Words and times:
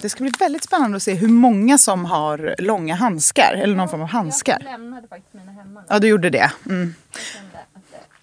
det 0.00 0.08
ska 0.08 0.24
bli 0.24 0.32
väldigt 0.38 0.64
spännande 0.64 0.96
att 0.96 1.02
se 1.02 1.14
hur 1.14 1.28
många 1.28 1.78
som 1.78 2.04
har 2.04 2.54
långa 2.58 2.94
handskar. 2.94 3.52
Eller 3.52 3.76
någon 3.76 3.88
form 3.88 4.02
av 4.02 4.08
handskar. 4.08 4.58
Jag 4.60 4.72
lämnade 4.72 5.08
faktiskt 5.08 5.34
mina 5.34 5.52
hemma. 5.52 5.84
Ja, 5.88 5.98
du 5.98 6.08
gjorde 6.08 6.30
det. 6.30 6.52
Mm. 6.66 6.94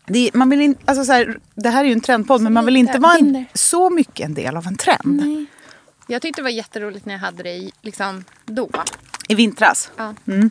Det, 0.06 0.32
man 0.34 0.50
vill 0.50 0.62
in, 0.62 0.76
alltså 0.86 1.06
så 1.06 1.12
här, 1.12 1.40
det 1.56 1.70
här 1.70 1.84
är 1.84 1.88
ju 1.88 1.94
en 1.94 2.02
trendpodd, 2.02 2.42
men 2.42 2.54
man 2.54 2.66
vill 2.66 2.78
inte 2.78 3.00
vara 3.00 3.18
en, 3.18 3.46
så 3.54 3.90
mycket 3.90 4.26
en 4.26 4.34
del 4.34 4.58
av 4.58 4.68
en 4.68 4.78
trend. 4.78 5.24
Nej. 5.26 5.46
Jag 6.08 6.22
tyckte 6.22 6.42
det 6.42 6.44
var 6.44 6.50
jätteroligt 6.50 7.06
när 7.06 7.14
jag 7.14 7.20
hade 7.20 7.44
det 7.44 7.54
i, 7.54 7.72
liksom 7.82 8.24
då. 8.46 8.70
I 9.28 9.36
vintras. 9.36 9.92
Ja. 9.98 10.14
Mm. 10.28 10.50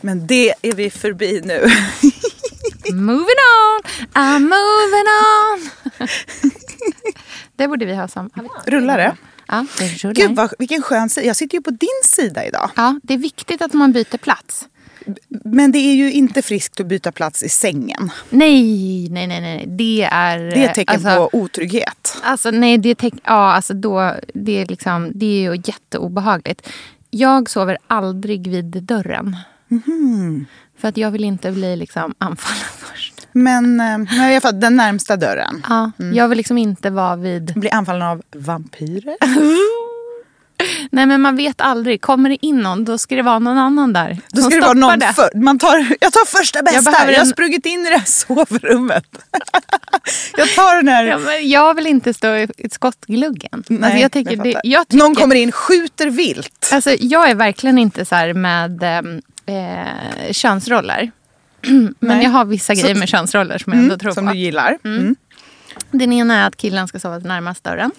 Men 0.00 0.26
det 0.26 0.54
är 0.62 0.72
vi 0.72 0.90
förbi 0.90 1.40
nu. 1.44 1.60
moving 2.92 3.42
on, 3.52 3.80
I'm 4.12 4.40
moving 4.40 5.08
on. 5.08 5.70
det 7.56 7.68
borde 7.68 7.84
vi 7.84 7.94
ha 7.94 8.08
som... 8.08 8.30
Rullar 8.66 8.98
det? 8.98 9.16
Ja. 9.52 9.66
Gud, 10.12 10.36
vad, 10.36 10.54
vilken 10.58 10.82
skön 10.82 11.08
sida. 11.10 11.26
Jag 11.26 11.36
sitter 11.36 11.58
ju 11.58 11.62
på 11.62 11.70
din 11.70 11.88
sida 12.04 12.46
idag. 12.46 12.70
Ja, 12.76 13.00
det 13.02 13.14
är 13.14 13.18
viktigt 13.18 13.62
att 13.62 13.72
man 13.72 13.92
byter 13.92 14.16
plats. 14.18 14.68
Men 15.44 15.72
det 15.72 15.78
är 15.78 15.94
ju 15.94 16.12
inte 16.12 16.42
friskt 16.42 16.80
att 16.80 16.86
byta 16.86 17.12
plats 17.12 17.42
i 17.42 17.48
sängen. 17.48 18.10
Nej, 18.30 19.08
nej, 19.10 19.26
nej, 19.26 19.40
nej. 19.40 19.64
Det 19.68 20.02
är... 20.12 20.38
Det 20.38 20.64
är 20.64 20.68
ett 20.68 20.74
tecken 20.74 20.94
alltså, 20.94 21.16
på 21.16 21.38
otrygghet. 21.38 22.16
Alltså 22.22 22.50
nej, 22.50 22.78
det 22.78 22.88
är, 22.88 22.94
teck- 22.94 23.20
ja, 23.24 23.52
alltså 23.52 23.74
då, 23.74 24.14
det 24.34 24.58
är 24.60 24.66
liksom, 24.66 25.12
det 25.14 25.26
är 25.26 25.40
ju 25.52 25.62
jätteobehagligt. 25.64 26.68
Jag 27.10 27.50
sover 27.50 27.78
aldrig 27.86 28.48
vid 28.48 28.82
dörren. 28.82 29.36
Mhm. 29.68 30.46
För 30.78 30.88
att 30.88 30.96
jag 30.96 31.10
vill 31.10 31.24
inte 31.24 31.52
bli 31.52 31.76
liksom 31.76 32.14
anfallen 32.18 32.64
först. 32.78 33.11
Men 33.32 33.80
eh, 33.80 33.98
nej, 33.98 34.30
i 34.32 34.34
alla 34.34 34.40
fall 34.40 34.60
den 34.60 34.76
närmsta 34.76 35.16
dörren. 35.16 35.66
Ja, 35.68 35.90
Jag 36.14 36.28
vill 36.28 36.36
liksom 36.38 36.58
inte 36.58 36.90
vara 36.90 37.16
vid... 37.16 37.52
Blir 37.56 37.74
anfallen 37.74 38.02
av 38.02 38.22
vampyrer? 38.36 39.16
Nej 40.90 41.06
men 41.06 41.20
man 41.20 41.36
vet 41.36 41.60
aldrig. 41.60 42.00
Kommer 42.00 42.30
det 42.30 42.46
in 42.46 42.58
någon 42.60 42.84
då 42.84 42.98
ska 42.98 43.14
det 43.16 43.22
vara 43.22 43.38
någon 43.38 43.58
annan 43.58 43.92
där. 43.92 44.18
Då 44.28 44.42
ska 44.42 44.54
det 44.54 44.60
vara 44.60 44.72
någon 44.72 44.98
det. 44.98 45.12
för, 45.12 45.30
man 45.38 45.58
tar, 45.58 45.86
Jag 46.00 46.12
tar 46.12 46.38
första 46.38 46.62
bästa. 46.62 46.76
Jag, 46.76 46.84
behöver 46.84 47.12
jag 47.12 47.18
har 47.18 47.24
en- 47.24 47.30
sprungit 47.30 47.66
in 47.66 47.80
i 47.86 47.90
det 47.90 47.96
här 47.96 48.04
sovrummet. 48.06 49.04
jag 50.36 50.48
tar 50.54 50.76
den 50.76 50.88
här... 50.88 51.04
Ja, 51.04 51.18
men 51.18 51.48
jag 51.48 51.74
vill 51.74 51.86
inte 51.86 52.14
stå 52.14 52.34
i 52.36 52.48
i 52.58 52.70
skottgluggen. 52.70 53.64
Nej, 53.68 53.82
alltså 53.84 53.98
jag 53.98 54.12
tycker 54.12 54.36
det, 54.36 54.60
jag 54.64 54.88
tycker, 54.88 54.98
Någon 55.04 55.14
kommer 55.14 55.34
in, 55.34 55.52
skjuter 55.52 56.06
vilt. 56.10 56.70
Alltså, 56.72 56.90
jag 57.00 57.30
är 57.30 57.34
verkligen 57.34 57.78
inte 57.78 58.04
så 58.04 58.14
här 58.14 58.34
med 58.34 58.82
eh, 59.46 60.32
könsroller. 60.32 61.10
Men 61.68 61.94
Nej. 62.00 62.22
jag 62.24 62.30
har 62.30 62.44
vissa 62.44 62.74
grejer 62.74 62.94
med 62.94 63.08
könsroller 63.08 63.58
som 63.58 63.72
jag 63.72 63.82
ändå 63.82 63.98
tror 63.98 64.12
som 64.12 64.26
på. 64.26 64.32
du 64.32 64.38
gillar. 64.38 64.78
Mm. 64.84 65.16
Den 65.90 66.12
ena 66.12 66.34
är 66.42 66.46
att 66.46 66.56
killen 66.56 66.88
ska 66.88 66.98
sova 67.00 67.18
närmast 67.18 67.64
dörren. 67.64 67.90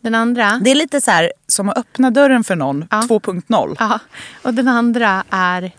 Den 0.00 0.14
andra... 0.14 0.60
Det 0.64 0.70
är 0.70 0.74
lite 0.74 1.00
så 1.00 1.10
här 1.10 1.32
som 1.46 1.68
att 1.68 1.78
öppna 1.78 2.10
dörren 2.10 2.44
för 2.44 2.56
någon 2.56 2.86
Ja. 2.90 3.00
2.0. 3.08 3.76
Ja, 3.78 3.98
och 4.42 4.54
den 4.54 4.68
andra 4.68 5.24
är 5.30 5.72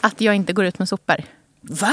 att 0.00 0.20
jag 0.20 0.34
inte 0.34 0.52
går 0.52 0.64
ut 0.64 0.78
med 0.78 0.88
sopor. 0.88 1.16
Va? 1.60 1.92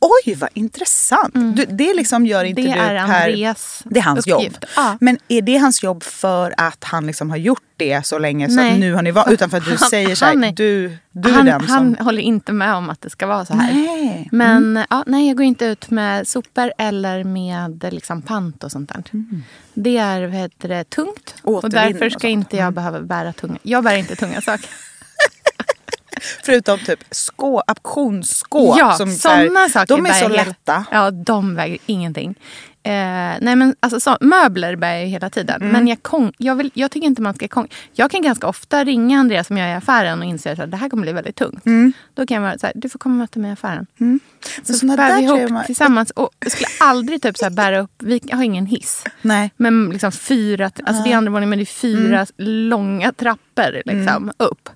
Oj, 0.00 0.34
vad 0.34 0.50
intressant. 0.54 1.34
Du, 1.34 1.64
det 1.64 1.94
liksom 1.94 2.26
gör 2.26 2.44
inte 2.44 2.60
Mm. 2.60 2.72
Det 2.72 2.78
du 2.78 2.84
är 2.90 3.06
per... 3.06 3.14
Andreas 3.22 3.82
Det 3.84 3.98
är 3.98 4.02
hans 4.02 4.26
uppgift. 4.26 4.54
jobb. 4.62 4.64
Ja. 4.76 4.96
Men 5.00 5.18
är 5.28 5.42
det 5.42 5.56
hans 5.56 5.82
jobb 5.82 6.02
för 6.02 6.54
att 6.56 6.84
han 6.84 7.06
liksom 7.06 7.30
har 7.30 7.36
gjort 7.36 7.62
det 7.76 8.06
så 8.06 8.18
länge 8.18 8.48
så 8.50 8.62
nu 8.62 8.94
har 8.94 9.02
ni 9.02 9.10
varit 9.10 9.32
utan 9.32 9.50
för 9.50 9.56
att 9.58 9.64
du 9.64 9.70
Han- 9.70 9.78
säger 9.78 10.14
så 10.14 10.24
han 10.24 10.42
här, 10.42 10.50
är- 10.50 10.54
du, 10.56 10.96
du 11.12 11.32
han, 11.32 11.48
är 11.48 11.52
den 11.52 11.60
som... 11.60 11.70
han 11.76 11.96
håller 12.00 12.22
inte 12.22 12.52
med 12.52 12.74
om 12.74 12.90
att 12.90 13.00
det 13.00 13.10
ska 13.10 13.26
vara 13.26 13.44
så 13.46 13.54
här. 13.54 13.72
Nej. 13.74 14.28
Men 14.32 14.84
ja, 14.90 15.04
nej, 15.06 15.28
jag 15.28 15.36
går 15.36 15.46
inte 15.46 15.64
ut 15.64 15.90
med 15.90 16.28
sopor 16.28 16.72
eller 16.78 17.24
med 17.24 17.88
liksom, 17.92 18.22
pant 18.22 18.64
och 18.64 18.72
sånt 18.72 18.88
där. 18.94 19.02
Det 19.74 19.96
är 19.98 20.20
vad 20.22 20.34
heter 20.34 20.68
det, 20.68 20.84
tungt. 20.84 21.34
Och 21.42 21.52
Återvinning 21.54 21.92
därför 21.92 22.06
och 22.06 22.12
ska 22.12 22.28
inte 22.28 22.56
jag 22.56 22.72
behöva 22.72 23.00
bära 23.00 23.32
tunga. 23.32 23.58
Jag 23.62 23.84
bär 23.84 23.96
inte 23.96 24.16
tunga 24.16 24.40
saker. 24.40 24.70
Förutom 26.44 26.78
typ 26.78 27.04
skå, 27.10 27.60
auktionsskåp. 27.66 28.78
ja, 28.78 28.92
som 28.92 29.10
så 29.10 29.18
sådana 29.28 29.68
saker 29.68 29.96
De 29.96 30.06
är 30.06 30.12
så 30.12 30.28
lätta. 30.28 30.84
Ja, 30.90 31.10
de 31.10 31.54
väger 31.54 31.78
ingenting. 31.86 32.34
Eh, 32.82 32.92
nej 33.40 33.56
men 33.56 33.74
alltså 33.80 34.00
så, 34.00 34.16
möbler 34.20 34.76
bär 34.76 34.94
jag 34.94 35.06
hela 35.06 35.30
tiden. 35.30 35.56
Mm. 35.62 35.72
Men 35.72 35.88
jag, 35.88 36.02
kong, 36.02 36.32
jag, 36.38 36.54
vill, 36.56 36.70
jag 36.74 36.90
tycker 36.90 37.06
inte 37.06 37.22
man 37.22 37.34
ska 37.34 37.48
kong. 37.48 37.68
Jag 37.92 38.10
kan 38.10 38.22
ganska 38.22 38.46
ofta 38.46 38.84
ringa 38.84 39.18
Andreas 39.20 39.46
som 39.46 39.56
jag 39.58 39.68
är 39.68 39.72
i 39.72 39.76
affären 39.76 40.18
och 40.18 40.24
inser 40.24 40.60
att 40.60 40.70
det 40.70 40.76
här 40.76 40.88
kommer 40.88 41.02
bli 41.02 41.12
väldigt 41.12 41.36
tungt. 41.36 41.66
Mm. 41.66 41.92
Då 42.14 42.26
kan 42.26 42.34
jag 42.34 42.42
vara 42.42 42.58
så 42.58 42.66
här, 42.66 42.72
du 42.76 42.88
får 42.88 42.98
komma 42.98 43.12
och 43.14 43.18
möta 43.18 43.38
mig 43.40 43.50
i 43.50 43.52
affären. 43.52 43.86
Men 43.96 44.20
Så 44.62 44.72
såna 44.72 44.96
bär 44.96 45.16
vi 45.16 45.22
ihop 45.24 45.50
man- 45.50 45.64
tillsammans. 45.66 46.10
Och 46.10 46.30
jag 46.40 46.52
skulle 46.52 46.68
aldrig 46.80 47.22
typ 47.22 47.36
så 47.38 47.44
här 47.44 47.50
bära 47.50 47.78
upp, 47.80 47.92
vi 47.98 48.20
har 48.32 48.42
ingen 48.42 48.66
hiss. 48.66 49.04
Nej. 49.22 49.50
Men 49.56 49.90
liksom 49.90 50.12
fyra, 50.12 50.70
alltså 50.86 51.02
det 51.02 51.12
är 51.12 51.16
andra 51.16 51.30
våningen 51.32 51.50
men 51.50 51.58
det 51.58 51.62
är 51.62 51.66
fyra 51.66 52.16
Mm. 52.16 52.26
långa 52.68 53.12
trappor 53.12 53.82
liksom, 53.84 54.32
upp. 54.38 54.68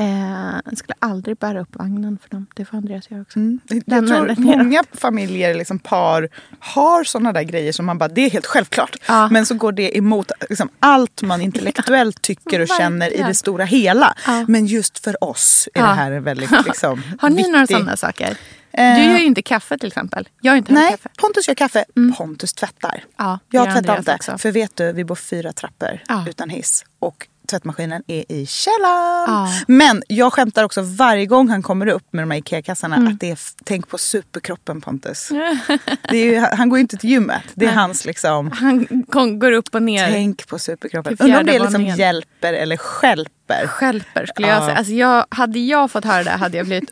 Eh, 0.00 0.60
jag 0.64 0.78
skulle 0.78 0.94
aldrig 0.98 1.36
bära 1.36 1.60
upp 1.60 1.76
vagnen 1.76 2.18
för 2.22 2.30
dem. 2.30 2.46
Det 2.56 2.64
får 2.64 2.76
Andreas 2.76 3.10
göra 3.10 3.22
också. 3.22 3.38
Mm. 3.38 3.60
Jag 3.86 4.06
tror 4.08 4.34
många 4.38 4.84
familjer, 4.92 5.54
liksom 5.54 5.78
par, 5.78 6.28
har 6.60 7.04
såna 7.04 7.32
där 7.32 7.42
grejer 7.42 7.72
som 7.72 7.86
man 7.86 7.98
bara, 7.98 8.08
det 8.08 8.20
är 8.20 8.30
helt 8.30 8.46
självklart. 8.46 8.96
Ja. 9.08 9.28
Men 9.28 9.46
så 9.46 9.54
går 9.54 9.72
det 9.72 9.98
emot 9.98 10.30
liksom, 10.48 10.68
allt 10.80 11.22
man 11.22 11.40
intellektuellt 11.48 12.22
tycker 12.22 12.60
och 12.60 12.68
känner 12.68 13.14
i 13.14 13.22
det 13.22 13.34
stora 13.34 13.64
hela. 13.64 14.14
Ja. 14.26 14.44
Men 14.48 14.66
just 14.66 14.98
för 15.04 15.24
oss 15.24 15.68
är 15.74 15.82
det 15.82 15.88
här 15.88 16.20
väldigt 16.20 16.50
liksom, 16.66 17.02
Har 17.18 17.30
ni 17.30 17.36
viktig- 17.36 17.52
några 17.52 17.66
sådana 17.66 17.96
saker? 17.96 18.36
Eh, 18.72 18.94
Du 18.96 19.02
gör 19.04 19.18
ju 19.18 19.24
inte 19.24 19.42
kaffe 19.42 19.78
till 19.78 19.86
exempel. 19.88 20.28
Jag 20.40 20.52
har 20.52 20.56
inte 20.56 20.72
Nej, 20.72 20.90
kaffe. 20.90 21.08
Pontus 21.18 21.48
gör 21.48 21.54
kaffe. 21.54 21.84
Pontus 22.18 22.52
tvättar. 22.52 23.04
Ja, 23.18 23.38
jag 23.50 23.66
gör 23.66 23.72
tvättar 23.74 23.98
inte. 23.98 24.14
också. 24.14 24.38
För 24.38 24.52
vet 24.52 24.76
du, 24.76 24.92
vi 24.92 25.04
bor 25.04 25.14
fyra 25.14 25.52
trappor 25.52 26.00
utan 26.28 26.50
hiss. 26.50 26.84
Och 26.98 27.26
tvättmaskinen 27.50 28.02
är 28.06 28.24
i 28.32 28.46
källaren. 28.46 29.24
Ja. 29.26 29.48
Men 29.68 30.02
jag 30.08 30.32
skämtar 30.32 30.64
också 30.64 30.82
varje 30.82 31.26
gång 31.26 31.48
han 31.48 31.62
kommer 31.62 31.86
upp 31.86 32.12
med 32.12 32.22
de 32.22 32.30
här 32.30 32.38
Ikea-kassarna 32.38 32.96
Mm. 32.96 33.12
att 33.12 33.20
det 33.20 33.30
är, 33.30 33.38
tänk 33.64 33.88
på 33.88 33.98
superkroppen 33.98 34.80
Pontus. 34.80 35.30
ju, 36.12 36.38
han 36.38 36.68
går 36.68 36.78
ju 36.78 36.80
inte 36.80 36.96
till 36.96 37.10
gymmet. 37.10 37.42
Det 37.54 37.66
är 37.66 37.72
hans 37.72 38.04
liksom, 38.04 38.50
Han 38.50 38.86
kom- 39.10 39.38
går 39.38 39.52
upp 39.52 39.74
och 39.74 39.82
ner. 39.82 40.08
tänk 40.08 40.46
på 40.48 40.58
superkroppen. 40.58 41.16
Undrar 41.20 41.40
om 41.40 41.46
det 41.46 41.58
liksom 41.58 41.86
hjälper 41.86 42.52
eller 42.52 42.76
stjälper. 42.76 43.66
Skälper 43.66 44.26
skulle 44.26 44.48
jag 44.48 44.56
Ja. 44.56 44.66
säga. 44.66 44.76
Alltså 44.76 44.92
jag, 44.92 45.26
hade 45.30 45.58
jag 45.58 45.90
fått 45.90 46.04
höra 46.04 46.22
det 46.24 46.30
hade 46.30 46.56
jag 46.56 46.66
blivit 46.66 46.90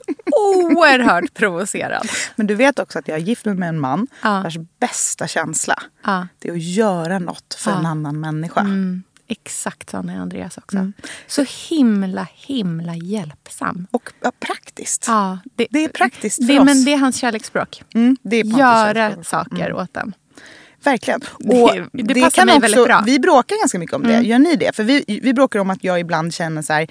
oerhört 0.54 1.34
provocerad. 1.34 2.08
Men 2.36 2.46
du 2.46 2.54
vet 2.54 2.78
också 2.78 2.98
att 2.98 3.08
jag 3.08 3.16
är 3.16 3.20
gift 3.22 3.44
med 3.44 3.68
en 3.68 3.80
man 3.80 4.06
Ja. 4.22 4.40
vars 4.44 4.56
bästa 4.80 5.26
känsla 5.26 5.82
Ja. 6.04 6.26
det 6.38 6.48
är 6.48 6.52
att 6.52 6.62
göra 6.62 7.18
något 7.18 7.54
för 7.58 7.70
en 7.70 7.86
annan 7.86 8.20
människa. 8.20 8.60
Mm, 8.60 9.02
exakt 9.28 9.90
sån 9.90 10.08
är 10.08 10.18
Andreas 10.20 10.58
också. 10.58 10.76
Mm. 10.76 10.92
Så 11.26 11.44
himla, 11.68 12.26
himla 12.34 12.94
hjälpsam. 12.96 13.86
Och 13.90 14.12
ja, 14.22 14.32
praktiskt. 14.40 15.04
Ja, 15.08 15.38
det, 15.56 15.66
Det 15.70 15.84
är 15.84 15.88
praktiskt 15.88 16.36
för 16.36 16.52
det, 16.52 16.58
oss. 16.58 16.64
Men 16.64 16.84
det 16.84 16.92
är 16.92 16.98
hans 16.98 17.16
kärleksspråk. 17.16 17.82
Mm, 17.94 18.16
det 18.22 18.36
är 18.36 18.44
Göra 18.44 19.24
saker 19.24 19.72
åt 19.72 19.94
den. 19.94 20.14
Verkligen. 20.84 21.20
Det- 21.38 21.62
Och 21.62 21.88
det 21.92 22.20
passar 22.20 22.44
mig 22.44 22.58
väldigt 22.60 22.84
bra. 22.84 23.02
Vi 23.06 23.18
bråkar 23.18 23.56
ganska 23.58 23.78
mycket 23.78 23.96
om 23.96 24.02
det. 24.02 24.14
Mm. 24.14 24.24
Gör 24.26 24.38
ni 24.38 24.56
det? 24.56 24.76
För 24.76 24.84
vi, 24.84 25.20
vi 25.22 25.34
bråkar 25.34 25.58
om 25.58 25.70
att 25.70 25.84
jag 25.84 26.00
ibland 26.00 26.34
känner 26.34 26.62
så 26.62 26.72
här. 26.72 26.86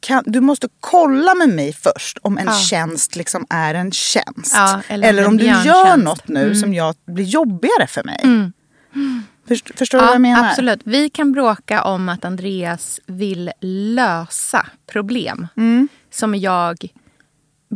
Kan, 0.00 0.22
du 0.26 0.40
måste 0.40 0.68
kolla 0.80 1.34
med 1.34 1.48
mig 1.48 1.72
först 1.72 2.18
om 2.22 2.38
en 2.38 2.46
Ja. 2.46 2.52
tjänst 2.58 3.16
liksom 3.16 3.46
är 3.50 3.74
en 3.74 3.92
tjänst. 3.92 4.52
Ja, 4.54 4.80
eller 4.88 5.08
eller, 5.08 5.26
om 5.26 5.36
det 5.36 5.42
du 5.44 5.68
gör 5.68 5.96
något 5.96 6.28
nu 6.28 6.42
Mm. 6.42 6.54
som 6.54 6.74
jag, 6.74 6.94
blir 7.06 7.24
jobbigare 7.24 7.86
för 7.88 8.04
mig. 8.04 8.20
Mm. 8.22 8.52
Först, 8.92 9.31
förstår 9.74 9.98
du 9.98 10.04
vad 10.04 10.14
jag 10.14 10.20
menar? 10.20 10.48
Absolut. 10.48 10.80
Vi 10.84 11.10
kan 11.10 11.32
bråka 11.32 11.82
om 11.84 12.08
att 12.08 12.24
Andreas 12.24 13.00
vill 13.06 13.50
lösa 13.60 14.66
problem 14.86 15.46
Mm. 15.56 15.88
som 16.10 16.34
jag 16.34 16.76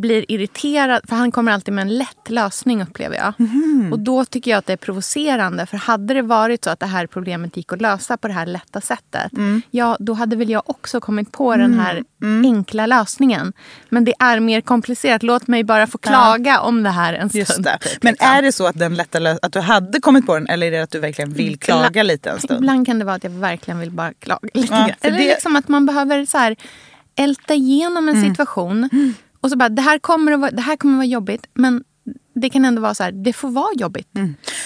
blir 0.01 0.25
irriterad, 0.29 1.01
för 1.09 1.17
han 1.17 1.33
kommer 1.33 1.53
alltid 1.53 1.75
med 1.75 1.83
en 1.83 1.99
lätt 1.99 2.31
lösning 2.31 2.83
upplever 2.83 3.17
jag. 3.17 3.33
Mhm. 3.39 3.93
Och 3.93 3.99
då 3.99 4.25
tycker 4.25 4.51
jag 4.51 4.59
att 4.59 4.67
det 4.67 4.73
är 4.73 4.77
provocerande. 4.77 5.67
För 5.67 5.77
hade 5.77 6.15
det 6.15 6.23
varit 6.23 6.65
så 6.65 6.71
att 6.71 6.81
det 6.81 6.87
här 6.87 7.07
problemet 7.07 7.57
gick 7.57 7.73
att 7.73 7.81
lösa 7.81 8.17
på 8.17 8.29
det 8.29 8.35
här 8.35 8.47
lätta 8.47 8.81
sättet. 8.81 9.33
Mm. 9.33 9.63
Ja, 9.71 9.97
då 10.01 10.13
hade 10.15 10.37
väl 10.37 10.51
jag 10.51 10.63
också 10.67 11.01
kommit 11.01 11.33
på 11.33 11.57
den 11.57 11.81
här 11.81 12.05
enkla 12.45 12.87
lösningen. 12.87 13.53
Men 13.89 14.05
det 14.05 14.15
är 14.19 14.41
mer 14.41 14.61
komplicerat. 14.61 15.23
Låt 15.23 15.47
mig 15.47 15.65
bara 15.65 15.87
få 15.87 15.99
klaga 15.99 16.61
om 16.61 16.83
det 16.83 16.91
här 16.91 17.15
en 17.15 17.31
stund. 17.31 17.67
Men 18.03 18.13
liksom. 18.13 18.29
är 18.37 18.43
det 18.43 18.53
så 18.53 18.67
att, 18.67 18.79
den 18.79 18.95
lätta 18.95 19.19
lö- 19.19 19.39
att 19.43 19.53
du 19.53 19.61
hade 19.61 20.01
kommit 20.01 20.27
på 20.27 20.35
den 20.35 20.47
eller 20.47 20.67
är 20.67 20.71
det 20.71 20.83
att 20.83 20.91
du 20.91 20.99
verkligen 21.01 21.33
vill 21.33 21.59
klaga 21.59 22.03
lite 22.03 22.31
en 22.31 22.41
stund? 22.41 22.59
Ibland 22.61 22.87
kan 22.87 22.99
det 22.99 23.05
vara 23.05 23.17
att 23.17 23.25
jag 23.25 23.31
verkligen 23.31 23.81
vill 23.81 23.91
bara 23.91 24.13
klaga 24.13 24.49
lite 24.55 24.75
Ja, 24.75 24.79
grann. 24.79 24.91
Eller 25.01 25.19
det- 25.19 25.25
liksom 25.25 25.57
att 25.57 25.69
man 25.69 25.87
behöver 25.87 26.27
så 26.27 26.39
här, 26.39 26.57
älta 27.19 27.55
igenom 27.55 28.09
en 28.09 28.23
situation. 28.23 28.89
Och 29.47 29.51
så 29.51 29.57
bara, 29.57 29.69
det 29.69 29.83
här, 29.83 29.99
kommer 29.99 30.33
att 30.33 30.41
vara, 30.41 30.51
det 30.51 30.63
här 30.63 30.77
kommer 30.77 30.95
att 30.95 30.99
vara 30.99 31.07
jobbigt. 31.07 31.47
Men 31.55 31.85
det 32.35 32.51
kan 32.51 32.65
ändå 32.65 32.83
vara 32.83 32.95
så 32.95 33.03
här, 33.03 33.13
det 33.13 33.33
får 33.33 33.51
vara 33.51 33.73
jobbigt. 33.77 34.09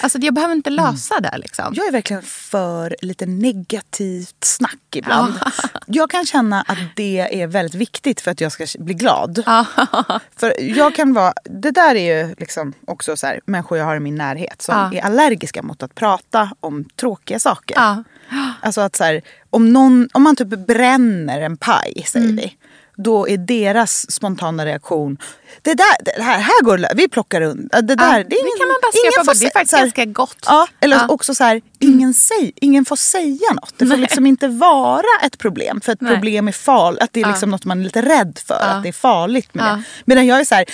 Alltså 0.01 0.17
jag 0.21 0.33
behöver 0.33 0.55
inte 0.55 0.69
lösa 0.69 1.19
det 1.19 1.37
liksom. 1.37 1.73
Jag 1.77 1.87
är 1.87 1.91
verkligen 1.91 2.21
för 2.23 2.95
lite 3.01 3.25
negativt 3.25 4.43
snack 4.43 4.95
ibland. 4.95 5.33
Jag 5.87 6.09
kan 6.09 6.25
känna 6.25 6.61
att 6.61 6.77
det 6.95 7.41
är 7.41 7.47
väldigt 7.47 7.75
viktigt 7.75 8.21
för 8.21 8.31
att 8.31 8.41
jag 8.41 8.51
ska 8.51 8.65
bli 8.79 8.93
glad. 8.93 9.43
För 10.37 10.53
jag 10.61 10.95
kan 10.95 11.13
vara, 11.13 11.33
det 11.45 11.71
där 11.71 11.95
är 11.95 12.17
ju 12.27 12.35
liksom 12.37 12.73
också 12.87 13.17
så 13.17 13.27
här, 13.27 13.39
människor 13.45 13.77
jag 13.77 13.85
har 13.85 13.95
i 13.95 13.99
min 13.99 14.15
närhet 14.15 14.61
som 14.61 14.75
är 14.75 15.01
allergiska 15.05 15.63
mot 15.63 15.83
att 15.83 15.95
prata 15.95 16.51
om 16.59 16.83
tråkiga 16.95 17.39
saker. 17.39 17.75
Alltså 18.61 18.81
att 18.81 18.95
så 18.95 19.03
här, 19.03 19.21
om, 19.49 19.73
någon, 19.73 20.09
om 20.13 20.23
man 20.23 20.35
typ 20.35 20.47
bränner 20.47 21.41
en 21.41 21.57
paj, 21.57 22.03
säger 22.07 22.25
Mm. 22.25 22.35
vi. 22.35 22.57
Då 23.03 23.27
är 23.29 23.37
deras 23.37 24.11
spontana 24.11 24.65
reaktion, 24.65 25.17
det 25.61 25.73
där, 25.73 25.85
det 26.17 26.21
här, 26.23 26.39
här 26.39 26.63
går 26.63 26.95
vi 26.95 27.07
plockar 27.09 27.41
undan. 27.41 27.87
Det 27.87 27.95
där, 27.95 28.17
Ja, 28.17 28.23
det, 28.29 28.35
ingen, 28.35 28.57
kan 28.59 28.67
man 28.67 28.77
bara 28.81 28.91
ingen 29.03 29.25
bort. 29.25 29.39
Det 29.39 29.45
är 29.45 29.49
faktiskt 29.51 29.73
här- 29.73 29.79
ganska 29.81 30.05
gott. 30.05 30.37
Ja, 30.45 30.67
eller 30.79 30.95
Ja. 30.97 31.07
också 31.07 31.35
så 31.35 31.43
här, 31.43 31.61
ingen, 31.79 32.13
säg, 32.13 32.51
ingen 32.55 32.85
får 32.85 32.95
säga 32.95 33.53
något. 33.53 33.73
Det 33.77 33.87
får 33.87 33.97
liksom 33.97 34.25
inte 34.25 34.47
vara 34.47 35.03
ett 35.23 35.37
problem. 35.37 35.81
För 35.81 35.91
ett 35.91 36.01
Nej. 36.01 36.13
problem 36.13 36.47
är 36.47 36.51
farligt. 36.51 37.01
Att 37.01 37.09
det 37.13 37.21
är 37.21 37.27
liksom 37.27 37.49
något 37.49 37.65
man 37.65 37.79
är 37.79 37.83
lite 37.83 38.01
rädd 38.01 38.39
för. 38.47 38.53
Att 38.61 38.83
det 38.83 38.89
är 38.89 38.93
farligt 38.93 39.53
med 39.53 39.65
Ja. 39.65 39.69
det. 39.75 39.83
Medan 40.05 40.25
jag 40.27 40.39
är 40.39 40.43
så 40.45 40.55
här, 40.55 40.65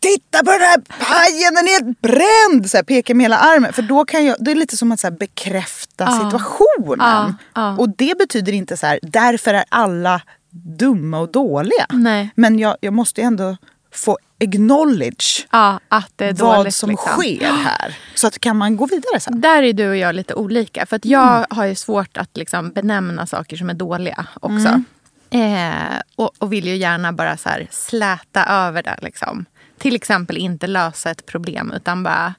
titta 0.00 0.38
på 0.44 0.50
den 0.50 0.60
här 0.60 0.78
pajen, 0.98 1.54
den 1.54 1.68
är 1.68 1.72
helt 1.72 2.00
bränd! 2.00 2.70
Så 2.70 2.76
här, 2.76 2.84
pekar 2.84 3.14
med 3.14 3.24
hela 3.24 3.38
armen. 3.38 3.72
För 3.72 3.82
då 3.82 4.04
kan 4.04 4.24
jag, 4.24 4.36
det 4.40 4.50
är 4.50 4.54
lite 4.54 4.76
som 4.76 4.92
att 4.92 5.00
så 5.00 5.06
här, 5.06 5.16
bekräfta 5.18 6.06
situationen. 6.12 6.98
Ja, 6.98 7.34
ja. 7.54 7.76
Och 7.78 7.88
det 7.96 8.18
betyder 8.18 8.52
inte 8.52 8.76
så 8.76 8.86
här, 8.86 8.98
därför 9.02 9.54
är 9.54 9.64
alla 9.68 10.20
dumma 10.52 11.18
och 11.18 11.32
dåliga. 11.32 11.86
Nej. 11.90 12.30
Men 12.34 12.58
jag, 12.58 12.76
jag 12.80 12.92
måste 12.92 13.20
ju 13.20 13.26
ändå 13.26 13.56
få 13.94 14.18
acknowledge 14.40 15.46
Ja, 15.50 15.80
att 15.88 16.12
det 16.16 16.24
är 16.26 16.32
vad 16.32 16.58
dåligt. 16.58 16.74
som 16.74 16.90
liksom. 16.90 17.12
sker 17.12 17.52
här. 17.52 17.96
Så 18.14 18.26
att 18.26 18.38
kan 18.38 18.56
man 18.56 18.76
gå 18.76 18.86
vidare 18.86 19.20
sen. 19.20 19.40
Där 19.40 19.62
är 19.62 19.72
du 19.72 19.88
och 19.88 19.96
jag 19.96 20.14
lite 20.14 20.34
olika. 20.34 20.86
För 20.86 20.96
att 20.96 21.04
jag 21.04 21.46
har 21.50 21.64
ju 21.64 21.74
svårt 21.74 22.16
att 22.16 22.36
liksom 22.36 22.70
benämna 22.70 23.26
saker 23.26 23.56
som 23.56 23.70
är 23.70 23.74
dåliga 23.74 24.26
också. 24.40 24.82
Eh, 25.30 26.00
och, 26.16 26.30
och 26.38 26.52
vill 26.52 26.66
ju 26.66 26.76
gärna 26.76 27.12
bara 27.12 27.36
så 27.36 27.48
släta 27.70 28.44
över 28.44 28.82
det. 28.82 28.96
Liksom. 29.02 29.44
Till 29.82 29.96
exempel 29.96 30.36
inte 30.36 30.66
lösa 30.66 31.10
ett 31.10 31.26
problem 31.26 31.72
utan 31.76 32.02
bara 32.02 32.34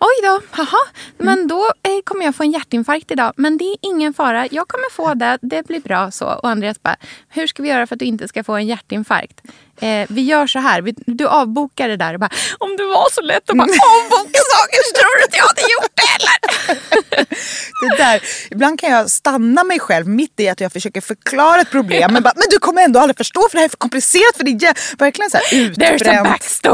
oj 0.00 0.22
då, 0.22 0.40
haha, 0.50 0.78
men 1.18 1.48
då 1.48 1.64
eh, 1.64 2.02
kommer 2.04 2.24
jag 2.24 2.34
få 2.34 2.42
en 2.42 2.50
hjärtinfarkt 2.50 3.10
idag. 3.10 3.32
Men 3.36 3.58
det 3.58 3.64
är 3.64 3.76
ingen 3.82 4.14
fara, 4.14 4.48
jag 4.50 4.68
kommer 4.68 4.90
få 4.90 5.14
det, 5.14 5.38
det 5.42 5.66
blir 5.66 5.80
bra 5.80 6.10
så. 6.10 6.26
Och 6.26 6.48
Andreas 6.48 6.82
bara, 6.82 6.96
hur 7.28 7.46
ska 7.46 7.62
vi 7.62 7.68
göra 7.68 7.86
för 7.86 7.94
att 7.94 7.98
du 7.98 8.04
inte 8.04 8.28
ska 8.28 8.44
få 8.44 8.54
en 8.54 8.66
hjärtinfarkt? 8.66 9.40
Eh, 9.80 10.06
vi 10.08 10.22
gör 10.22 10.46
så 10.46 10.58
här, 10.58 10.82
vi, 10.82 10.94
du 11.06 11.26
avbokar 11.26 11.88
det 11.88 11.96
där 11.96 12.14
och 12.14 12.20
bara, 12.20 12.30
om 12.58 12.76
det 12.76 12.84
var 12.84 13.10
så 13.12 13.20
lätt 13.20 13.50
att 13.50 13.56
bara 13.56 13.64
avboka 13.64 14.40
saker 14.56 14.78
så 14.86 14.92
tror 14.98 15.18
du 15.18 15.24
att 15.24 15.36
jag 15.36 15.46
hade 15.46 15.60
gjort 15.60 15.92
det 15.94 16.10
eller? 16.16 16.40
Det 17.80 17.96
där, 17.96 18.22
ibland 18.50 18.80
kan 18.80 18.90
jag 18.90 19.10
stanna 19.10 19.64
mig 19.64 19.80
själv 19.80 20.08
mitt 20.08 20.40
i 20.40 20.48
att 20.48 20.60
jag 20.60 20.72
försöker 20.72 21.00
förklara 21.00 21.60
ett 21.60 21.70
problem. 21.70 22.12
Men, 22.12 22.22
bara, 22.22 22.32
men 22.36 22.44
du 22.50 22.58
kommer 22.58 22.82
ändå 22.82 23.00
aldrig 23.00 23.16
förstå 23.16 23.48
för 23.50 23.56
det 23.56 23.58
här 23.58 23.64
är 23.64 23.68
för 23.68 23.76
komplicerat 23.76 24.36
för 24.36 24.44
det 24.44 24.66
är 24.66 24.96
verkligen 24.98 25.30
så 25.30 25.36
här 25.36 25.44
There's 25.44 25.90
a 25.90 25.94
utbränt. 25.94 26.28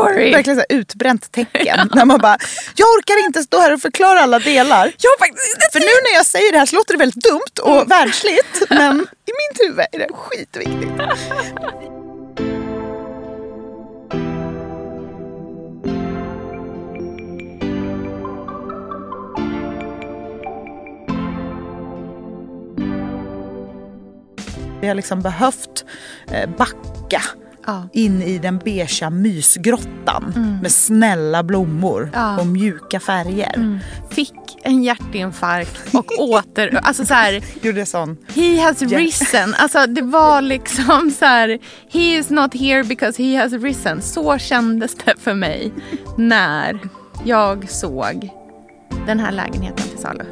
Backstory. 0.07 0.33
Verkligen 0.33 0.57
så 0.57 0.65
här 0.69 0.79
utbränt 0.79 1.33
tecken. 1.33 1.91
när 1.95 2.05
man 2.05 2.19
bara, 2.19 2.39
jag 2.77 2.89
orkar 2.89 3.27
inte 3.27 3.43
stå 3.43 3.61
här 3.61 3.73
och 3.73 3.81
förklara 3.81 4.21
alla 4.21 4.39
delar. 4.39 4.93
Jag 4.99 5.19
faktiskt 5.19 5.73
För 5.73 5.81
nu 5.81 6.11
när 6.11 6.15
jag 6.15 6.27
säger 6.27 6.53
det 6.53 6.59
här 6.59 6.67
så 6.67 6.77
låter 6.77 6.95
det 6.95 6.99
väldigt 6.99 7.25
dumt 7.25 7.63
och 7.63 7.91
världsligt. 7.91 8.63
Men 8.71 9.01
i 9.01 9.33
mitt 9.33 9.69
huvud 9.69 9.87
är 9.93 9.99
det 9.99 10.09
skitviktigt. 10.15 10.93
Vi 24.81 24.89
har 24.89 24.95
liksom 24.95 25.23
behövt 25.23 25.85
eh, 26.33 26.51
backa 26.51 27.23
Ja. 27.67 27.89
in 27.93 28.23
i 28.23 28.39
den 28.39 28.59
beigea 28.59 29.11
mysgrottan 29.11 30.59
med 30.63 30.73
snälla 30.73 31.43
blommor 31.43 32.11
Ja. 32.15 32.41
och 32.41 32.47
mjuka 32.47 33.01
färger. 33.01 33.81
fick 34.11 34.33
en 34.63 34.83
hjärtinfarkt 34.83 35.95
och 35.95 36.19
åter... 36.19 36.81
Alltså 36.83 37.05
så 37.07 37.15
här, 37.15 37.43
Gjorde 37.63 37.87
sån 37.87 38.17
he 38.35 38.61
has 38.61 38.83
risen. 38.83 39.55
Alltså 39.59 39.87
det 39.87 40.03
var 40.03 40.43
liksom 40.43 41.11
så 41.19 41.25
här, 41.25 41.59
he 41.93 42.19
is 42.19 42.31
not 42.31 42.55
here 42.55 42.85
because 42.85 43.23
he 43.23 43.37
has 43.43 43.53
risen. 43.53 44.03
Så 44.03 44.39
kändes 44.39 44.95
det 45.05 45.15
för 45.19 45.35
mig 45.35 45.73
när 46.19 46.79
jag 47.25 47.71
såg 47.71 48.29
den 49.07 49.21
här 49.21 49.33
lägenheten 49.33 49.85
till 49.89 49.99
salu. 49.99 50.25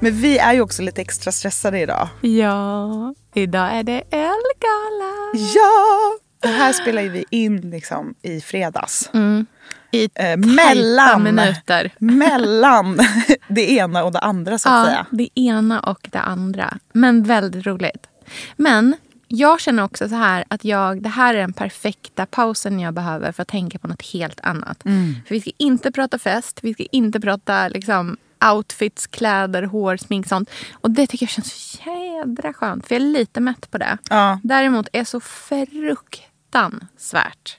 Men 0.00 0.12
vi 0.12 0.38
är 0.38 0.52
ju 0.52 0.60
också 0.60 0.82
lite 0.82 1.00
extra 1.00 1.32
stressade 1.32 1.80
idag. 1.80 2.08
Ja, 2.20 3.14
idag 3.34 3.70
är 3.72 3.82
det 3.82 4.02
ölgala. 4.10 5.32
Ja! 5.54 6.18
Det 6.42 6.48
här 6.48 6.72
spelar 6.72 7.02
ju 7.02 7.08
vi 7.08 7.24
in 7.30 7.70
liksom 7.70 8.14
i 8.22 8.40
fredags. 8.40 9.10
I 9.92 10.08
Eh, 10.14 10.36
mellan, 10.36 11.22
minuter. 11.22 11.92
mellan 11.98 12.98
det 13.48 13.70
ena 13.70 14.04
och 14.04 14.12
det 14.12 14.18
andra 14.18 14.58
så 14.58 14.68
att 14.68 14.74
Ja, 14.78 14.84
säga. 14.84 15.06
det 15.10 15.28
ena 15.40 15.80
och 15.80 16.08
det 16.12 16.18
andra. 16.20 16.78
Men 16.92 17.22
väldigt 17.22 17.66
roligt. 17.66 18.06
Men 18.56 18.96
jag 19.28 19.60
känner 19.60 19.82
också 19.84 20.08
så 20.08 20.14
här 20.14 20.44
att 20.48 20.64
jag, 20.64 21.02
det 21.02 21.08
här 21.08 21.34
är 21.34 21.38
den 21.40 21.52
perfekta 21.52 22.26
pausen 22.26 22.80
jag 22.80 22.94
behöver 22.94 23.32
för 23.32 23.42
att 23.42 23.48
tänka 23.48 23.78
på 23.78 23.88
något 23.88 24.02
helt 24.12 24.40
annat. 24.40 24.82
För 25.26 25.34
vi 25.34 25.40
ska 25.40 25.50
inte 25.58 25.92
prata 25.92 26.18
fest, 26.18 26.58
vi 26.62 26.74
ska 26.74 26.84
inte 26.92 27.20
prata 27.20 27.68
liksom 27.68 28.16
outfits, 28.54 29.06
kläder, 29.06 29.62
hår, 29.62 29.96
smink 29.96 30.26
sånt. 30.28 30.50
Och 30.72 30.90
det 30.90 31.06
tycker 31.06 31.26
jag 31.26 31.30
känns 31.30 31.52
så 31.52 31.78
jädra 31.90 32.52
skönt. 32.52 32.86
För 32.86 32.94
jag 32.94 33.02
är 33.02 33.06
lite 33.06 33.40
mätt 33.40 33.70
på 33.70 33.78
det. 33.78 33.98
Ja. 34.10 34.40
Däremot 34.42 34.88
är 34.92 34.98
jag 34.98 35.06
så 35.06 35.20
fruktansvärt 35.20 37.56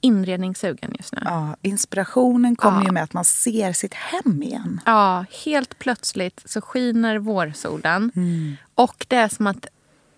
inredningssugen 0.00 0.94
just 0.98 1.12
nu. 1.14 1.20
Ja, 1.24 1.56
inspirationen 1.62 2.56
kommer 2.56 2.80
Ja. 2.80 2.86
ju 2.86 2.92
med 2.92 3.02
att 3.02 3.12
man 3.12 3.24
ser 3.24 3.72
sitt 3.72 3.94
hem 3.94 4.42
igen. 4.42 4.80
Ja, 4.86 5.24
helt 5.44 5.78
plötsligt 5.78 6.42
så 6.44 6.60
skiner 6.60 7.18
vårsolen. 7.18 8.12
Och 8.74 9.06
det 9.08 9.16
är 9.16 9.28
som 9.28 9.46
att 9.46 9.66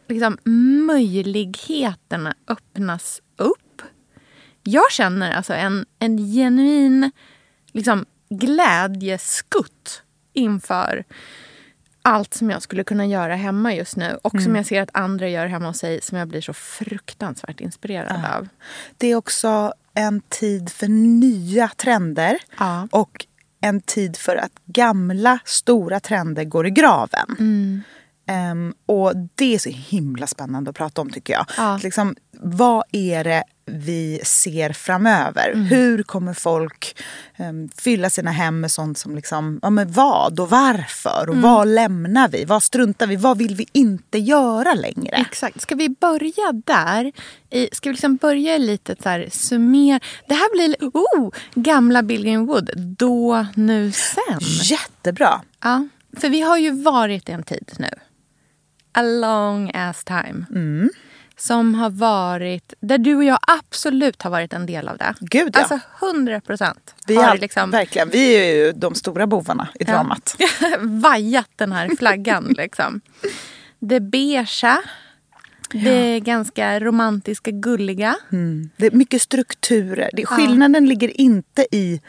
liksom, 0.08 0.38
möjligheterna 0.86 2.34
öppnas 2.48 3.20
upp. 3.36 3.82
Jag 4.62 4.90
känner 4.92 5.32
alltså 5.32 5.54
en, 5.54 5.86
en 5.98 6.18
genuin 6.18 7.10
liksom, 7.72 8.06
glädjeskutt 8.38 10.02
inför 10.32 11.04
allt 12.02 12.34
som 12.34 12.50
jag 12.50 12.62
skulle 12.62 12.84
kunna 12.84 13.06
göra 13.06 13.34
hemma 13.34 13.74
just 13.74 13.96
nu. 13.96 14.18
Och 14.22 14.42
som 14.42 14.56
jag 14.56 14.66
ser 14.66 14.82
att 14.82 14.90
andra 14.92 15.28
gör 15.28 15.46
hemma 15.46 15.66
hos 15.66 15.78
sig 15.78 16.00
som 16.02 16.18
jag 16.18 16.28
blir 16.28 16.40
så 16.40 16.52
fruktansvärt 16.52 17.60
inspirerad 17.60 18.24
av. 18.36 18.48
Det 18.98 19.06
är 19.06 19.16
också 19.16 19.72
en 19.94 20.20
tid 20.20 20.70
för 20.70 20.88
nya 20.88 21.68
trender. 21.68 22.38
Ja. 22.58 22.88
Och 22.90 23.26
en 23.60 23.80
tid 23.80 24.16
för 24.16 24.36
att 24.36 24.52
gamla 24.64 25.38
stora 25.44 26.00
trender 26.00 26.44
går 26.44 26.66
i 26.66 26.70
graven. 26.70 27.36
Mm. 27.38 27.82
Ehm, 28.26 28.74
och 28.86 29.12
det 29.34 29.54
är 29.54 29.58
så 29.58 29.70
himla 29.70 30.26
spännande 30.26 30.70
att 30.70 30.76
prata 30.76 31.00
om 31.00 31.10
tycker 31.10 31.32
jag. 31.32 31.46
Ja. 31.56 31.78
Liksom, 31.82 32.16
vad 32.40 32.84
är 32.92 33.24
det 33.24 33.44
vi 33.66 34.20
ser 34.24 34.72
framöver? 34.72 35.50
Mm. 35.50 35.66
Hur 35.66 36.02
kommer 36.02 36.34
folk 36.34 36.96
ehm, 37.36 37.68
fylla 37.68 38.10
sina 38.10 38.30
hem 38.30 38.60
med 38.60 38.70
sånt 38.70 38.98
som 38.98 39.16
liksom, 39.16 39.58
ja 39.62 39.70
men 39.70 39.92
vad 39.92 40.40
och 40.40 40.50
varför? 40.50 41.28
Och 41.28 41.34
Mm. 41.34 41.42
vad 41.42 41.68
lämnar 41.68 42.28
vi? 42.28 42.44
Vad 42.44 42.62
struntar 42.62 43.06
vi? 43.06 43.16
Vad 43.16 43.38
vill 43.38 43.54
vi 43.56 43.66
inte 43.72 44.18
göra 44.18 44.74
längre? 44.74 45.16
Exakt. 45.16 45.60
Ska 45.60 45.74
vi 45.74 45.88
börja 45.88 46.52
där? 46.64 47.12
I, 47.50 47.68
ska 47.72 47.88
vi 47.88 47.92
liksom 47.92 48.16
börja 48.16 48.58
lite 48.58 48.96
så 49.02 49.08
här 49.08 49.28
summer... 49.32 50.00
Det 50.28 50.34
här 50.34 50.52
blir 50.56 50.76
oh, 50.88 51.30
gamla 51.54 52.02
Bill 52.02 52.22
Greenwood. 52.24 52.70
Då, 52.76 53.46
nu, 53.54 53.92
sen. 53.92 54.38
Jättebra. 54.62 55.42
Ja. 55.62 55.88
för 56.16 56.28
vi 56.28 56.40
har 56.40 56.58
ju 56.58 56.70
varit 56.70 57.28
i 57.28 57.32
en 57.32 57.42
tid 57.42 57.72
nu. 57.78 57.90
A 58.94 59.02
long 59.02 59.70
ass 59.74 60.04
time. 60.04 60.46
Mm. 60.50 60.90
Som 61.42 61.74
har 61.74 61.90
varit, 61.90 62.74
där 62.80 62.98
du 62.98 63.14
och 63.14 63.24
jag 63.24 63.38
absolut 63.46 64.22
har 64.22 64.30
varit 64.30 64.52
en 64.52 64.66
del 64.66 64.88
av 64.88 64.96
det. 64.96 65.14
Gud, 65.20 65.50
ja. 65.54 65.60
Alltså 65.60 65.80
100 66.06 66.40
procent. 66.40 66.94
Vi, 67.06 67.16
har 67.16 67.38
liksom 67.38 67.70
verkligen, 67.70 68.08
vi 68.10 68.36
är 68.36 68.54
ju 68.54 68.72
de 68.72 68.94
stora 68.94 69.26
bovarna 69.26 69.68
i 69.80 69.84
dramat. 69.84 70.36
vajat 70.80 71.50
den 71.56 71.72
här 71.72 71.96
flaggan. 71.98 72.44
liksom. 72.56 73.00
Det 73.78 74.00
beigea. 74.00 74.82
Det 75.72 76.20
ganska 76.20 76.80
romantiska, 76.80 77.50
gulliga. 77.50 78.16
Mm. 78.32 78.70
Det 78.76 78.86
är 78.86 78.90
mycket 78.90 79.22
strukturer. 79.22 80.10
Det, 80.12 80.26
skillnaden 80.26 80.86
ligger 80.86 81.20
inte 81.20 81.66
i 81.70 82.00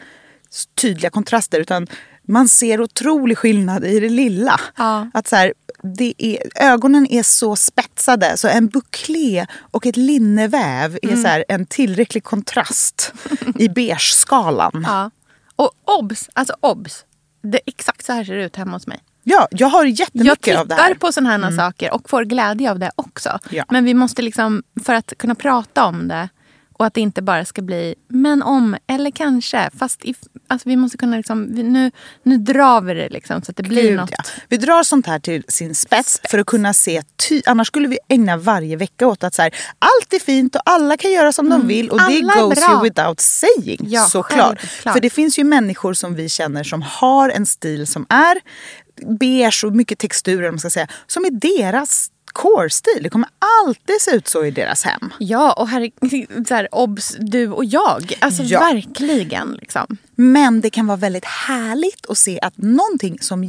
tydliga 0.80 1.10
kontraster 1.10 1.60
utan 1.60 1.86
man 2.22 2.48
ser 2.48 2.80
otrolig 2.80 3.38
skillnad 3.38 3.84
i 3.84 4.00
det 4.00 4.08
lilla. 4.08 4.60
Ja. 4.76 5.10
Att 5.14 5.28
så 5.28 5.36
här, 5.36 5.54
det 5.84 6.14
är, 6.18 6.38
ögonen 6.54 7.06
är 7.10 7.22
så 7.22 7.56
spetsade 7.56 8.36
så 8.36 8.48
en 8.48 8.68
buklé 8.68 9.46
och 9.60 9.86
ett 9.86 9.96
linneväv 9.96 10.98
är 11.02 11.16
så 11.16 11.28
här, 11.28 11.44
en 11.48 11.66
tillräcklig 11.66 12.24
kontrast 12.24 13.12
i 13.58 13.68
beige-skalan. 13.74 14.84
Ja. 14.86 15.10
Och 15.56 15.72
obs, 15.84 16.30
alltså 16.32 16.54
obs. 16.60 17.04
Det, 17.42 17.60
exakt 17.66 18.04
så 18.04 18.12
här 18.12 18.24
ser 18.24 18.34
det 18.34 18.44
ut 18.44 18.56
hemma 18.56 18.72
hos 18.72 18.86
mig. 18.86 19.00
Ja, 19.22 19.48
jag 19.50 19.68
har 19.68 19.84
Jag 19.84 19.90
jättemycket 19.90 20.58
av 20.58 20.68
det 20.68 20.74
här. 20.74 20.88
tittar 20.88 20.98
på 20.98 21.12
sådana 21.12 21.46
här 21.46 21.56
saker 21.56 21.94
och 21.94 22.10
får 22.10 22.24
glädje 22.24 22.70
av 22.70 22.78
det 22.78 22.90
också. 22.94 23.38
Ja. 23.50 23.64
Men 23.70 23.84
vi 23.84 23.94
måste 23.94 24.22
liksom, 24.22 24.62
för 24.84 24.94
att 24.94 25.12
kunna 25.18 25.34
prata 25.34 25.84
om 25.84 26.08
det 26.08 26.28
och 26.76 26.86
att 26.86 26.94
det 26.94 27.00
inte 27.00 27.22
bara 27.22 27.44
ska 27.44 27.62
bli 27.62 27.94
men 28.08 28.42
om 28.42 28.76
eller 28.86 29.10
kanske. 29.10 29.70
Fast 29.78 30.04
if, 30.04 30.16
alltså 30.48 30.68
vi 30.68 30.76
måste 30.76 30.98
kunna 30.98 31.16
liksom, 31.16 31.54
vi, 31.54 31.62
nu, 31.62 31.90
nu 32.22 32.36
drar 32.38 32.80
vi 32.80 32.94
det 32.94 33.08
liksom 33.08 33.42
så 33.42 33.50
att 33.50 33.56
det 33.56 33.62
blir 33.62 33.82
Gud, 33.82 33.96
något. 33.96 34.10
ja. 34.10 34.24
Vi 34.48 34.56
drar 34.56 34.82
sånt 34.82 35.06
här 35.06 35.18
till 35.18 35.44
sin 35.48 35.74
spets, 35.74 36.20
för 36.30 36.38
att 36.38 36.46
kunna 36.46 36.72
se 36.74 37.02
ty- 37.28 37.42
Annars 37.46 37.66
skulle 37.66 37.88
vi 37.88 37.98
ägna 38.08 38.36
varje 38.36 38.76
vecka 38.76 39.06
åt 39.06 39.24
att 39.24 39.34
så 39.34 39.42
här, 39.42 39.54
allt 39.78 40.12
är 40.12 40.18
fint 40.18 40.54
och 40.56 40.62
alla 40.64 40.96
kan 40.96 41.10
göra 41.12 41.32
som 41.32 41.48
de 41.50 41.66
vill 41.66 41.90
och 41.90 41.98
det 41.98 42.04
Mm. 42.04 42.30
Alla 42.30 42.42
är 42.42 42.42
goes 42.48 42.58
bra. 42.66 42.70
you 42.72 42.82
without 42.82 43.20
saying. 43.20 43.78
Ja, 43.80 44.04
såklart. 44.04 44.60
För 44.60 45.00
det 45.00 45.10
finns 45.10 45.38
ju 45.38 45.44
människor 45.44 45.94
som 45.94 46.14
vi 46.14 46.28
känner 46.28 46.64
som 46.64 46.82
har 46.82 47.28
en 47.30 47.46
stil 47.46 47.86
som 47.86 48.06
är 48.08 48.40
beige 49.18 49.64
och 49.64 49.72
mycket 49.72 49.98
texturer 49.98 50.50
man 50.50 50.58
ska 50.58 50.70
säga, 50.70 50.86
som 51.06 51.24
är 51.24 51.30
deras 51.30 52.10
core-stil. 52.34 53.02
Det 53.02 53.08
kommer 53.10 53.28
alltid 53.64 54.00
se 54.00 54.10
ut 54.10 54.28
så 54.28 54.44
i 54.44 54.50
deras 54.50 54.82
hem. 54.82 55.12
Ja, 55.18 55.52
och 55.52 55.68
här, 55.68 55.90
så 56.48 56.54
här, 56.54 56.68
obs, 56.72 57.16
du 57.18 57.48
och 57.48 57.64
jag. 57.64 58.12
Alltså 58.20 58.42
Ja. 58.42 58.60
verkligen. 58.60 59.52
Liksom. 59.60 59.96
Men 60.14 60.60
det 60.60 60.70
kan 60.70 60.86
vara 60.86 60.96
väldigt 60.96 61.24
härligt 61.24 62.06
att 62.08 62.18
se 62.18 62.38
att 62.42 62.56
någonting 62.56 63.18
som 63.20 63.44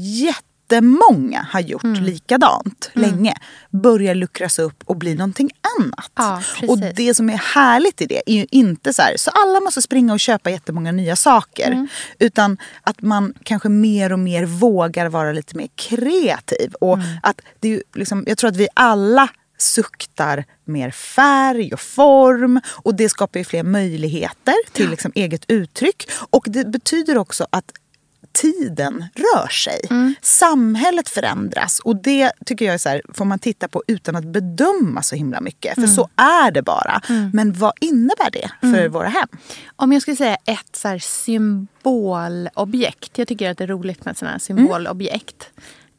jättemånga 0.70 1.48
har 1.52 1.60
gjort 1.60 1.84
Mm. 1.84 2.04
likadant 2.04 2.90
länge 2.94 3.34
börjar 3.70 4.16
luckras 4.16 4.60
upp 4.60 4.84
och 4.86 4.96
bli 4.96 5.16
någonting 5.16 5.50
annat. 5.80 6.12
Ja, 6.16 6.42
och 6.68 6.80
det 6.96 7.14
som 7.14 7.30
är 7.30 7.38
härligt 7.38 8.02
i 8.02 8.06
det 8.06 8.22
är 8.26 8.34
ju 8.34 8.46
inte 8.52 8.94
så 8.94 9.02
här, 9.02 9.14
så 9.18 9.32
alla 9.32 9.60
måste 9.60 9.82
springa 9.82 10.14
och 10.14 10.20
köpa 10.20 10.50
jättemånga 10.50 10.92
nya 10.92 11.16
saker. 11.16 11.72
Mm. 11.72 11.88
Utan 12.20 12.58
att 12.82 13.02
man 13.02 13.34
kanske 13.44 13.70
mer 13.70 14.14
och 14.14 14.20
mer 14.20 14.46
vågar 14.46 15.10
vara 15.10 15.32
lite 15.32 15.58
mer 15.58 15.68
kreativ. 15.76 16.74
Och 16.74 16.94
Mm. 16.94 17.08
att 17.24 17.42
det 17.60 17.74
är 17.74 17.84
liksom, 17.96 18.24
jag 18.28 18.38
tror 18.38 18.50
att 18.50 18.58
vi 18.58 18.68
alla 18.74 19.30
suktar 19.58 20.46
mer 20.66 20.92
färg 20.92 21.74
och 21.74 21.80
form 21.80 22.62
och 22.68 22.96
det 22.96 23.10
skapar 23.10 23.40
ju 23.40 23.44
fler 23.44 23.64
möjligheter 23.64 24.54
till 24.72 24.90
liksom 24.90 25.12
eget 25.16 25.46
uttryck. 25.48 26.10
Och 26.30 26.46
det 26.48 26.68
betyder 26.68 27.18
också 27.18 27.48
att 27.50 27.72
tiden 28.36 29.06
rör 29.16 29.48
sig. 29.48 29.80
Samhället 30.22 31.10
förändras 31.10 31.80
och 31.80 31.96
det 31.96 32.32
tycker 32.46 32.66
jag 32.66 32.74
är 32.74 32.78
så 32.78 32.90
här, 32.90 33.02
får 33.14 33.26
man 33.26 33.40
titta 33.40 33.68
på 33.68 33.84
utan 33.88 34.16
att 34.16 34.26
bedöma 34.26 35.02
så 35.02 35.16
himla 35.16 35.42
mycket. 35.42 35.76
För 35.76 35.88
så 35.88 36.10
är 36.16 36.52
det 36.52 36.62
bara. 36.62 37.02
Men 37.34 37.54
vad 37.54 37.74
innebär 37.82 38.32
det 38.32 38.52
för 38.62 38.88
våra 38.88 39.08
hem? 39.08 39.28
Om 39.76 39.94
jag 39.94 40.02
skulle 40.02 40.18
säga 40.18 40.38
ett 40.46 40.76
så 40.76 41.00
symbolobjekt. 41.00 43.18
Jag 43.18 43.28
tycker 43.28 43.52
att 43.52 43.58
det 43.58 43.64
är 43.64 43.68
roligt 43.68 44.06
med 44.06 44.18
sådana 44.18 44.32
här 44.32 44.40
symbolobjekt. 44.40 45.50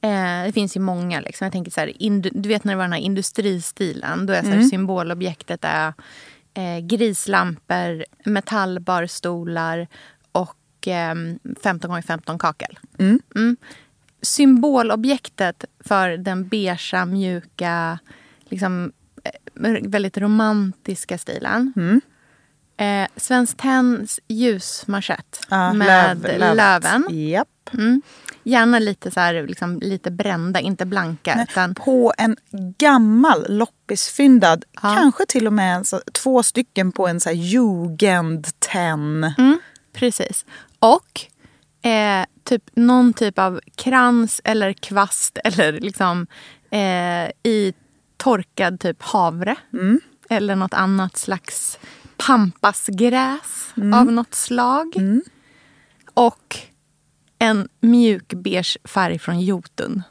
Eh, 0.00 0.44
det 0.46 0.52
finns 0.54 0.76
ju 0.76 0.80
många. 0.80 1.20
Liksom. 1.20 1.44
Jag 1.44 1.52
tänker 1.52 1.70
så 1.70 1.80
här, 1.80 1.92
du 2.40 2.48
vet 2.48 2.64
när 2.64 2.72
det 2.72 2.76
var 2.76 2.84
den 2.84 2.92
här 2.92 3.00
industristilen. 3.00 4.26
Då 4.26 4.32
är 4.32 4.42
så 4.42 4.48
här, 4.48 4.62
symbolobjektet 4.62 5.60
är 5.62 5.92
eh, 6.54 6.78
grislampor, 6.80 8.04
metallbarstolar 8.24 9.88
och 10.86 10.92
eh, 10.92 11.14
15 11.62 11.96
x 11.98 12.06
15 12.06 12.38
kakel. 12.38 12.78
Mm. 12.98 13.56
Symbolobjektet 14.22 15.64
för 15.80 16.08
den 16.08 16.48
beigea, 16.48 17.04
mjuka, 17.04 17.98
liksom, 18.44 18.92
eh, 19.24 19.76
väldigt 19.82 20.18
romantiska 20.18 21.18
stilen. 21.18 21.72
Eh, 22.76 23.06
Svenskt 23.16 23.58
Tenns 23.58 24.20
ljusmanschett 24.28 25.40
Ja, 25.50 25.72
med 25.72 26.16
löv- 26.18 26.38
löv- 26.38 26.54
löven. 26.54 27.06
Japp. 27.10 27.48
Mm. 27.72 28.02
Gärna 28.42 28.78
lite, 28.78 29.10
så 29.10 29.20
här, 29.20 29.46
liksom, 29.46 29.78
lite 29.80 30.10
brända, 30.10 30.60
inte 30.60 30.86
blanka. 30.86 31.46
Utan, 31.50 31.74
På 31.74 32.12
en 32.18 32.36
gammal 32.78 33.46
loppisfyndad, 33.48 34.64
Ja. 34.72 34.80
kanske 34.80 35.26
till 35.26 35.46
och 35.46 35.52
med 35.52 35.86
så, 35.86 36.00
två 36.12 36.42
stycken 36.42 36.92
på 36.92 37.08
en 37.08 37.20
så 37.20 37.28
här 37.28 37.36
jugendtenn. 37.36 39.24
mm, 39.38 39.58
precis. 39.96 40.44
Och 40.78 41.20
eh, 41.90 42.24
typ 42.44 42.62
någon 42.74 43.12
typ 43.12 43.38
av 43.38 43.60
krans 43.76 44.40
eller 44.44 44.72
kvast 44.72 45.38
eller 45.44 45.72
liksom 45.72 46.26
eh, 46.70 47.30
i 47.52 47.72
torkad 48.16 48.80
typ 48.80 49.02
havre. 49.02 49.56
Mm. 49.72 50.00
Eller 50.30 50.56
något 50.56 50.74
annat 50.74 51.16
slags 51.16 51.78
pampasgräs 52.16 53.62
Mm. 53.76 53.94
av 53.94 54.12
något 54.12 54.34
slag. 54.34 54.92
Och 56.14 56.56
en 57.38 57.68
mjuk 57.80 58.34
beige 58.34 58.78
färg 58.84 59.18
från 59.18 59.40
Jotun. 59.40 60.02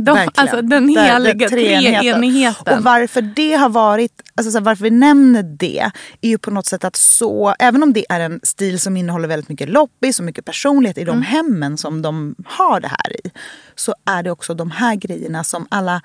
De, 0.00 0.14
Verkligen. 0.14 0.32
alltså 0.34 0.62
den 0.62 0.88
heliga 0.88 1.48
treenigheten. 1.48 2.78
Och 2.78 2.84
varför 2.84 3.22
det 3.22 3.54
har 3.54 3.68
varit, 3.68 4.22
alltså 4.34 4.50
så 4.50 4.58
här, 4.58 4.64
varför 4.64 4.84
vi 4.84 4.90
nämner 4.90 5.42
det 5.42 5.90
är 6.20 6.28
ju 6.28 6.38
på 6.38 6.50
något 6.50 6.66
sätt 6.66 6.84
att 6.84 6.96
så, 6.96 7.54
även 7.58 7.82
om 7.82 7.92
det 7.92 8.06
är 8.08 8.20
en 8.20 8.40
stil 8.42 8.80
som 8.80 8.96
innehåller 8.96 9.28
väldigt 9.28 9.48
mycket 9.48 9.68
loppis 9.68 10.18
och 10.18 10.24
mycket 10.24 10.44
personlighet 10.44 10.98
i 10.98 11.04
de 11.04 11.22
hemmen 11.22 11.76
som 11.76 12.02
de 12.02 12.34
har 12.44 12.80
det 12.80 12.88
här 12.88 13.26
i. 13.26 13.30
Så 13.74 13.94
är 14.04 14.22
det 14.22 14.30
också 14.30 14.54
de 14.54 14.70
här 14.70 14.94
grejerna 14.94 15.44
som 15.44 15.66
alla 15.70 16.02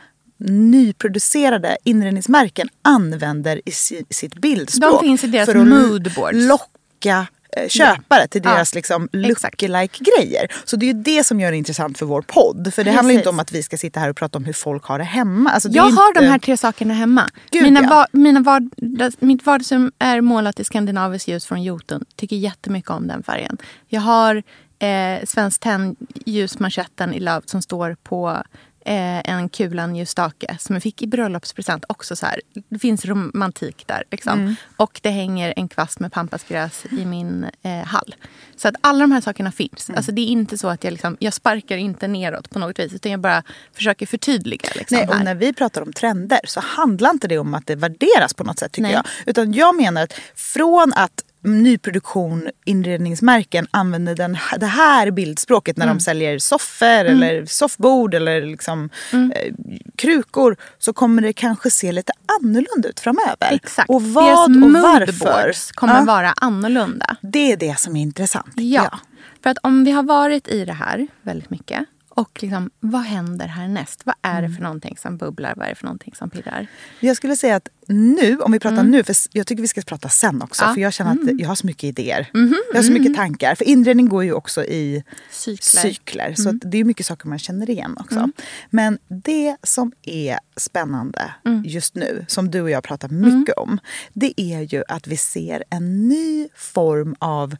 nyproducerade 0.49 1.77
inredningsmärken 1.83 2.69
använder 2.81 3.61
i 3.65 3.71
si, 3.71 4.05
sitt 4.09 4.35
bildspråk. 4.35 5.01
De 5.01 5.07
finns 5.07 5.23
i 5.23 5.27
deras 5.27 5.45
för 5.45 5.55
att 5.55 5.67
moodboards. 5.67 6.37
locka 6.37 7.27
eh, 7.57 7.67
köpare 7.67 8.27
till 8.27 8.41
Ja, 8.43 8.51
deras 8.51 8.75
liksom 8.75 9.09
exakt. 9.13 9.61
lookalike-grejer. 9.61 10.47
Så 10.65 10.75
det 10.75 10.85
är 10.85 10.87
ju 10.87 11.01
det 11.01 11.23
som 11.23 11.39
gör 11.39 11.51
det 11.51 11.57
intressant 11.57 11.97
för 11.97 12.05
vår 12.05 12.21
podd. 12.21 12.73
För 12.73 12.83
det 12.83 12.91
handlar 12.91 13.11
ju 13.11 13.17
inte 13.17 13.23
Precis. 13.23 13.33
om 13.33 13.39
att 13.39 13.51
vi 13.51 13.63
ska 13.63 13.77
sitta 13.77 13.99
här 13.99 14.09
och 14.09 14.15
prata 14.15 14.37
om 14.37 14.45
hur 14.45 14.53
folk 14.53 14.83
har 14.83 14.97
det 14.97 15.03
hemma. 15.03 15.49
Alltså, 15.49 15.69
det 15.69 15.75
Jag 15.75 15.89
inte... 15.89 16.01
har 16.01 16.13
de 16.13 16.27
här 16.27 16.39
tre 16.39 16.57
sakerna 16.57 16.93
hemma. 16.93 17.29
Gud, 17.51 17.63
mina 17.63 17.81
ja. 17.81 17.89
va, 17.89 18.07
mina 18.11 18.39
vardags, 18.39 19.15
mitt 19.19 19.45
vardagsrum 19.45 19.91
är 19.99 20.21
målat 20.21 20.59
i 20.59 20.63
skandinaviskt 20.63 21.27
ljus 21.27 21.45
från 21.45 21.63
Jotun. 21.63 22.05
Tycker 22.15 22.35
jättemycket 22.35 22.91
om 22.91 23.07
den 23.07 23.23
färgen. 23.23 23.57
Jag 23.87 24.01
har 24.01 24.43
eh, 24.79 25.25
Svenskt 25.25 25.61
Tenn 25.61 25.95
ljusmanschetten 26.25 27.13
i 27.13 27.19
löv 27.19 27.41
som 27.45 27.61
står 27.61 27.97
på 28.03 28.43
eh, 28.85 29.29
en 29.29 29.49
kulan 29.49 29.95
ljusstake 29.95 30.57
som 30.59 30.75
jag 30.75 30.83
fick 30.83 31.01
i 31.01 31.07
bröllopspresent. 31.07 31.85
Också 31.89 32.15
så 32.15 32.25
här, 32.25 32.41
det 32.69 32.79
finns 32.79 33.05
romantik 33.05 33.83
där. 33.87 34.03
Liksom. 34.11 34.39
Mm. 34.39 34.55
Och 34.77 34.99
det 35.03 35.09
hänger 35.09 35.53
en 35.55 35.67
kvast 35.67 35.99
med 35.99 36.11
pampasgräs 36.11 36.85
i 36.91 37.05
min 37.05 37.45
eh, 37.61 37.71
hall. 37.71 38.15
Så 38.55 38.67
att 38.67 38.75
alla 38.81 38.99
de 38.99 39.11
här 39.11 39.21
sakerna 39.21 39.51
finns. 39.51 39.89
Mm. 39.89 39.97
Alltså, 39.97 40.11
det 40.11 40.21
är 40.21 40.27
inte 40.27 40.57
så 40.57 40.67
att 40.67 40.83
jag, 40.83 40.91
liksom, 40.91 41.17
jag 41.19 41.33
sparkar 41.33 41.77
inte 41.77 42.07
neråt 42.07 42.49
på 42.49 42.59
något 42.59 42.79
vis. 42.79 42.93
Utan 42.93 43.11
jag 43.11 43.19
bara 43.19 43.43
försöker 43.73 44.05
förtydliga. 44.05 44.69
Liksom, 44.75 44.97
Nej, 44.97 45.07
och 45.07 45.15
här. 45.15 45.23
när 45.23 45.35
vi 45.35 45.53
pratar 45.53 45.81
om 45.81 45.93
trender 45.93 46.39
så 46.43 46.59
handlar 46.59 47.09
inte 47.09 47.27
det 47.27 47.37
om 47.37 47.53
att 47.53 47.67
det 47.67 47.75
värderas 47.75 48.33
på 48.33 48.43
något 48.43 48.59
sätt 48.59 48.71
tycker 48.71 48.81
Nej. 48.81 48.93
jag. 48.93 49.05
Utan 49.25 49.53
jag 49.53 49.75
menar 49.75 50.03
att 50.03 50.13
från 50.35 50.93
att 50.95 51.23
nyproduktion, 51.43 52.49
inredningsmärken 52.65 53.67
använder 53.71 54.15
den, 54.15 54.37
det 54.57 54.65
här 54.65 55.11
bildspråket 55.11 55.77
när 55.77 55.85
Mm. 55.85 55.97
de 55.97 56.03
säljer 56.03 56.39
soffor 56.39 57.05
eller 57.05 57.45
soffbord 57.45 58.13
eller 58.13 58.41
liksom, 58.41 58.89
Mm. 59.13 59.31
eh, 59.31 59.53
krukor 59.95 60.55
så 60.79 60.93
kommer 60.93 61.21
det 61.21 61.33
kanske 61.33 61.71
se 61.71 61.91
lite 61.91 62.13
annorlunda 62.41 62.89
ut 62.89 62.99
framöver. 62.99 63.47
Exakt. 63.51 63.89
Och 63.89 64.01
vad 64.03 64.51
Deras 64.51 64.63
och 64.63 64.71
varför. 64.71 65.73
kommer 65.73 65.95
Ja, 65.95 66.01
vara 66.05 66.33
annorlunda. 66.37 67.15
Det 67.21 67.51
är 67.51 67.57
det 67.57 67.79
som 67.79 67.95
är 67.95 68.01
intressant. 68.01 68.53
Ja. 68.55 68.83
jag. 68.91 68.99
För 69.43 69.49
att 69.49 69.57
om 69.63 69.83
vi 69.83 69.91
har 69.91 70.03
varit 70.03 70.47
i 70.47 70.65
det 70.65 70.73
här 70.73 71.07
väldigt 71.21 71.49
mycket 71.49 71.85
Och 72.15 72.43
liksom, 72.43 72.69
vad 72.79 73.01
händer 73.01 73.47
härnäst? 73.47 74.01
Vad 74.05 74.15
är 74.21 74.41
det 74.41 74.49
för 74.49 74.61
någonting 74.61 74.97
som 74.97 75.17
bubblar? 75.17 75.53
Vad 75.57 75.65
är 75.65 75.69
det 75.69 75.75
för 75.75 75.85
någonting 75.85 76.15
som 76.15 76.29
pirrar? 76.29 76.67
Jag 76.99 77.17
skulle 77.17 77.35
säga 77.35 77.55
att 77.55 77.69
nu, 77.87 78.37
om 78.39 78.51
vi 78.51 78.59
pratar 78.59 78.83
nu, 78.83 79.03
för 79.03 79.15
jag 79.31 79.47
tycker 79.47 79.61
vi 79.61 79.67
ska 79.67 79.81
prata 79.81 80.09
sen 80.09 80.41
också. 80.41 80.63
Ja. 80.63 80.73
För 80.73 80.81
jag 80.81 80.93
känner 80.93 81.11
att 81.11 81.39
jag 81.39 81.47
har 81.47 81.55
så 81.55 81.67
mycket 81.67 81.83
idéer. 81.83 82.29
Jag 82.71 82.79
har 82.79 82.83
så 82.83 82.91
mycket 82.91 83.15
tankar. 83.15 83.55
För 83.55 83.65
inredning 83.65 84.09
går 84.09 84.23
ju 84.23 84.33
också 84.33 84.63
i 84.63 85.03
Cykler. 85.29 85.81
cykler. 85.81 86.33
Så 86.33 86.49
att 86.49 86.55
det 86.61 86.77
är 86.77 86.83
mycket 86.83 87.05
saker 87.05 87.27
man 87.27 87.39
känner 87.39 87.69
igen 87.69 87.97
också. 87.99 88.29
Men 88.69 88.97
det 89.07 89.57
som 89.63 89.91
är 90.01 90.39
spännande 90.55 91.33
just 91.65 91.95
nu, 91.95 92.25
som 92.27 92.51
du 92.51 92.61
och 92.61 92.69
jag 92.69 92.83
pratar 92.83 93.09
mycket 93.09 93.57
om. 93.57 93.79
Det 94.13 94.41
är 94.41 94.61
ju 94.61 94.83
att 94.87 95.07
vi 95.07 95.17
ser 95.17 95.63
en 95.69 96.07
ny 96.07 96.47
form 96.55 97.15
av 97.19 97.55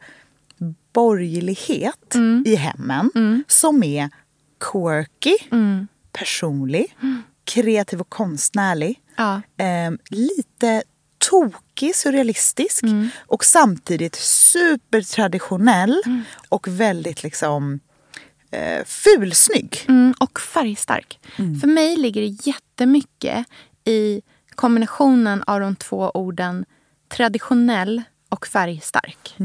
borgerlighet 0.94 2.16
i 2.46 2.56
hemmen. 2.56 3.12
Som 3.48 3.84
är 3.84 4.10
quirky, 4.72 5.38
personlig, 6.12 6.98
kreativ 7.44 8.02
och 8.02 8.10
konstnärlig. 8.10 9.02
Ja. 9.16 9.42
Eh, 9.58 9.92
lite 10.10 10.84
tokig, 11.30 11.96
surrealistisk 11.96 12.84
och 13.18 13.46
samtidigt 13.46 14.16
supertraditionell 14.16 16.02
och 16.50 16.68
väldigt 16.68 17.24
liksom 17.24 17.80
eh, 18.52 18.86
fulsnygg. 18.86 19.86
Mm, 19.88 20.14
och 20.20 20.40
färgstark. 20.40 21.20
För 21.36 21.68
mig 21.68 21.98
ligger 21.98 22.22
det 22.22 22.48
jättemycket 22.48 23.46
i 23.86 24.22
kombinationen 24.56 25.44
av 25.48 25.60
de 25.60 25.76
två 25.76 26.12
orden 26.14 26.66
traditionell 27.08 28.04
och 28.30 28.48
färgstark. 28.48 29.36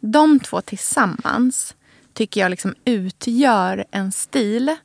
De 0.00 0.40
två 0.40 0.60
tillsammans 0.60 1.74
tycker 2.14 2.40
jag 2.40 2.50
liksom 2.50 2.74
utgör 2.84 3.84
en 3.90 4.12
stil 4.12 4.76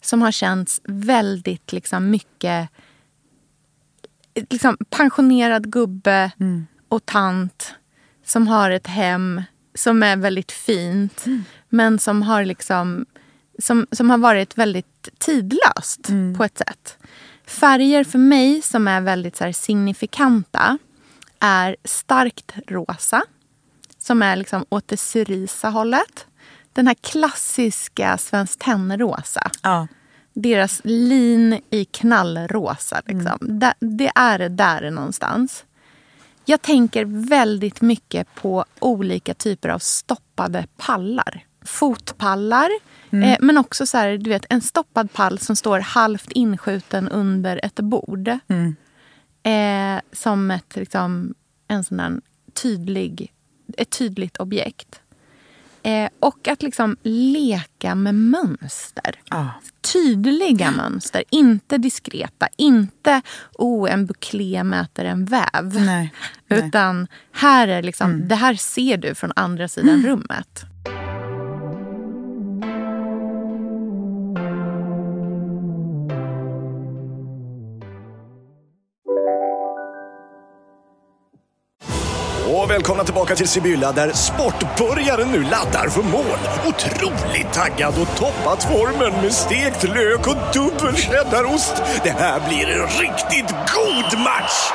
som 0.00 0.22
har 0.22 0.32
känts 0.32 0.80
väldigt 0.84 1.72
liksom 1.72 2.10
mycket 2.10 2.68
liksom 4.34 4.76
pensionerad 4.90 5.72
gubbe 5.72 6.30
och 6.88 7.06
tant 7.06 7.74
som 8.24 8.48
har 8.48 8.70
ett 8.70 8.86
hem 8.86 9.42
som 9.74 10.02
är 10.02 10.16
väldigt 10.16 10.52
fint 10.52 11.24
men 11.68 11.98
som 11.98 12.22
har 12.22 12.44
liksom 12.44 13.06
som, 13.58 13.86
som 13.92 14.10
har 14.10 14.18
varit 14.18 14.58
väldigt 14.58 15.08
tidlöst 15.18 16.08
på 16.36 16.44
ett 16.44 16.58
sätt. 16.58 16.98
Färger 17.46 18.04
för 18.04 18.18
mig 18.18 18.62
som 18.62 18.88
är 18.88 19.00
väldigt 19.00 19.36
så 19.36 19.52
signifikanta 19.52 20.78
är 21.40 21.76
starkt 21.84 22.54
rosa 22.66 23.22
som 23.98 24.22
är 24.22 24.36
liksom 24.36 24.64
åt 24.68 24.88
det 24.88 24.96
cerisa 24.96 25.68
hållet. 25.68 26.26
Den 26.76 26.86
här 26.86 26.94
klassiska 26.94 28.18
Svenskt 28.18 28.60
Tenn-rosa 28.60 29.50
Ja. 29.62 29.86
deras 30.32 30.80
lin 30.84 31.60
i 31.70 31.84
knallrosa. 31.84 33.02
Liksom. 33.06 33.58
Det, 33.58 33.74
det 33.80 34.12
är 34.14 34.48
där 34.48 34.90
någonstans. 34.90 35.64
Jag 36.44 36.62
tänker 36.62 37.04
väldigt 37.28 37.80
mycket 37.80 38.34
på 38.34 38.64
olika 38.78 39.34
typer 39.34 39.68
av 39.68 39.78
stoppade 39.78 40.66
pallar. 40.76 41.44
Fotpallar, 41.64 42.70
eh, 43.10 43.36
men 43.40 43.58
också 43.58 43.86
så 43.86 43.98
här, 43.98 44.18
du 44.18 44.30
vet, 44.30 44.46
en 44.48 44.60
stoppad 44.60 45.12
pall 45.12 45.38
som 45.38 45.56
står 45.56 45.80
halvt 45.80 46.32
inskjuten 46.32 47.08
under 47.08 47.60
ett 47.62 47.80
bord. 47.80 48.28
Eh, 49.42 50.00
som 50.12 50.50
ett, 50.50 50.76
liksom, 50.76 51.34
en 51.68 51.84
sån 51.84 52.20
tydlig, 52.62 53.32
ett 53.76 53.90
tydligt 53.90 54.36
objekt. 54.36 55.00
Eh, 55.86 56.08
och 56.20 56.48
att 56.48 56.62
liksom 56.62 56.96
leka 57.02 57.94
med 57.94 58.14
mönster. 58.14 59.20
Ja. 59.30 59.50
Tydliga 59.92 60.70
mönster, 60.70 61.24
inte 61.30 61.78
diskreta. 61.78 62.48
Inte 62.56 63.22
oh, 63.52 63.92
en 63.92 64.06
buklé 64.06 64.64
möter 64.64 65.04
en 65.04 65.24
väv. 65.24 65.74
Nej, 65.74 66.12
nej. 66.48 66.58
Utan 66.66 67.06
här 67.32 67.68
är 67.68 67.82
liksom, 67.82 68.28
det 68.28 68.34
här 68.34 68.54
ser 68.54 68.96
du 68.96 69.14
från 69.14 69.32
andra 69.36 69.68
sidan 69.68 70.02
rummet. 70.02 70.64
Välkomna 82.76 83.04
tillbaka 83.04 83.36
till 83.36 83.48
Sibylla 83.48 83.92
där 83.92 84.12
sportbörjaren 84.12 85.28
nu 85.32 85.42
laddar 85.42 85.88
för 85.88 86.02
mål. 86.02 86.38
Otroligt 86.66 87.52
taggad 87.52 87.94
och 88.00 88.16
toppat 88.16 88.62
formen 88.62 89.22
med 89.22 89.32
stekt 89.32 89.82
lök 89.82 90.26
och 90.26 90.36
dubbel 90.54 90.96
cheddarost. 90.96 91.76
Det 92.04 92.10
här 92.10 92.48
blir 92.48 92.66
en 92.66 92.86
riktigt 92.86 93.56
god 93.74 94.20
match! 94.20 94.70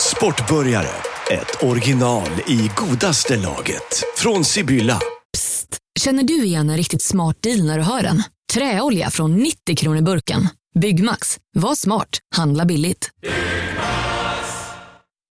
Sportbörjare, 0.00 0.90
ett 1.30 1.62
original 1.62 2.30
i 2.46 2.70
godaste 2.76 3.36
laget. 3.36 4.04
Från 4.16 4.44
Sibylla. 4.44 5.00
Psst! 5.32 5.78
Känner 6.00 6.22
du 6.22 6.44
igen 6.44 6.70
en 6.70 6.76
riktigt 6.76 7.02
smart 7.02 7.36
deal 7.42 7.64
när 7.64 7.78
du 7.78 7.84
hör 7.84 8.02
den? 8.02 8.22
Träolja 8.52 9.10
från 9.10 9.36
90 9.36 9.76
kronor 9.76 10.02
burken. 10.02 10.48
Byggmax. 10.80 11.36
Var 11.54 11.74
smart. 11.74 12.18
Handla 12.36 12.64
billigt. 12.64 13.10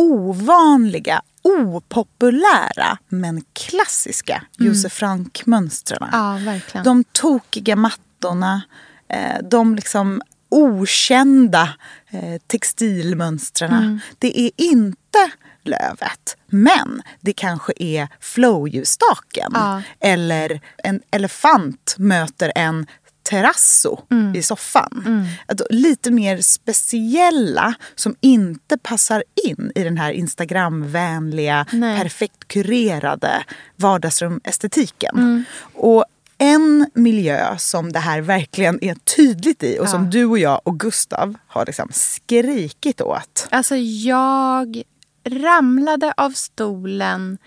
ovanliga, 0.00 1.22
opopulära 1.42 2.98
men 3.08 3.42
klassiska 3.52 4.42
Josef 4.58 4.92
Frank-mönstren. 4.92 6.08
Ja, 6.12 6.38
verkligen. 6.44 6.84
De 6.84 7.04
tokiga 7.04 7.76
mattorna, 7.76 8.62
eh, 9.08 9.42
de 9.50 9.74
liksom 9.74 10.22
okända 10.48 11.68
eh, 12.10 12.40
textilmönstren. 12.46 14.00
Det 14.18 14.40
är 14.40 14.50
inte 14.56 15.30
lövet. 15.62 16.36
Men 16.46 17.02
det 17.20 17.32
kanske 17.32 17.72
är 17.76 18.08
flowljusstaken. 18.20 19.50
Ja. 19.54 19.82
Eller 20.00 20.60
en 20.76 21.00
elefant 21.10 21.94
möter 21.98 22.52
en 22.54 22.86
terrasso 23.30 23.98
i 24.34 24.42
soffan. 24.42 25.26
Att 25.46 25.60
Lite 25.70 26.10
mer 26.10 26.40
speciella 26.40 27.74
som 27.94 28.16
inte 28.20 28.78
passar 28.78 29.24
in 29.48 29.72
i 29.74 29.82
den 29.82 29.98
här 29.98 30.12
Instagramvänliga, 30.12 31.66
Nej. 31.72 32.00
perfekt 32.02 32.48
kurerade 32.48 33.44
vardagsrumestetiken. 33.76 35.44
Och 35.74 36.04
en 36.38 36.90
miljö 36.94 37.58
som 37.58 37.92
det 37.92 37.98
här 37.98 38.20
verkligen 38.20 38.84
är 38.84 38.94
tydligt 38.94 39.62
i 39.62 39.78
och 39.78 39.88
som 39.88 40.10
du 40.10 40.24
och 40.24 40.38
jag 40.38 40.60
och 40.64 40.80
Gustav 40.80 41.34
har 41.46 41.66
liksom 41.66 41.88
skrikit 41.92 43.00
åt. 43.00 43.48
Alltså 43.50 43.76
jag 43.76 44.82
ramlade 45.28 46.12
av 46.16 46.30
stolen, 46.30 47.38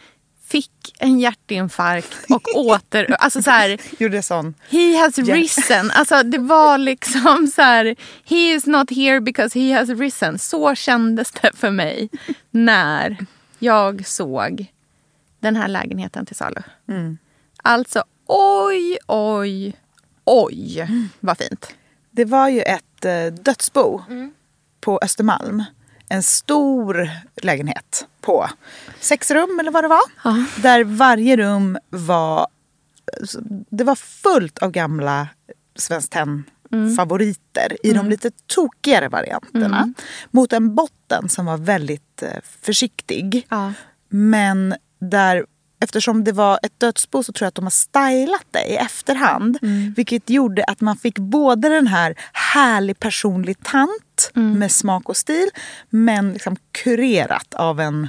fick 0.53 0.95
en 0.99 1.19
hjärtinfarkt 1.19 2.17
och 2.29 2.55
åter... 2.55 3.15
Alltså 3.19 3.43
så 3.43 3.51
här, 3.51 3.81
Gjorde 3.97 4.21
sån. 4.21 4.53
he 4.69 4.97
has 4.97 5.17
risen. 5.17 5.91
Alltså 5.91 6.23
det 6.23 6.37
var 6.37 6.77
liksom 6.77 7.47
så 7.55 7.61
här, 7.61 7.95
he 8.25 8.53
is 8.53 8.65
not 8.65 8.89
here 8.89 9.21
because 9.21 9.59
he 9.59 9.73
has 9.77 9.89
risen. 9.89 10.39
Så 10.39 10.75
kändes 10.75 11.31
det 11.31 11.51
för 11.55 11.71
mig 11.71 12.09
när 12.51 13.25
jag 13.59 14.07
såg 14.07 14.65
den 15.39 15.55
här 15.55 15.67
lägenheten 15.67 16.25
till 16.25 16.35
salu. 16.35 16.61
Alltså 17.63 18.03
oj, 18.27 18.97
oj, 19.07 19.75
oj 20.25 20.87
vad 21.19 21.37
fint. 21.37 21.75
Det 22.11 22.25
var 22.25 22.49
ju 22.49 22.61
ett 22.61 23.05
eh, 23.05 23.25
dödsbo 23.25 24.01
på 24.81 24.99
Östermalm. 25.01 25.63
En 26.13 26.23
stor 26.23 27.09
lägenhet 27.41 28.07
på 28.21 28.49
sex 28.99 29.31
rum 29.31 29.59
eller 29.59 29.71
vad 29.71 29.83
det 29.83 29.87
var. 29.87 30.61
Där 30.61 30.83
varje 30.83 31.37
rum 31.37 31.77
var... 31.89 32.47
Det 33.69 33.83
var 33.83 33.95
fullt 33.95 34.59
av 34.59 34.71
gamla 34.71 35.27
Svenskt 35.75 36.11
Tenn 36.11 36.43
favoriter 36.97 37.77
i 37.83 37.93
de 37.93 38.09
lite 38.09 38.31
tokigare 38.47 39.09
varianterna. 39.09 39.93
Mot 40.31 40.53
en 40.53 40.75
botten 40.75 41.29
som 41.29 41.45
var 41.45 41.57
väldigt 41.57 42.23
eh, 42.23 42.29
försiktig. 42.61 43.47
Ja. 43.49 43.73
Men 44.09 44.75
där 44.99 45.45
eftersom 45.83 46.23
det 46.23 46.31
var 46.31 46.59
ett 46.63 46.79
dödsbo 46.79 47.23
så 47.23 47.33
tror 47.33 47.45
jag 47.45 47.47
att 47.47 47.55
de 47.55 47.65
har 47.65 47.69
stylat 47.71 48.45
det 48.51 48.63
i 48.65 48.75
efterhand. 48.75 49.57
Mm. 49.61 49.93
Vilket 49.97 50.29
gjorde 50.29 50.63
att 50.63 50.81
man 50.81 50.97
fick 50.97 51.19
både 51.19 51.69
den 51.69 51.87
här 51.87 52.15
härlig 52.33 52.99
personlig 52.99 53.63
tant 53.63 53.91
Mm. 54.35 54.59
med 54.59 54.71
smak 54.71 55.09
och 55.09 55.17
stil 55.17 55.49
men 55.89 56.33
liksom 56.33 56.55
kurerat 56.71 57.53
av 57.53 57.79
en 57.79 58.07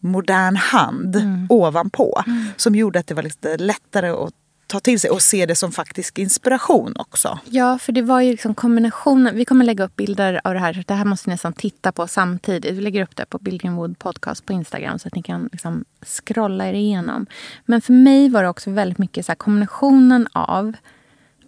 modern 0.00 0.56
hand 0.56 1.16
Mm. 1.16 1.46
ovanpå. 1.50 2.22
Som 2.56 2.74
gjorde 2.74 2.98
att 2.98 3.06
det 3.06 3.14
var 3.14 3.22
lite 3.22 3.56
lättare 3.56 4.08
att 4.08 4.32
ta 4.68 4.80
till 4.80 5.00
sig 5.00 5.10
och 5.10 5.22
se 5.22 5.46
det 5.46 5.54
som 5.54 5.72
faktisk 5.72 6.18
inspiration 6.18 6.94
också. 6.96 7.38
Ja, 7.44 7.78
för 7.78 7.92
det 7.92 8.02
var 8.02 8.20
ju 8.20 8.30
liksom 8.30 8.54
kombinationen. 8.54 9.36
Vi 9.36 9.44
kommer 9.44 9.64
lägga 9.64 9.84
upp 9.84 9.96
bilder 9.96 10.40
av 10.44 10.54
det 10.54 10.60
här. 10.60 10.84
Det 10.86 10.94
här 10.94 11.04
måste 11.04 11.28
ni 11.28 11.34
nästan 11.34 11.52
titta 11.52 11.92
på 11.92 12.06
samtidigt. 12.06 12.74
Vi 12.74 12.80
lägger 12.80 13.02
upp 13.02 13.16
det 13.16 13.26
på 13.26 13.38
Billgrenwood 13.38 13.98
podcast 13.98 14.46
på 14.46 14.52
Instagram 14.52 14.98
så 14.98 15.08
att 15.08 15.14
ni 15.14 15.22
kan 15.22 15.48
liksom 15.52 15.84
scrolla 16.06 16.68
er 16.68 16.72
igenom. 16.72 17.26
Men 17.64 17.80
för 17.80 17.92
mig 17.92 18.28
var 18.28 18.42
det 18.42 18.48
också 18.48 18.70
väldigt 18.70 18.98
mycket 18.98 19.26
så 19.26 19.34
kombinationen 19.34 20.28
av 20.32 20.72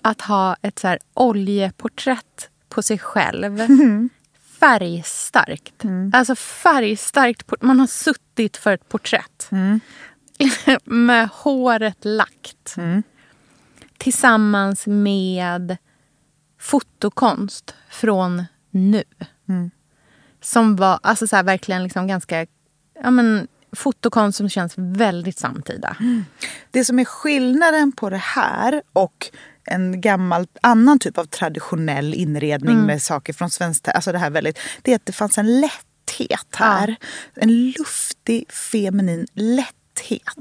att 0.03 0.21
ha 0.21 0.57
ett 0.63 0.79
så 0.79 0.97
oljeporträtt 1.15 2.49
på 2.69 2.83
sig 2.83 2.99
själv. 2.99 3.59
Färgstarkt. 4.61 5.85
Alltså 6.13 6.35
färgstarkt. 6.35 7.63
Man 7.63 7.81
har 7.81 7.87
suttit 7.87 8.57
för 8.57 8.73
ett 8.73 8.89
porträtt. 8.89 9.51
Med 10.85 11.29
håret 11.29 12.05
lagt. 12.05 12.77
Tillsammans 13.99 14.87
med 14.87 15.77
fotokonst 16.61 17.75
från 17.91 18.45
nu. 18.71 19.03
Som 20.43 20.77
var 20.77 20.99
alltså 21.03 21.27
så 21.27 21.37
här, 21.37 21.43
verkligen 21.43 21.83
liksom 21.83 22.07
ganska... 22.07 22.47
Ja, 23.03 23.11
men, 23.11 23.49
fotokonst 23.73 24.39
som 24.39 24.49
känns 24.49 24.73
väldigt 24.77 25.39
samtida. 25.39 25.97
Det 26.71 26.85
som 26.85 26.99
är 26.99 27.05
skillnaden 27.05 27.93
på 27.93 28.11
det 28.11 28.17
här 28.17 28.83
och 28.93 29.31
en 29.65 30.01
gammal 30.01 30.47
annan 30.63 30.99
typ 30.99 31.19
av 31.19 31.25
traditionell 31.25 32.15
inredning 32.15 32.75
Mm. 32.75 32.87
med 32.87 33.03
saker 33.03 33.33
från 33.33 33.51
svenskt, 33.51 33.89
alltså 33.89 34.13
det 34.13 34.19
här 34.19 34.31
väldigt, 34.31 34.59
det 34.83 34.93
är 34.93 34.97
att 34.97 35.07
det 35.07 35.13
fanns 35.13 35.39
en 35.39 35.61
lätthet 35.61 36.47
här. 36.57 36.97
En 37.35 37.71
luftig, 37.71 38.53
feminin 38.53 39.27
lätthet. 39.35 39.75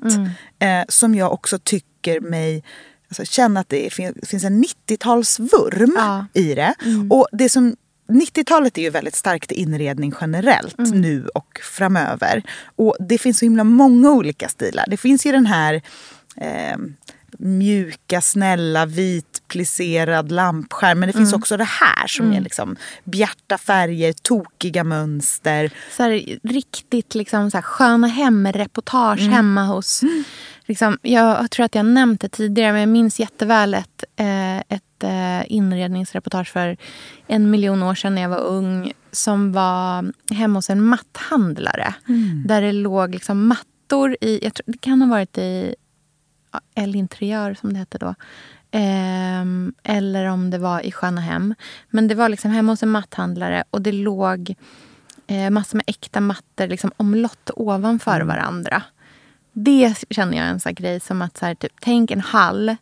Mm. 0.03 0.29
Eh, 0.59 0.85
som 0.89 1.15
jag 1.15 1.33
också 1.33 1.59
tycker 1.59 2.19
mig 2.19 2.63
alltså, 3.07 3.25
känna 3.25 3.59
att 3.59 3.69
det 3.69 3.93
fin- 3.93 4.21
finns 4.23 4.43
en 4.43 4.63
90-talsvurm 4.63 6.25
i 6.33 6.53
det. 6.55 6.73
Mm. 6.85 7.12
Och 7.12 7.27
det 7.31 7.49
som 7.49 7.75
90-talet 8.09 8.77
är 8.77 8.81
ju 8.81 8.89
väldigt 8.89 9.15
starkt 9.15 9.51
inredning 9.51 10.13
generellt 10.21 10.79
Mm. 10.79 11.01
nu 11.01 11.27
och 11.27 11.59
framöver. 11.63 12.43
Och 12.75 12.95
det 12.99 13.17
finns 13.17 13.39
så 13.39 13.45
himla 13.45 13.63
många 13.63 14.12
olika 14.12 14.49
stilar. 14.49 14.85
Det 14.88 14.97
finns 14.97 15.25
ju 15.25 15.31
den 15.31 15.45
här 15.45 15.81
eh, 16.38 16.77
mjuka, 17.39 18.21
snälla, 18.21 18.86
vit 18.86 19.41
plisserad 19.47 20.32
lampskärm. 20.32 20.99
Men 20.99 21.08
det 21.08 21.13
finns 21.13 21.34
Mm. 21.34 21.39
också 21.41 21.58
det 21.58 21.63
här 21.63 22.08
som 22.08 22.25
Mm. 22.25 22.38
är 22.38 22.41
liksom 22.41 22.75
bjärta 23.04 23.58
färger, 23.58 24.13
tokiga 24.13 24.84
mönster. 24.84 25.71
Så 25.97 26.04
här, 26.04 26.39
riktigt 26.43 27.15
liksom 27.15 27.52
så 27.52 27.58
här, 27.58 27.62
sköna 27.62 28.08
hem-reportage 28.08 29.19
Mm. 29.21 29.34
hemma 29.34 29.63
hos... 29.65 30.02
Liksom, 30.65 30.97
jag 31.02 31.52
tror 31.52 31.65
att 31.65 31.75
jag 31.75 31.86
nämnt 31.86 32.21
det 32.21 32.30
tidigare, 32.30 32.71
men 32.71 32.82
jag 32.82 32.89
minns 32.89 33.19
jätteväl 33.19 33.73
ett, 33.73 34.04
eh, 34.15 34.58
ett 34.58 35.04
eh, 35.04 35.52
inredningsreportage 35.52 36.47
för 36.47 36.78
en 37.28 37.52
miljon 37.52 37.84
år 37.84 37.95
sedan 37.95 38.15
när 38.15 38.21
jag 38.21 38.30
var 38.30 38.43
ung 38.43 38.93
som 39.12 39.52
var 39.52 40.12
hemma 40.36 40.58
hos 40.58 40.69
en 40.69 40.84
matthandlare. 40.84 41.93
Mm. 42.08 42.43
Där 42.47 42.62
det 42.62 42.71
låg 42.71 43.13
liksom 43.13 43.47
mattor 43.47 44.17
i... 44.21 44.39
Jag 44.43 44.54
tror, 44.54 44.63
det 44.71 44.78
kan 44.82 45.02
ha 45.02 45.10
varit 45.10 45.38
i 45.38 45.75
El 46.75 46.95
Interiör, 46.95 47.53
som 47.53 47.73
det 47.73 47.79
hette 47.79 47.97
då. 47.97 48.15
Ehm, 48.71 49.73
eller 49.83 50.25
om 50.25 50.49
det 50.49 50.57
var 50.57 50.85
i 50.85 50.91
Sköna 50.91 51.21
Hem. 51.21 51.55
Men 51.89 52.07
det 52.07 52.15
var 52.15 52.29
liksom 52.29 52.51
hemma 52.51 52.71
hos 52.71 52.83
en 52.83 52.89
matthandlare 52.89 53.63
och 53.71 53.81
det 53.81 53.91
låg 53.91 54.55
eh, 55.27 55.49
massor 55.49 55.77
med 55.77 55.83
äkta 55.88 56.21
mattor 56.21 56.67
liksom 56.67 56.91
omlott 56.97 57.49
ovanför 57.55 58.21
varandra. 58.21 58.83
Det 59.53 60.05
känner 60.09 60.38
jag 60.38 60.45
är 60.45 60.49
en 60.49 60.59
sån 60.59 60.73
grej 60.73 60.99
som 60.99 61.21
att 61.21 61.38
så 61.38 61.45
här, 61.45 61.55
typ, 61.55 61.73
tänk 61.81 62.12
en 62.12 62.21
hall. 62.21 62.75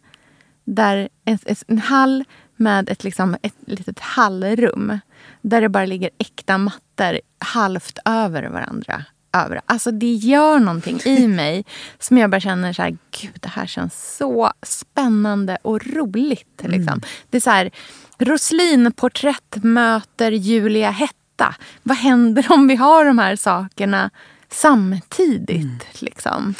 Där, 0.63 1.09
en, 1.25 1.39
en 1.67 1.79
hall 1.79 2.23
med 2.55 2.89
ett, 2.89 3.03
liksom, 3.03 3.37
ett 3.41 3.55
litet 3.65 3.99
hallrum. 3.99 4.99
Där 5.41 5.61
det 5.61 5.69
bara 5.69 5.85
ligger 5.85 6.09
äkta 6.17 6.57
mattor 6.57 7.19
halvt 7.39 7.99
över 8.05 8.43
varandra. 8.43 9.05
Över. 9.45 9.61
Alltså 9.65 9.91
det 9.91 10.13
gör 10.13 10.59
någonting 10.59 10.99
i 11.05 11.27
mig 11.41 11.65
som 11.99 12.17
jag 12.17 12.29
bara 12.29 12.41
känner 12.41 12.73
så 12.73 12.81
här, 12.81 12.97
gud 13.21 13.37
det 13.39 13.49
här 13.49 13.65
känns 13.65 14.17
så 14.17 14.51
spännande 14.65 15.57
och 15.61 15.87
roligt. 15.87 16.61
Liksom. 16.63 17.01
Det 17.29 17.37
är 17.37 17.41
så 17.41 17.49
här, 17.49 17.71
Roslin 18.19 18.91
porträtt 18.91 19.55
möter 19.55 20.31
Julia 20.31 20.89
Hetta. 20.91 21.55
Vad 21.83 21.97
händer 21.97 22.45
om 22.49 22.67
vi 22.67 22.75
har 22.75 23.05
de 23.05 23.19
här 23.19 23.35
sakerna 23.35 24.09
samtidigt? 24.51 26.01
Liksom? 26.01 26.53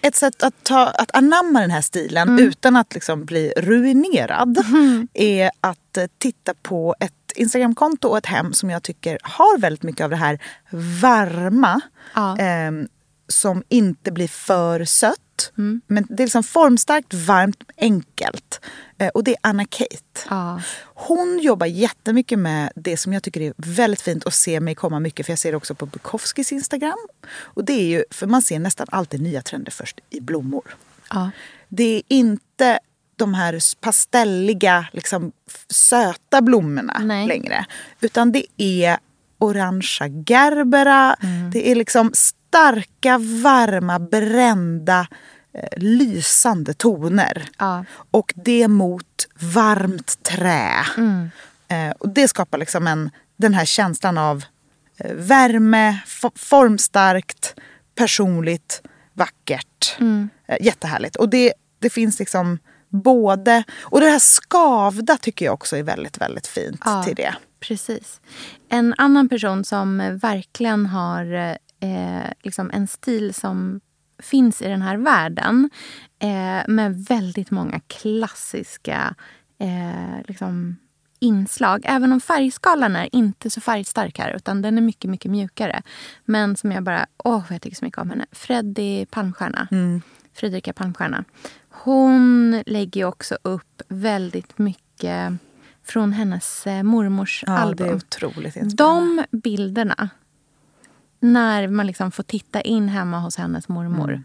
Ett 0.00 0.14
sätt 0.16 0.42
att, 0.42 0.64
ta, 0.64 0.86
att 0.86 1.16
anamma 1.16 1.60
den 1.60 1.70
här 1.70 1.80
stilen 1.80 2.28
Mm. 2.28 2.44
utan 2.48 2.76
att 2.76 2.94
liksom 2.94 3.24
bli 3.24 3.52
ruinerad 3.56 4.58
är 5.14 5.50
att 5.60 5.96
eh, 5.96 6.04
titta 6.18 6.54
på 6.62 6.94
ett 7.00 7.25
Instagramkonto 7.36 8.08
och 8.08 8.18
ett 8.18 8.26
hem 8.26 8.52
som 8.52 8.70
jag 8.70 8.82
tycker 8.82 9.18
har 9.22 9.58
väldigt 9.58 9.82
mycket 9.82 10.04
av 10.04 10.10
det 10.10 10.16
här 10.16 10.38
varma. 11.00 11.80
ehm, 12.38 12.88
som 13.28 13.62
inte 13.68 14.12
blir 14.12 14.28
för 14.28 14.84
sött. 14.84 15.52
Mm. 15.58 15.80
Men 15.86 16.06
det 16.08 16.22
är 16.22 16.26
liksom 16.26 16.42
formstarkt, 16.42 17.14
varmt, 17.14 17.62
enkelt. 17.76 18.60
Eh, 18.98 19.08
och 19.08 19.24
det 19.24 19.30
är 19.30 19.36
Anna 19.40 19.64
Kate. 19.64 20.28
Hon 20.94 21.38
jobbar 21.38 21.66
jättemycket 21.66 22.38
med 22.38 22.72
det 22.74 22.96
som 22.96 23.12
jag 23.12 23.22
tycker 23.22 23.40
är 23.40 23.52
väldigt 23.56 24.00
fint 24.00 24.24
och 24.24 24.34
ser 24.34 24.60
mig 24.60 24.74
komma 24.74 25.00
mycket. 25.00 25.26
För 25.26 25.32
jag 25.32 25.38
ser 25.38 25.50
det 25.50 25.56
också 25.56 25.74
på 25.74 25.86
Bukowskis 25.86 26.52
Instagram. 26.52 26.98
Och 27.40 27.64
det 27.64 27.72
är 27.72 27.86
ju, 27.86 28.04
för 28.10 28.26
man 28.26 28.42
ser 28.42 28.58
nästan 28.58 28.86
alltid 28.90 29.20
nya 29.20 29.42
trender 29.42 29.72
först 29.72 30.00
i 30.10 30.20
blommor. 30.20 30.76
Ja. 31.10 31.30
Det 31.68 31.96
är 31.96 32.02
inte 32.08 32.78
de 33.16 33.34
här 33.34 33.60
pastelliga, 33.80 34.86
liksom, 34.92 35.32
söta 35.70 36.42
blommorna 36.42 36.98
längre. 37.28 37.64
Utan 38.00 38.32
det 38.32 38.46
är 38.56 38.98
orangea 39.38 40.08
gerbera. 40.26 41.16
Det 41.52 41.70
är 41.70 41.74
liksom 41.74 42.10
starka, 42.14 43.18
varma, 43.18 43.98
brända, 43.98 45.06
eh, 45.54 45.68
lysande 45.82 46.74
toner. 46.74 47.48
Och 48.10 48.32
det 48.36 48.68
mot 48.68 49.26
varmt 49.40 50.22
trä. 50.22 50.70
Eh, 51.68 51.90
och 51.98 52.08
det 52.08 52.28
skapar 52.28 52.58
liksom 52.58 52.86
en, 52.86 53.10
den 53.36 53.54
här 53.54 53.64
känslan 53.64 54.18
av 54.18 54.44
eh, 54.98 55.12
värme, 55.14 55.98
fo- 56.06 56.38
formstarkt, 56.38 57.54
personligt, 57.94 58.82
vackert. 59.12 59.96
Mm. 60.00 60.28
Eh, 60.48 60.56
jättehärligt. 60.60 61.16
Och 61.16 61.28
det, 61.28 61.52
det 61.78 61.90
finns 61.90 62.18
liksom 62.18 62.58
både... 63.02 63.64
Och 63.82 64.00
det 64.00 64.06
här 64.06 64.18
skavda 64.18 65.16
tycker 65.16 65.44
jag 65.44 65.54
också 65.54 65.76
är 65.76 65.82
väldigt, 65.82 66.20
väldigt 66.20 66.46
fint 66.46 66.82
Ja. 66.84 67.02
till 67.02 67.14
det. 67.14 67.34
Precis. 67.60 68.20
En 68.68 68.94
annan 68.98 69.28
person 69.28 69.64
som 69.64 70.18
verkligen 70.22 70.86
har 70.86 71.34
eh, 71.80 72.30
liksom 72.42 72.70
en 72.74 72.86
stil 72.86 73.34
som 73.34 73.80
finns 74.22 74.62
i 74.62 74.68
den 74.68 74.82
här 74.82 74.96
världen 74.96 75.70
eh, 76.18 76.68
med 76.68 77.04
väldigt 77.08 77.50
många 77.50 77.80
klassiska 77.86 79.14
eh, 79.58 80.22
liksom 80.28 80.76
inslag. 81.20 81.82
Även 81.84 82.12
om 82.12 82.20
färgskalan 82.20 82.96
är 82.96 83.08
inte 83.12 83.50
så 83.50 83.60
färgstark 83.60 84.18
här 84.18 84.36
utan 84.36 84.62
den 84.62 84.78
är 84.78 84.82
mycket, 84.82 85.10
mycket 85.10 85.30
mjukare. 85.30 85.82
Men 86.24 86.56
som 86.56 86.72
jag 86.72 86.82
bara, 86.82 87.06
åh 87.24 87.42
jag 87.50 87.62
tycker 87.62 87.76
så 87.76 87.84
mycket 87.84 88.00
om 88.00 88.10
henne. 88.10 88.26
Freddie 88.32 89.06
Palmstierna. 89.06 89.68
Fredrika 90.36 90.72
Palmstierna. 90.72 91.24
Hon 91.70 92.62
lägger 92.66 93.04
också 93.04 93.38
upp 93.42 93.82
väldigt 93.88 94.58
mycket 94.58 95.32
från 95.84 96.12
hennes 96.12 96.66
eh, 96.66 96.82
mormors 96.82 97.44
Ja, 97.46 97.52
album. 97.58 97.86
det 97.86 97.92
är 97.92 97.96
otroligt 97.96 98.56
inspirerande. 98.56 99.26
De 99.32 99.38
bilderna, 99.38 100.08
när 101.20 101.68
man 101.68 101.86
liksom 101.86 102.10
får 102.12 102.22
titta 102.22 102.60
in 102.60 102.88
hemma 102.88 103.18
hos 103.18 103.36
hennes 103.36 103.68
mormor. 103.68 104.10
Mm. 104.10 104.24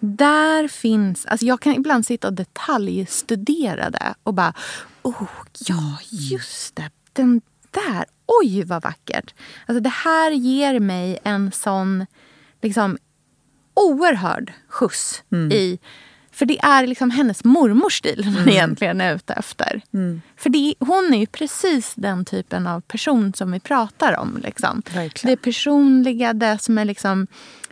Där 0.00 0.68
finns, 0.68 1.26
alltså 1.26 1.46
jag 1.46 1.60
kan 1.60 1.72
ibland 1.74 2.06
sitta 2.06 2.28
och 2.28 2.34
detaljstudera 2.34 3.90
det 3.90 4.14
och 4.22 4.34
bara, 4.34 4.54
oh 5.02 5.22
ja 5.66 5.98
just 6.10 6.76
det, 6.76 6.90
den 7.12 7.40
där, 7.70 8.04
oj 8.26 8.64
vad 8.64 8.82
vackert. 8.82 9.34
Alltså 9.66 9.80
det 9.80 9.92
här 9.92 10.30
ger 10.30 10.80
mig 10.80 11.18
en 11.24 11.52
sån 11.52 12.06
liksom 12.62 12.98
oerhörd 13.76 14.52
skjuts 14.68 15.22
i 15.52 15.78
för 16.32 16.46
det 16.46 16.58
är 16.62 16.86
liksom 16.86 17.10
hennes 17.10 17.44
mormors 17.44 17.98
stil 17.98 18.22
man 18.24 18.34
Mm. 18.36 18.48
egentligen 18.48 19.00
är 19.00 19.14
ute 19.14 19.32
efter. 19.32 19.82
För 20.36 20.50
det, 20.50 20.74
hon 20.78 21.14
är 21.14 21.18
ju 21.18 21.26
precis 21.26 21.92
den 21.94 22.24
typen 22.24 22.66
av 22.66 22.80
person 22.80 23.32
som 23.34 23.52
vi 23.52 23.60
pratar 23.60 24.16
om. 24.18 24.38
Liksom. 24.42 24.82
Det 25.26 25.36
personliga, 25.36 26.32
det 26.32 26.58
som 26.62 26.78
är 26.78 26.84
liksom 26.84 27.26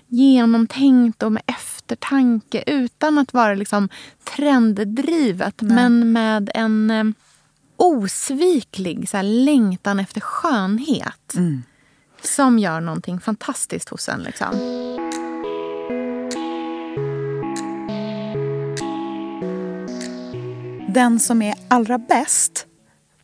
genomtänkt 0.09 1.23
och 1.23 1.33
med 1.33 1.43
eftertanke 1.47 2.65
utan 2.67 3.19
att 3.19 3.33
vara 3.33 3.55
liksom 3.55 3.89
trenddrivet. 4.37 5.63
Men 5.63 6.13
med 6.13 6.51
en 6.55 6.91
eh, 6.91 7.05
osviklig 7.77 9.09
så 9.09 9.17
här, 9.17 9.25
längtan 9.25 10.01
efter 10.01 10.21
skönhet. 10.21 11.35
Som 12.23 12.59
gör 12.59 12.81
någonting 12.81 13.21
fantastiskt 13.21 13.89
hos 13.89 14.09
en. 14.09 14.23
Liksom. 14.23 14.49
Den 20.95 21.21
som 21.21 21.43
är 21.43 21.55
allra 21.69 21.99
bäst 21.99 22.67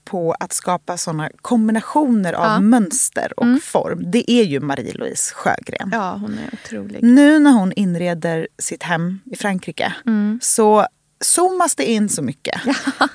på 0.04 0.33
att 0.40 0.52
skapa 0.52 0.96
såna 0.96 1.30
kombinationer 1.42 2.33
av 2.33 2.44
Ja. 2.44 2.61
mönster 2.61 3.33
och 3.40 3.62
form, 3.62 4.11
det 4.11 4.30
är 4.30 4.42
ju 4.44 4.61
Marie-Louise 4.61 5.35
Sjögren. 5.35 5.90
Ja, 5.92 6.12
hon 6.12 6.38
är 6.38 6.50
otrolig. 6.54 7.02
Nu 7.02 7.38
när 7.38 7.50
hon 7.52 7.72
inreder 7.72 8.48
sitt 8.59 8.83
hem 8.83 9.20
i 9.24 9.37
Frankrike 9.37 9.92
Mm. 10.06 10.38
så 10.42 10.87
zoomas 11.24 11.74
det 11.76 11.85
in 11.90 12.09
så 12.09 12.22
mycket. 12.22 12.61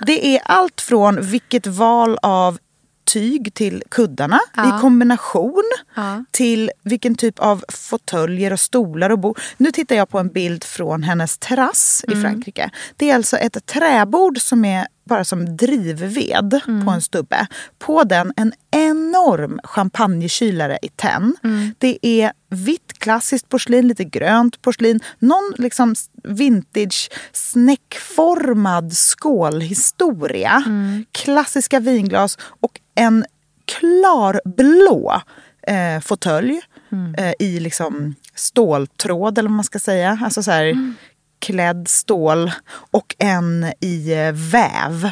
Det 0.05 0.35
är 0.35 0.41
allt 0.45 0.81
från 0.81 1.21
vilket 1.21 1.67
val 1.67 2.17
av 2.21 2.57
tyg 3.15 3.53
till 3.53 3.83
kuddarna 3.91 4.39
Ja. 4.55 4.77
i 4.77 4.81
kombination 4.81 5.63
Ja. 5.95 6.25
till 6.31 6.71
vilken 6.83 7.15
typ 7.15 7.39
av 7.39 7.63
fåtöljer 7.69 8.53
och 8.53 8.59
stolar 8.59 9.09
och 9.09 9.19
bord. 9.19 9.39
Nu 9.57 9.71
tittar 9.71 9.95
jag 9.95 10.09
på 10.09 10.19
en 10.19 10.27
bild 10.29 10.63
från 10.63 11.03
hennes 11.03 11.37
terrass 11.37 12.03
Mm. 12.07 12.19
i 12.19 12.21
Frankrike. 12.21 12.69
Det 12.97 13.09
är 13.09 13.15
alltså 13.15 13.37
ett 13.37 13.65
träbord 13.65 14.41
som 14.41 14.65
är 14.65 14.87
bara 15.09 15.25
som 15.25 15.57
drivved 15.57 16.61
Mm. 16.67 16.85
på 16.85 16.91
en 16.91 17.01
stubbe. 17.01 17.47
På 17.79 18.03
den 18.03 18.33
en 18.37 18.53
enorm 18.71 19.59
champagnekylare 19.63 20.79
i 20.81 20.87
tenn. 20.89 21.35
Mm. 21.43 21.73
Det 21.77 21.97
är 22.01 22.31
vitt 22.49 22.93
klassiskt 22.99 23.49
porslin, 23.49 23.87
lite 23.87 24.03
grönt 24.03 24.61
porslin. 24.61 24.99
Någon 25.19 25.53
liksom 25.57 25.95
vintage 26.23 27.09
snäckformad 27.33 28.93
skålhistoria. 28.97 30.63
Mm. 30.65 31.05
Klassiska 31.11 31.79
vinglas 31.79 32.37
och 32.61 32.79
en 32.95 33.25
klarblå 33.65 35.21
eh, 35.67 36.01
fåtölj 36.01 36.61
Mm. 36.91 37.15
eh, 37.15 37.33
i 37.39 37.59
liksom 37.59 38.15
ståltråd 38.35 39.37
eller 39.37 39.49
vad 39.49 39.55
man 39.55 39.63
ska 39.63 39.79
säga. 39.79 40.19
Alltså 40.23 40.43
så 40.43 40.51
här, 40.51 40.65
Mm. 40.65 40.95
klädd 41.39 41.87
stål 41.87 42.51
och 42.91 43.15
en 43.17 43.73
i 43.79 44.13
eh, 44.13 44.31
väv 44.31 45.09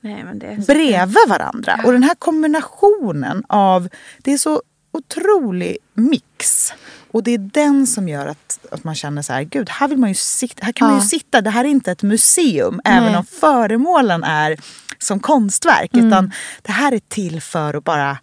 Nej, 0.00 0.24
men 0.24 0.38
det 0.38 0.46
är 0.46 0.56
så 0.56 0.72
bredvid 0.72 1.28
varandra. 1.28 1.80
Och 1.84 1.92
den 1.92 2.02
här 2.02 2.14
kombinationen 2.14 3.44
av... 3.48 3.88
Det 4.18 4.32
är 4.32 4.38
så 4.38 4.62
otrolig 4.92 5.78
mix. 5.94 6.72
Och 7.10 7.22
det 7.22 7.30
är 7.34 7.38
den 7.38 7.86
som 7.86 8.08
gör 8.08 8.26
att, 8.26 8.58
att 8.70 8.84
man 8.84 8.94
känner 8.94 9.22
så 9.22 9.32
här, 9.32 9.42
gud, 9.42 9.70
här, 9.70 9.88
vill 9.88 9.98
man 9.98 10.08
ju 10.10 10.14
sitta, 10.14 10.64
här 10.64 10.72
kan 10.72 10.88
man 10.88 10.96
Ja. 10.96 11.02
ju 11.02 11.08
sitta. 11.08 11.40
Det 11.40 11.50
här 11.50 11.64
är 11.64 11.68
inte 11.68 11.92
ett 11.92 12.02
museum, 12.02 12.80
även 12.84 13.04
Nej. 13.08 13.16
om 13.16 13.24
föremålen 13.24 14.24
är 14.24 14.56
som 15.02 15.20
konstverk. 15.20 15.94
Mm. 15.94 16.06
Utan 16.06 16.32
det 16.62 16.72
här 16.72 16.92
är 16.92 17.00
till 17.08 17.40
för 17.40 17.74
att 17.74 17.84
bara 17.84 18.18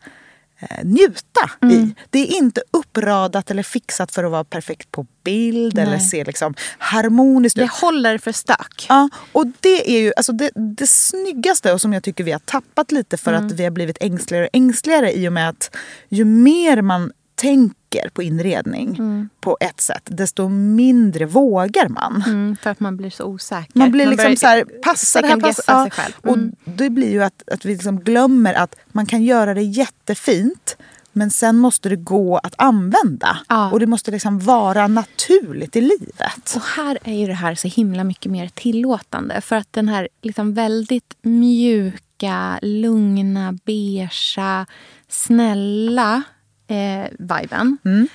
eh, 0.59 0.83
njuta 0.83 1.49
Mm. 1.61 1.75
i. 1.75 1.95
Det 2.09 2.19
är 2.19 2.37
inte 2.37 2.61
uppradat 2.71 3.51
eller 3.51 3.63
fixat 3.63 4.11
för 4.11 4.23
att 4.23 4.31
vara 4.31 4.43
perfekt 4.43 4.91
på 4.91 5.05
bild 5.23 5.79
eller 5.79 5.91
Nej. 5.91 5.99
se 6.09 6.23
liksom 6.23 6.53
harmoniskt 6.77 7.57
ut. 7.57 7.61
Det 7.63 7.71
håller 7.85 8.17
för 8.17 8.31
stök. 8.31 8.85
Ja, 8.89 9.09
och 9.31 9.45
det 9.59 9.95
är 9.97 9.99
ju 10.01 10.13
alltså 10.17 10.31
det, 10.31 10.51
det 10.77 10.87
snyggaste 10.89 11.73
och 11.73 11.81
som 11.81 11.93
jag 11.93 12.03
tycker 12.03 12.23
vi 12.23 12.31
har 12.31 12.39
tappat 12.39 12.91
lite 12.91 13.17
för 13.17 13.33
Mm. 13.33 13.45
att 13.47 13.51
vi 13.51 13.63
har 13.63 13.71
blivit 13.71 13.97
ängsligare 14.01 14.43
och 14.45 14.49
ängsligare 14.53 15.13
i 15.13 15.27
och 15.27 15.33
med 15.33 15.49
att 15.49 15.75
ju 16.09 16.25
mer 16.25 16.81
man 16.81 17.11
tänker 17.35 17.78
på 18.13 18.23
inredning 18.23 18.89
Mm. 18.89 19.30
på 19.39 19.58
ett 19.60 19.82
sätt, 19.82 20.04
desto 20.06 20.49
mindre 20.49 21.25
vågar 21.25 21.89
man. 21.89 22.23
Mm, 22.28 22.58
för 22.62 22.69
att 22.69 22.80
man 22.80 22.97
blir 22.97 23.10
så 23.10 23.23
osäker. 23.25 23.71
Man 23.80 23.91
blir 23.91 24.06
liksom 24.06 24.23
börjar 24.23 24.36
så 24.36 24.47
här, 24.47 24.63
passar 24.84 25.21
det 25.21 25.28
här? 25.28 25.39
Passar, 25.39 25.84
sig 25.84 25.91
själv. 25.91 26.13
Och 26.21 26.34
Mm. 26.38 26.52
det 26.65 26.89
blir 26.89 27.12
ju 27.12 27.23
att, 27.23 27.49
att 27.52 27.65
vi 27.65 27.73
liksom 27.73 27.99
glömmer 27.99 28.54
att 28.54 28.75
man 28.88 29.06
kan 29.06 29.23
göra 29.23 29.54
det 29.54 29.62
jättefint 29.62 30.78
men 31.12 31.32
sen 31.32 31.58
måste 31.58 31.89
det 31.89 31.95
gå 31.95 32.38
att 32.38 32.54
använda. 32.58 33.38
Ja. 33.49 33.71
Och 33.71 33.80
det 33.80 33.86
måste 33.88 34.12
liksom 34.12 34.39
vara 34.39 34.88
naturligt 34.88 35.75
i 35.75 35.82
livet. 35.82 36.54
Och 36.56 36.62
här 36.62 36.97
är 37.04 37.13
ju 37.13 37.28
det 37.28 37.34
här 37.34 37.56
så 37.56 37.67
himla 37.67 38.04
mycket 38.04 38.32
mer 38.32 38.47
tillåtande. 38.54 39.41
För 39.41 39.56
att 39.56 39.73
den 39.73 39.88
här 39.89 40.08
liksom 40.21 40.54
väldigt 40.54 41.13
mjuka, 41.21 42.60
lugna, 42.62 43.54
beigea, 43.65 44.65
snälla 45.08 46.23
eh, 46.69 47.08
viben 47.19 47.77
Mm. 47.86 48.08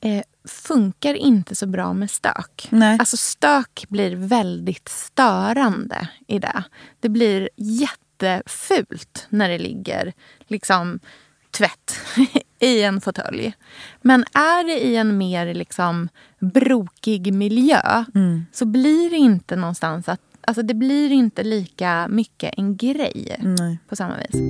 eh, 0.00 0.22
funkar 0.48 1.14
inte 1.14 1.54
så 1.54 1.66
bra 1.66 1.92
med 1.92 2.10
stök. 2.10 2.68
Nej. 2.70 2.96
Alltså 3.00 3.16
stök 3.16 3.84
blir 3.88 4.16
väldigt 4.16 4.88
störande 4.88 6.08
i 6.26 6.38
det. 6.38 6.62
Det 7.00 7.08
blir 7.08 7.48
jättefult 7.56 9.26
när 9.28 9.48
det 9.48 9.58
ligger 9.58 10.12
liksom 10.46 11.00
tvätt 11.50 11.94
i 12.58 12.82
en 12.82 13.00
fåtölj. 13.00 13.52
Men 14.02 14.24
är 14.34 14.64
det 14.66 14.84
i 14.86 14.96
en 14.96 15.18
mer 15.18 15.54
liksom 15.54 16.08
brokig 16.38 17.32
miljö 17.34 18.04
Mm. 18.14 18.46
så 18.52 18.64
blir 18.66 19.10
det 19.10 19.16
inte 19.16 19.56
någonstans 19.56 20.08
att 20.08 20.20
Alltså 20.40 20.62
det 20.62 20.74
blir 20.74 21.12
inte 21.12 21.42
lika 21.42 22.06
mycket 22.10 22.54
en 22.56 22.76
grej 22.76 23.36
Nej. 23.58 23.78
på 23.88 23.96
samma 23.96 24.14
vis. 24.16 24.40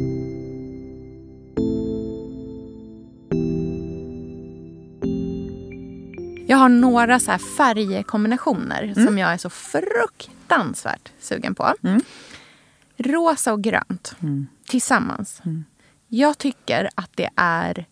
Jag 6.51 6.59
har 6.59 6.69
några 6.69 7.21
så 7.21 7.39
färgkombinationer 7.39 8.95
som 8.95 9.19
jag 9.19 9.33
är 9.33 9.37
så 9.37 9.51
fruktansvärt 9.51 11.13
sugen 11.21 11.55
på. 11.55 11.75
Rosa 12.97 13.53
och 13.53 13.63
grönt 13.63 14.17
tillsammans. 14.69 15.43
Jag 16.09 16.39
tycker 16.39 16.89
att 16.95 17.11
det 17.15 17.31
är... 17.37 17.87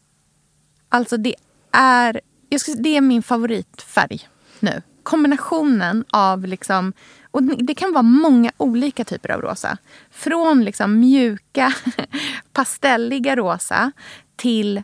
Alltså 0.89 1.17
det 1.17 1.35
är... 1.71 2.21
Jag 2.49 2.61
ska, 2.61 2.75
det 2.75 2.97
är 2.97 3.01
min 3.01 3.23
favoritfärg 3.23 4.29
nu. 4.61 4.83
Kombinationen 5.03 6.05
av 6.11 6.45
liksom... 6.45 6.93
Och 7.31 7.43
det 7.43 7.75
kan 7.75 7.93
vara 7.93 8.03
många 8.03 8.53
olika 8.57 9.05
typer 9.05 9.31
av 9.31 9.41
rosa. 9.41 9.79
Från 10.11 10.65
liksom 10.65 11.01
mjuka, 11.01 11.73
pastelliga 12.53 13.37
rosa 13.37 13.93
till 14.37 14.83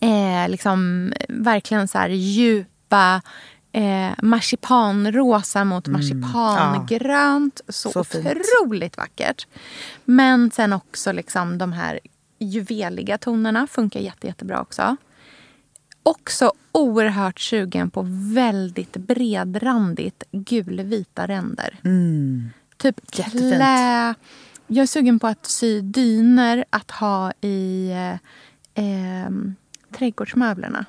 eh, 0.00 0.48
liksom 0.48 1.12
verkligen 1.28 1.88
så 1.88 1.98
här 1.98 2.08
djupa 2.92 3.22
eh, 3.72 4.12
marsipanrosa 4.22 5.64
mot 5.64 5.88
marsipangrönt. 5.88 7.60
Så, 7.68 7.90
Så 7.90 8.04
fint. 8.04 8.26
otroligt 8.26 8.96
vackert. 8.96 9.46
Men 10.04 10.50
sen 10.50 10.72
också 10.72 11.12
liksom 11.12 11.58
de 11.58 11.72
här 11.72 12.00
juveliga 12.38 13.18
tonerna 13.18 13.66
funkar 13.66 14.00
jätte, 14.00 14.26
jättebra 14.26 14.60
också. 14.60 14.96
Också 16.02 16.52
oerhört 16.72 17.40
sugen 17.40 17.90
på 17.90 18.06
väldigt 18.34 18.96
bredrandigt 18.96 20.24
gulvita 20.32 21.26
ränder. 21.26 21.78
Typ 22.76 23.00
Jättefint. 23.18 23.54
klä... 23.54 24.14
Jag 24.66 24.82
är 24.82 24.86
sugen 24.86 25.18
på 25.18 25.26
att 25.26 25.46
sy 25.46 25.80
dyner 25.80 26.64
att 26.70 26.90
ha 26.90 27.32
i 27.40 27.90
eh, 27.90 28.84
eh, 28.84 29.30
trädgårdsmöblerna. 29.98 30.84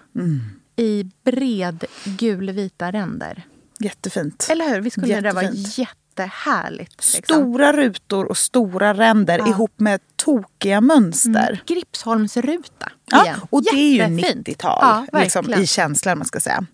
I 0.75 1.03
bred 1.25 1.85
gulvita 2.03 2.91
ränder. 2.91 3.43
Jättefint. 3.79 4.47
Eller 4.51 4.69
hur? 4.69 4.81
Vi 4.81 4.89
skulle 4.89 5.21
det 5.21 5.31
vara 5.31 5.43
Jättefint. 5.43 5.77
jättehärligt. 5.77 7.15
Liksom. 7.15 7.35
Stora 7.35 7.73
rutor 7.73 8.25
och 8.25 8.37
stora 8.37 8.93
ränder 8.93 9.37
Ja. 9.39 9.47
ihop 9.47 9.73
med 9.79 9.99
tokiga 10.15 10.81
mönster. 10.81 11.49
Mm. 11.49 11.57
Gripsholmsruta. 11.65 12.91
Ja, 13.05 13.23
igen. 13.23 13.39
och 13.49 13.63
det 13.63 13.69
är 13.69 13.89
ju 13.89 13.97
Jättefint. 13.97 14.47
90-tal 14.47 15.05
Ja, 15.11 15.19
liksom, 15.19 15.53
i 15.53 15.67
känslan. 15.67 16.17
Man 16.17 16.27
ska 16.27 16.39
säga. 16.39 16.65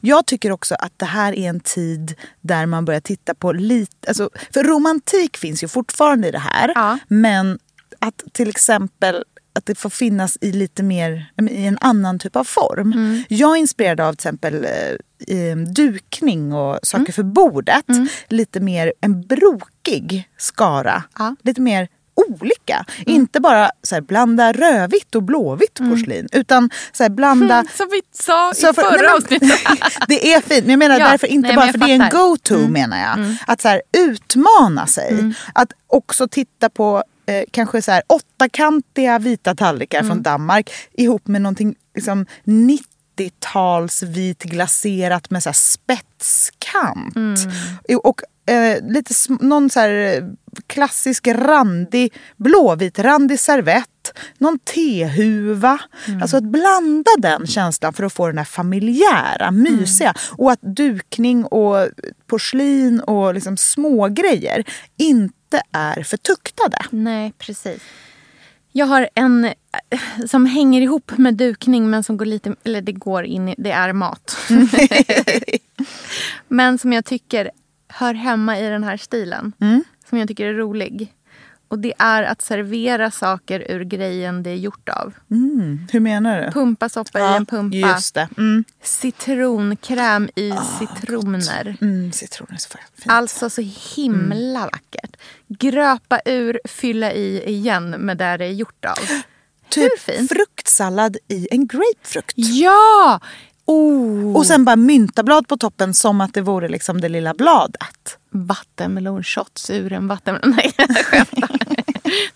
Jag 0.00 0.26
tycker 0.26 0.50
också 0.50 0.74
att 0.74 0.92
det 0.96 1.06
här 1.06 1.32
är 1.32 1.48
en 1.48 1.60
tid 1.60 2.14
där 2.40 2.66
man 2.66 2.84
börjar 2.84 3.00
titta 3.00 3.34
på 3.34 3.52
lite... 3.52 4.08
Alltså, 4.08 4.30
för 4.54 4.64
romantik 4.64 5.36
finns 5.36 5.64
ju 5.64 5.68
fortfarande 5.68 6.28
i 6.28 6.30
det 6.30 6.38
här. 6.38 6.72
Ja. 6.74 6.98
Men 7.08 7.58
att 7.98 8.22
till 8.32 8.48
exempel 8.48 9.24
att 9.56 9.66
det 9.66 9.74
får 9.74 9.90
finnas 9.90 10.38
i 10.40 10.52
lite 10.52 10.82
mer, 10.82 11.26
i 11.50 11.66
en 11.66 11.78
annan 11.80 12.18
typ 12.18 12.36
av 12.36 12.44
form. 12.44 12.92
Mm. 12.92 13.24
Jag 13.28 13.50
är 13.52 13.56
inspirerad 13.56 14.00
av 14.00 14.12
till 14.12 14.18
exempel 14.18 14.66
eh, 15.28 15.56
dukning 15.56 16.52
och 16.52 16.78
saker 16.82 17.00
Mm. 17.02 17.12
för 17.12 17.22
bordet. 17.22 17.84
Lite 18.28 18.60
mer 18.60 18.92
en 19.00 19.22
brokig 19.22 20.28
skara. 20.38 21.02
Ja. 21.18 21.36
Lite 21.42 21.60
mer 21.60 21.88
olika. 22.40 22.84
Inte 23.06 23.40
bara 23.40 23.70
så 23.82 23.94
här, 23.94 24.02
blanda 24.02 24.52
rödvitt 24.52 25.14
och 25.14 25.22
blåvitt 25.22 25.74
porslin. 25.90 26.28
Utan 26.32 26.70
så 26.92 27.02
här, 27.02 27.10
blanda... 27.10 27.64
Som 27.76 27.86
vi 27.90 28.00
sa 28.12 28.50
i 28.52 28.54
Så 28.54 28.72
för- 28.74 28.82
förra 28.82 29.14
avsnittet. 29.14 29.50
det 30.08 30.32
är 30.32 30.40
fint, 30.40 30.60
men 30.66 30.70
jag 30.70 30.78
menar 30.78 30.98
Ja, 31.00 31.08
därför 31.10 31.26
inte 31.26 31.48
nej, 31.48 31.56
bara 31.56 31.72
för 31.72 31.78
jag 31.78 31.88
det 31.88 31.92
är 31.92 31.94
en 31.94 32.00
fattar. 32.00 32.18
Mm. 32.18 32.28
go-to 32.30 32.68
menar 32.72 32.98
jag. 32.98 33.36
Att 33.46 33.60
så 33.60 33.68
här, 33.68 33.82
utmana 33.98 34.86
sig. 34.86 35.34
Att 35.54 35.72
också 35.86 36.28
titta 36.28 36.68
på 36.70 37.04
eh, 37.26 37.44
kanske 37.50 37.82
så 37.82 37.92
här, 37.92 38.02
åttakantiga 38.08 39.18
vita 39.18 39.54
tallrikar 39.54 39.98
Mm. 39.98 40.10
från 40.10 40.22
Danmark 40.22 40.70
ihop 40.92 41.26
med 41.26 41.42
någonting 41.42 41.74
liksom 41.94 42.26
90-tals 42.44 44.02
vit 44.02 44.42
glaserat 44.42 45.30
med 45.30 45.42
så 45.42 45.52
här 45.52 46.52
kant. 46.58 47.38
Och 48.02 48.20
eh, 48.46 48.92
lite 48.92 49.14
någon 49.40 49.70
så 49.70 49.80
här 49.80 49.90
eh, 49.90 50.24
klassisk 50.66 51.26
randig, 51.26 52.12
blåvitrandig 52.36 53.40
servett. 53.40 54.18
Någon 54.38 54.58
tehuva. 54.58 55.78
Alltså 56.22 56.36
att 56.36 56.44
blanda 56.44 57.10
den 57.18 57.46
känslan 57.46 57.92
för 57.92 58.04
att 58.04 58.12
få 58.12 58.26
den 58.26 58.38
här 58.38 58.44
familjära, 58.44 59.50
mysiga. 59.50 60.14
Och 60.30 60.52
att 60.52 60.62
dukning 60.62 61.44
och 61.44 61.88
porslin 62.26 63.00
och 63.00 63.34
liksom 63.34 63.56
små 63.56 64.08
grejer 64.08 64.64
inte 64.96 65.62
är 65.72 66.02
förtuktade. 66.02 66.78
Nej, 66.90 67.32
precis. 67.38 67.82
Jag 68.72 68.86
har 68.86 69.08
en 69.14 69.44
eh, 69.44 69.52
som 70.26 70.46
hänger 70.46 70.80
ihop 70.80 71.12
med 71.18 71.34
dukning 71.34 71.90
men 71.90 72.04
som 72.04 72.16
går 72.16 72.26
lite, 72.26 72.54
eller 72.64 72.80
det 72.80 72.92
går 72.92 73.24
in 73.24 73.48
i, 73.48 73.54
det 73.58 73.70
är 73.70 73.92
mat. 73.92 74.36
men 76.48 76.78
som 76.78 76.92
jag 76.92 77.04
tycker 77.04 77.50
hör 77.94 78.14
hemma 78.14 78.58
i 78.58 78.68
den 78.68 78.84
här 78.84 78.96
stilen. 78.96 79.52
Som 80.08 80.18
jag 80.18 80.28
tycker 80.28 80.46
är 80.46 80.54
rolig. 80.54 81.14
Och 81.68 81.78
det 81.78 81.92
är 81.98 82.22
att 82.22 82.42
servera 82.42 83.10
saker 83.10 83.70
ur 83.70 83.84
grejen 83.84 84.42
det 84.42 84.50
är 84.50 84.56
gjort 84.56 84.88
av. 84.88 85.14
Mm, 85.30 85.86
hur 85.92 86.00
menar 86.00 86.42
du? 86.42 86.50
Pumpasoppa 86.52 87.18
i 87.20 87.36
en 87.36 87.46
pumpa. 87.46 87.76
Just 87.76 88.14
det. 88.14 88.28
Mm. 88.38 88.64
Citronkräm 88.82 90.28
i 90.36 90.52
citroner. 90.78 91.76
Mm, 91.80 92.12
citron 92.12 92.48
är 92.50 92.56
så 92.56 92.68
fint. 92.68 93.06
Alltså 93.06 93.50
så 93.50 93.62
himla 93.96 94.60
vackert. 94.60 95.16
Gröpa 95.48 96.20
ur, 96.24 96.60
fylla 96.64 97.12
i 97.12 97.42
igen 97.46 97.90
med 97.90 98.16
det 98.16 98.36
det 98.36 98.44
är 98.44 98.52
gjort 98.52 98.84
av. 98.84 99.06
Typ 99.68 99.92
Hur 99.92 99.98
fint? 99.98 100.32
fruktsallad 100.32 101.16
i 101.28 101.48
en 101.50 101.66
grapefrukt. 101.66 102.32
Ja! 102.36 103.20
Oh. 103.66 104.36
Och 104.36 104.46
sen 104.46 104.64
bara 104.64 104.76
myntablad 104.76 105.48
på 105.48 105.56
toppen 105.56 105.94
som 105.94 106.20
att 106.20 106.34
det 106.34 106.40
vore 106.40 106.68
liksom 106.68 107.00
det 107.00 107.08
lilla 107.08 107.34
bladet. 107.34 108.18
Vattenmelonshots 108.30 109.70
ur 109.70 109.92
en 109.92 110.08
vattenmelon. 110.08 110.50
Nej, 110.56 110.74
jag 110.76 110.96
skämtar. 110.96 111.58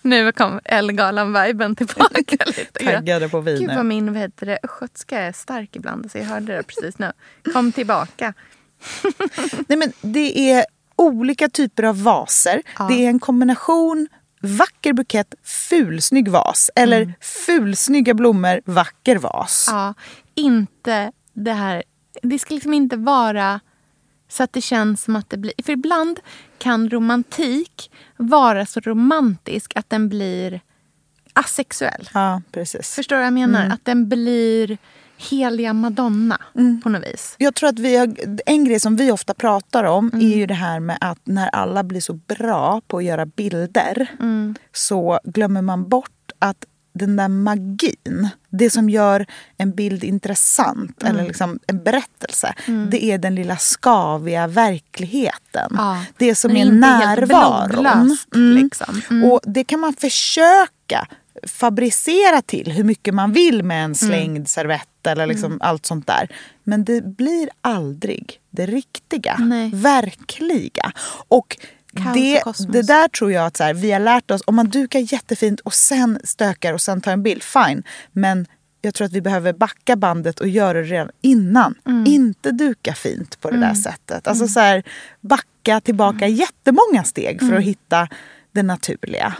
nu 0.01 0.31
kom 0.31 0.59
Ellegalan-viben 0.63 1.75
tillbaka 1.75 2.37
lite. 2.45 2.85
Taggade 2.85 3.29
på 3.29 3.39
viner. 3.39 3.59
Gud 3.59 3.75
vad 3.75 3.85
min 3.85 4.13
vad 4.13 4.21
heter 4.21 4.45
det, 4.45 4.59
östgötska 4.63 5.19
är 5.19 5.31
stark 5.31 5.75
ibland. 5.75 6.11
Så 6.11 6.17
jag 6.17 6.25
hörde 6.25 6.55
det 6.55 6.63
precis 6.63 6.99
nu. 6.99 7.11
Kom 7.53 7.71
tillbaka. 7.71 8.33
Nej, 9.67 9.77
men 9.77 9.93
det 10.01 10.51
är 10.51 10.65
olika 10.95 11.49
typer 11.49 11.83
av 11.83 12.03
vaser. 12.03 12.61
Det 12.89 13.05
är 13.05 13.09
en 13.09 13.19
kombination 13.19 14.07
vacker 14.41 14.93
bukett, 14.93 15.33
fulsnygg 15.43 16.27
vas. 16.29 16.69
Eller 16.75 17.13
fulsnygga 17.21 18.13
blommor, 18.13 18.61
vacker 18.65 19.17
vas. 19.17 19.65
Ja, 19.71 19.93
inte 20.35 21.11
det 21.39 21.53
här. 21.53 21.83
Det 22.21 22.39
ska 22.39 22.53
liksom 22.53 22.73
inte 22.73 22.97
vara 22.97 23.59
så 24.27 24.43
att 24.43 24.53
det 24.53 24.61
känns 24.61 25.03
som 25.03 25.15
att 25.15 25.29
det 25.29 25.37
blir... 25.37 25.53
För 25.63 25.73
ibland 25.73 26.19
kan 26.57 26.89
romantik 26.89 27.91
vara 28.17 28.65
så 28.65 28.79
romantisk 28.79 29.73
att 29.75 29.89
den 29.89 30.09
blir 30.09 30.61
asexuell. 31.33 32.09
Ja, 32.13 32.41
precis. 32.51 32.95
Förstår 32.95 33.15
du 33.15 33.19
vad 33.19 33.25
jag 33.25 33.33
menar? 33.33 33.59
Mm. 33.59 33.71
Att 33.71 33.85
den 33.85 34.09
blir 34.09 34.77
heliga 35.17 35.73
madonna 35.73 36.41
på 36.83 36.89
något 36.89 37.03
vis. 37.03 37.35
Jag 37.37 37.55
tror 37.55 37.69
att 37.69 37.79
vi 37.79 37.97
har, 37.97 38.15
en 38.45 38.65
grej 38.65 38.79
som 38.79 38.95
vi 38.95 39.11
ofta 39.11 39.33
pratar 39.33 39.83
om 39.83 40.11
är 40.13 40.37
ju 40.37 40.45
det 40.45 40.53
här 40.53 40.79
med 40.79 40.97
att 41.01 41.19
när 41.23 41.47
alla 41.47 41.83
blir 41.83 42.01
så 42.01 42.13
bra 42.13 42.81
på 42.87 42.97
att 42.97 43.03
göra 43.03 43.25
bilder 43.25 44.07
så 44.73 45.19
glömmer 45.23 45.61
man 45.61 45.89
bort 45.89 46.31
att 46.39 46.65
den 46.93 47.15
där 47.15 47.27
magin, 47.27 48.29
det 48.49 48.69
som 48.69 48.89
gör 48.89 49.25
en 49.57 49.71
bild 49.71 50.03
intressant 50.03 51.03
eller 51.03 51.23
liksom 51.23 51.59
en 51.67 51.83
berättelse, 51.83 52.53
det 52.91 53.03
är 53.03 53.17
den 53.17 53.35
lilla 53.35 53.57
skaviga 53.57 54.47
verkligheten. 54.47 55.71
Ja, 55.77 56.03
Det 56.17 56.35
som 56.35 56.53
den 56.53 56.67
är, 56.67 56.71
närvaron. 56.71 57.69
blodlöst, 57.69 58.27
liksom. 58.35 59.01
Mm. 59.09 59.31
Och 59.31 59.39
det 59.43 59.63
kan 59.63 59.79
man 59.79 59.93
försöka 59.93 61.07
fabricera 61.47 62.41
till 62.41 62.71
hur 62.71 62.83
mycket 62.83 63.13
man 63.13 63.33
vill 63.33 63.63
med 63.63 63.83
en 63.85 63.95
slängd 63.95 64.49
servett 64.49 65.07
eller 65.07 65.27
liksom 65.27 65.57
allt 65.61 65.85
sånt 65.85 66.07
där. 66.07 66.29
Men 66.63 66.83
det 66.83 67.01
blir 67.05 67.49
aldrig 67.61 68.39
det 68.49 68.65
riktiga, 68.65 69.37
Nej. 69.39 69.71
verkliga. 69.73 70.91
Och 71.27 71.57
det, 72.13 72.43
det 72.67 72.81
där 72.81 73.07
tror 73.07 73.31
jag 73.31 73.45
att 73.45 73.57
så 73.57 73.63
här, 73.63 73.73
vi 73.73 73.91
har 73.91 73.99
lärt 73.99 74.31
oss, 74.31 74.41
om 74.45 74.55
man 74.55 74.69
dukar 74.69 75.13
jättefint 75.13 75.59
och 75.59 75.73
sen 75.73 76.19
stökar 76.23 76.73
och 76.73 76.81
sen 76.81 77.01
tar 77.01 77.11
en 77.11 77.23
bild, 77.23 77.43
fine. 77.43 77.83
Men 78.11 78.45
jag 78.81 78.93
tror 78.93 79.05
att 79.05 79.13
vi 79.13 79.21
behöver 79.21 79.53
backa 79.53 79.95
bandet 79.95 80.39
och 80.39 80.47
göra 80.47 80.73
det 80.77 80.83
redan 80.83 81.09
innan. 81.21 81.75
Inte 82.05 82.51
duka 82.51 82.93
fint 82.93 83.41
på 83.41 83.51
det 83.51 83.57
där 83.57 83.73
sättet. 83.73 84.27
Alltså 84.27 84.47
så 84.47 84.59
här, 84.59 84.83
backa 85.21 85.81
tillbaka 85.81 86.27
jättemånga 86.27 87.03
steg 87.03 87.39
för 87.39 87.55
att 87.55 87.63
hitta 87.63 88.07
det 88.51 88.63
naturliga. 88.63 89.33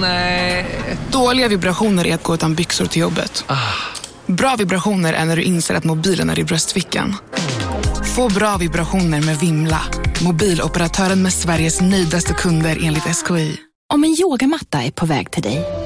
Nej. 0.00 0.85
Dåliga 1.16 1.48
vibrationer 1.48 2.06
är 2.06 2.14
att 2.14 2.22
gå 2.22 2.34
utan 2.34 2.54
byxor 2.54 2.86
till 2.86 3.02
jobbet. 3.02 3.44
Bra 4.26 4.56
vibrationer 4.58 5.12
är 5.12 5.24
när 5.24 5.36
du 5.36 5.42
inser 5.42 5.74
att 5.74 5.84
mobilen 5.84 6.30
är 6.30 6.38
i 6.38 6.44
bröstfickan. 6.44 7.14
Få 8.16 8.28
bra 8.28 8.56
vibrationer 8.56 9.20
med 9.20 9.38
Vimla. 9.38 9.82
Mobiloperatören 10.24 11.22
med 11.22 11.32
Sveriges 11.32 11.80
nöjdaste 11.80 12.34
kunder 12.34 12.78
enligt 12.82 13.16
SKI. 13.16 13.56
Om 13.94 14.04
en 14.04 14.16
yogamatta 14.20 14.82
är 14.82 14.90
på 14.90 15.06
väg 15.06 15.30
till 15.30 15.42
dig 15.42 15.85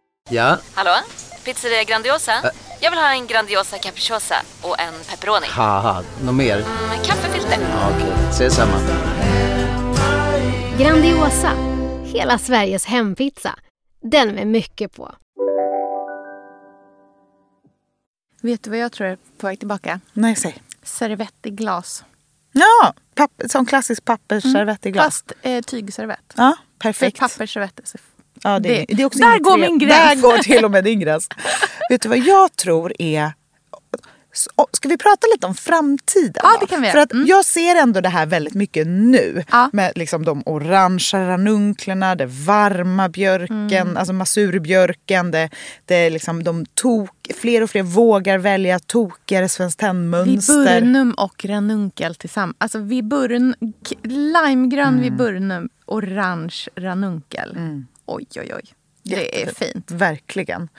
Ja, 0.29 0.57
Hallå? 0.73 0.91
Pizzeria 1.45 1.83
Grandiosa? 1.83 2.31
Jag 2.81 2.91
vill 2.91 2.99
ha 2.99 3.11
en 3.13 3.27
Grandiosa 3.27 3.77
capriciosa 3.77 4.35
och 4.61 4.79
en 4.79 4.93
pepperoni. 5.09 5.47
haha, 5.49 6.03
något 6.23 6.35
mer? 6.35 6.57
Med 6.89 7.05
kaffefilter. 7.05 7.57
Ja, 7.61 7.89
Okej, 7.95 8.13
ses 8.29 8.55
samma. 8.55 8.77
Grandiosa, 10.79 11.51
hela 12.03 12.37
Sveriges 12.37 12.85
hempizza. 12.85 13.55
Den 14.01 14.35
med 14.35 14.47
mycket 14.47 14.93
på. 14.95 15.15
Vet 18.41 18.63
du 18.63 18.69
vad 18.69 18.79
jag 18.79 18.91
tror 18.91 19.07
är 19.07 19.17
på 19.37 19.47
väg 19.47 19.59
tillbaka? 19.59 19.99
Nej, 20.13 20.35
säg. 20.35 20.63
Servett 20.83 21.35
i 21.45 21.49
glas. 21.49 22.03
Ja, 22.51 22.93
papp, 23.15 23.31
som 23.49 23.65
klassisk 23.65 24.05
pappersservett 24.05 24.85
i 24.85 24.91
glas. 24.91 25.05
Fast 25.05 25.31
eh, 25.41 25.61
tygservett. 25.61 26.33
Ja, 26.35 26.55
För 26.57 26.79
perfekt. 26.89 27.19
pappersservetter 27.19 27.83
så 27.85 27.97
Ja, 28.43 28.59
det, 28.59 28.69
Det- 28.69 28.85
det 28.95 29.01
är 29.01 29.05
också 29.05 29.19
där 29.19 29.39
går 29.39 29.57
tre- 29.57 29.61
min 29.69 29.77
gräns. 29.79 29.93
Där 29.93 30.15
går 30.29 30.37
till 30.37 30.65
och 30.65 30.71
med 30.71 30.83
din 30.83 30.99
gräns. 30.99 31.27
Vet 31.89 32.01
du 32.01 32.09
vad 32.09 32.17
jag 32.17 32.55
tror 32.55 32.93
är... 32.99 33.31
Ska 34.73 34.89
vi 34.89 34.97
prata 34.97 35.27
lite 35.33 35.47
om 35.47 35.55
framtiden? 35.55 36.33
Ja, 36.43 36.57
det 36.61 36.67
kan 36.67 36.81
vi 36.81 36.87
För 36.87 36.93
göra. 36.97 37.03
att 37.03 37.11
Mm. 37.13 37.25
jag 37.27 37.45
ser 37.45 37.75
ändå 37.75 38.01
det 38.01 38.09
här 38.09 38.25
väldigt 38.25 38.53
mycket 38.53 38.87
nu. 38.87 39.43
Med 39.73 39.91
liksom 39.95 40.25
de 40.25 40.43
orangea 40.45 41.27
ranunklerna, 41.27 42.15
det 42.15 42.25
varma 42.25 43.09
björken, 43.09 43.71
Mm. 43.71 43.97
alltså 43.97 44.13
masurbjörken. 44.13 45.31
Det, 45.31 45.49
det 45.85 46.09
liksom 46.09 46.43
de 46.43 46.65
tok, 46.65 47.31
fler 47.41 47.63
och 47.63 47.69
fler 47.69 47.83
vågar 47.83 48.37
välja 48.37 48.79
tokigare 48.79 49.49
Svenskt 49.49 49.79
Tenn-mönster. 49.79 50.59
Viburnum 50.79 51.11
och 51.11 51.45
ranunkel 51.45 52.15
tillsammans. 52.15 52.55
Alltså 52.59 52.79
viburn, 52.79 53.55
limegrön 54.03 54.87
Mm. 54.87 55.01
viburnum, 55.01 55.69
orange 55.85 56.55
ranunkel. 56.75 57.57
Oj, 58.15 58.27
oj, 58.35 58.53
oj. 58.55 58.63
Det 59.03 59.43
är 59.43 59.53
fint. 59.53 59.91
Verkligen. 59.91 60.69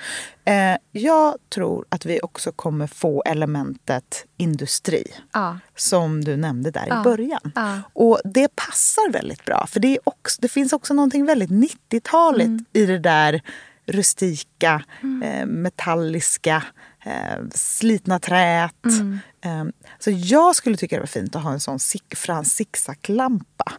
Eh, 0.45 0.77
jag 0.93 1.35
tror 1.55 1.85
att 1.89 2.07
vi 2.07 2.21
också 2.23 2.53
kommer 2.53 2.87
få 2.87 3.23
elementet 3.27 4.27
industri. 4.37 5.07
Ja. 5.33 5.59
Som 5.77 6.25
du 6.25 6.37
nämnde 6.37 6.71
där 6.71 6.87
Ja. 6.89 7.01
i 7.01 7.05
början. 7.05 7.53
Ja. 7.55 7.79
Och 7.93 8.21
det 8.25 8.57
passar 8.57 9.13
väldigt 9.13 9.45
bra. 9.45 9.67
För 9.67 9.81
det, 9.81 9.99
också, 10.05 10.39
det 10.43 10.49
finns 10.49 10.73
också 10.73 10.95
någonting 10.95 11.27
väldigt 11.27 11.51
90-taligt 11.51 12.47
Mm. 12.47 12.65
i 12.73 12.87
det 12.87 12.99
där 12.99 13.41
rustika, 13.87 14.83
eh, 15.25 15.47
metalliska, 15.47 16.63
eh, 17.05 17.45
slitna 17.55 18.19
träet. 18.19 18.85
Mm. 18.85 19.19
Eh, 19.45 19.65
så 19.99 20.11
jag 20.11 20.57
skulle 20.57 20.77
tycka 20.77 20.97
det 20.97 21.01
var 21.01 21.07
fint 21.07 21.37
att 21.37 21.43
ha 21.43 21.53
en 21.53 21.61
sån 21.61 21.79
Sig- 21.79 22.17
Frans 22.17 22.55
Zigzag-lampa. 22.55 23.73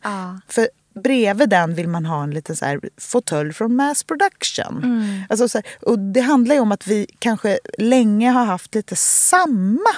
För 0.47 0.69
bredvid 0.93 1.49
den 1.49 1.75
vill 1.75 1.87
man 1.87 2.05
ha 2.05 2.23
en 2.23 2.31
liten 2.31 2.55
så 2.55 2.65
här 2.65 2.79
fåtölj 2.97 3.53
från 3.53 3.75
mass 3.75 4.03
production. 4.03 4.83
Mm. 4.83 5.21
Alltså 5.29 5.49
så 5.49 5.57
här, 5.57 5.65
och 5.81 5.99
det 5.99 6.21
handlar 6.21 6.55
ju 6.55 6.61
om 6.61 6.71
att 6.71 6.87
vi 6.87 7.07
kanske 7.19 7.59
länge 7.77 8.31
har 8.31 8.45
haft 8.45 8.75
lite 8.75 8.95
samma 8.95 9.89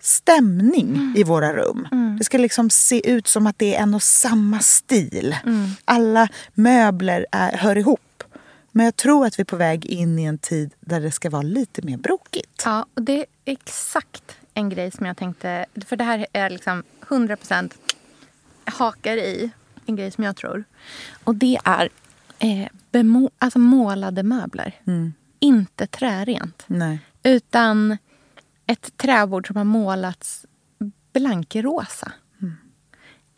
stämning 0.00 1.14
i 1.16 1.24
våra 1.24 1.52
rum. 1.52 1.88
Det 2.18 2.24
ska 2.24 2.38
liksom 2.38 2.70
se 2.70 3.10
ut 3.10 3.26
som 3.26 3.46
att 3.46 3.58
det 3.58 3.74
är 3.74 3.82
en 3.82 3.94
och 3.94 4.02
samma 4.02 4.60
stil. 4.60 5.36
Alla 5.84 6.28
möbler 6.54 7.26
är, 7.32 7.56
hör 7.56 7.78
ihop. 7.78 8.00
Men 8.72 8.84
jag 8.84 8.96
tror 8.96 9.26
att 9.26 9.38
vi 9.38 9.40
är 9.40 9.44
på 9.44 9.56
väg 9.56 9.86
in 9.86 10.18
i 10.18 10.24
en 10.24 10.38
tid 10.38 10.74
där 10.80 11.00
det 11.00 11.10
ska 11.10 11.30
vara 11.30 11.42
lite 11.42 11.82
mer 11.82 11.96
brokigt. 11.96 12.62
Ja, 12.64 12.86
och 12.94 13.02
det 13.02 13.18
är 13.18 13.26
exakt 13.44 14.36
en 14.54 14.68
grej 14.68 14.90
som 14.90 15.06
jag 15.06 15.16
tänkte... 15.16 15.66
För 15.86 15.96
det 15.96 16.04
här 16.04 16.26
är 16.32 16.50
liksom 16.50 16.82
100% 17.00 17.72
hakar 18.64 19.16
i 19.16 19.50
en 19.86 19.96
grej 19.96 20.10
som 20.10 20.24
jag 20.24 20.36
tror. 20.36 20.64
Och 21.24 21.34
det 21.34 21.58
är 21.64 21.88
eh, 22.38 22.68
bemo- 22.92 23.30
alltså 23.38 23.58
målade 23.58 24.22
möbler. 24.22 24.74
Inte 25.40 25.86
trärent. 25.86 26.64
Nej. 26.66 26.98
Utan 27.22 27.98
ett 28.66 28.96
träbord 28.96 29.46
som 29.46 29.56
har 29.56 29.64
målats 29.64 30.46
blankrosa. 31.12 32.12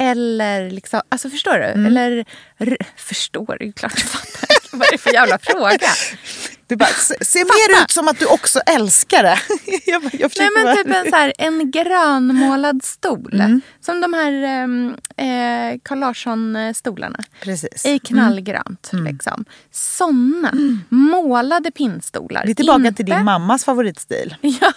Eller 0.00 0.70
liksom, 0.70 1.00
alltså 1.08 1.30
förstår 1.30 1.52
du? 1.58 1.64
Eller, 1.86 2.24
r- 2.58 2.76
förstår 2.96 3.56
du? 3.60 3.72
Klart 3.72 3.96
du 3.96 4.02
fattar. 4.02 4.76
Vad 4.78 4.88
är 4.88 4.92
det 4.92 4.98
för 4.98 5.12
jävla 5.12 5.38
fråga? 5.38 5.78
Du 6.68 6.76
bara, 6.76 6.88
se, 6.88 7.24
ser 7.24 7.44
mer 7.44 7.82
ut 7.84 7.90
som 7.90 8.08
att 8.08 8.18
du 8.18 8.26
också 8.26 8.58
älskar 8.60 9.22
det. 9.22 9.38
jag, 9.86 10.02
bara, 10.02 10.10
jag 10.12 10.30
Nej 10.38 10.48
men 10.56 10.64
bara- 10.64 10.76
typ 10.76 10.86
en, 10.86 11.10
så 11.10 11.16
här, 11.16 11.32
en 11.38 11.70
grönmålad 11.70 12.84
stol. 12.84 13.34
Mm. 13.34 13.60
Som 13.80 14.00
de 14.00 14.14
här 14.14 14.32
ehm, 14.32 14.94
eh, 15.16 15.78
Carl 15.82 15.98
Larsson-stolarna. 15.98 17.18
Precis. 17.40 17.86
I 17.86 17.98
knallgrönt. 17.98 18.90
Liksom. 18.92 19.44
Såna 19.70 20.52
målade 20.88 21.70
pinnstolar. 21.70 22.42
Vi 22.44 22.50
är 22.50 22.54
tillbaka 22.54 22.78
Inte- 22.78 22.94
till 22.96 23.06
din 23.06 23.24
mammas 23.24 23.64
favoritstil. 23.64 24.34
Ja, 24.42 24.72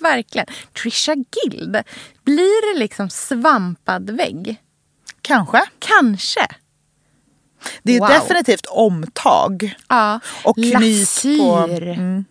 verkligen. 0.00 0.46
Trisha 0.82 1.14
Guild. 1.14 1.76
Blir 2.24 2.74
det 2.74 2.78
liksom 2.78 3.10
svampad 3.10 4.10
vägg? 4.10 4.60
Kanske. 5.22 5.60
Kanske. 5.78 6.46
Det 7.82 7.96
är 7.96 8.00
Wow. 8.00 8.08
definitivt 8.08 8.66
omtag. 8.66 9.74
Ja. 9.88 10.20
Och 10.44 10.56
knyt 10.56 11.22
på... 11.38 11.54
Mm. 11.70 12.24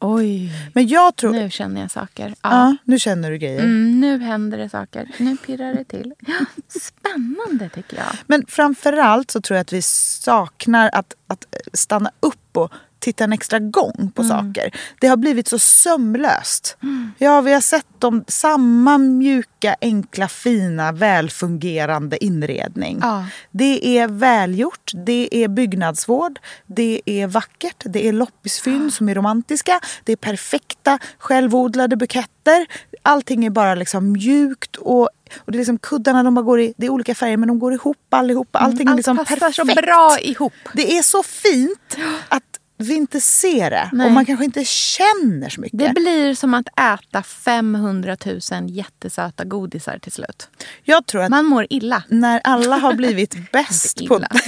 Oj. 0.00 0.50
Men 0.74 0.88
jag 0.88 1.16
tror... 1.16 1.32
Nu 1.32 1.50
känner 1.50 1.80
jag 1.80 1.90
saker. 1.90 2.34
Ja. 2.42 2.76
nu 2.84 2.98
känner 2.98 3.30
du 3.30 3.38
grejer. 3.38 3.60
Mm, 3.60 4.00
nu 4.00 4.18
händer 4.18 4.58
det 4.58 4.68
saker. 4.68 5.08
Nu 5.18 5.36
pirrar 5.36 5.74
det 5.74 5.84
till. 5.84 6.12
Ja, 6.26 6.34
Spännande 6.80 7.68
tycker 7.74 7.96
jag. 7.96 8.06
Men 8.26 8.46
framförallt 8.48 9.30
så 9.30 9.40
tror 9.40 9.56
jag 9.56 9.60
att 9.62 9.72
vi 9.72 9.82
saknar 9.82 10.90
att, 10.92 11.14
att 11.26 11.44
stanna 11.72 12.10
upp 12.20 12.56
och 12.56 12.72
titta 13.04 13.24
en 13.24 13.32
extra 13.32 13.58
gång 13.58 14.12
på 14.14 14.24
saker. 14.24 14.70
Det 15.00 15.06
har 15.06 15.16
blivit 15.16 15.48
så 15.48 15.58
sömlöst. 15.58 16.76
Ja, 17.18 17.40
vi 17.40 17.52
har 17.52 17.60
sett 17.60 17.86
dem, 18.00 18.24
samma 18.28 18.98
mjuka, 18.98 19.76
enkla, 19.80 20.28
fina, 20.28 20.92
välfungerande 20.92 22.24
inredning. 22.24 22.98
Ja. 23.02 23.26
Det 23.50 23.98
är 23.98 24.08
välgjort, 24.08 24.92
det 25.06 25.28
är 25.30 25.48
byggnadsvård, 25.48 26.38
det 26.66 27.00
är 27.06 27.26
vackert, 27.26 27.82
det 27.84 28.08
är 28.08 28.12
loppisfynd 28.12 28.92
som 28.92 29.08
är 29.08 29.14
romantiska, 29.14 29.80
det 30.04 30.12
är 30.12 30.16
perfekta 30.16 30.98
självodlade 31.18 31.96
buketter. 31.96 32.66
Allting 33.02 33.44
är 33.44 33.50
bara 33.50 33.74
liksom 33.74 34.12
mjukt 34.12 34.76
och, 34.76 35.02
och 35.38 35.52
det 35.52 35.56
är 35.56 35.58
liksom 35.58 35.78
kuddarna 35.78 36.22
de 36.22 36.34
bara 36.34 36.42
går 36.42 36.60
i, 36.60 36.74
det 36.76 36.86
är 36.86 36.90
olika 36.90 37.14
färger 37.14 37.36
men 37.36 37.48
de 37.48 37.58
går 37.58 37.72
ihop 37.74 37.96
allihopa. 38.10 38.58
Allting 38.58 38.86
är 38.86 38.90
Allt 38.90 38.96
liksom 38.98 39.16
passar 39.16 39.36
perfekt. 39.36 39.56
så 39.56 39.82
bra 39.82 40.18
ihop. 40.20 40.52
Det 40.74 40.98
är 40.98 41.02
så 41.02 41.22
fint 41.22 41.96
att 42.28 42.53
vi 42.76 42.94
inte 42.94 43.20
ser 43.20 43.70
det 43.70 43.90
Nej. 43.92 44.06
och 44.06 44.12
man 44.12 44.26
kanske 44.26 44.44
inte 44.44 44.64
känner 44.64 45.48
så 45.48 45.60
mycket. 45.60 45.78
Det 45.78 45.88
blir 45.88 46.34
som 46.34 46.54
att 46.54 46.66
äta 46.68 47.22
500 47.22 48.16
000 48.26 48.40
jättesöta 48.70 49.44
godisar 49.44 49.98
till 49.98 50.12
slut. 50.12 50.48
Jag 50.82 51.06
tror 51.06 51.22
att 51.22 51.30
Man 51.30 51.44
mår 51.44 51.66
illa. 51.70 52.02
när 52.08 52.40
alla 52.44 52.76
har 52.76 52.94
blivit 52.94 53.36
bäst 53.52 54.00
Inte 54.00 54.08
på... 54.08 54.16
illa, 54.16 54.28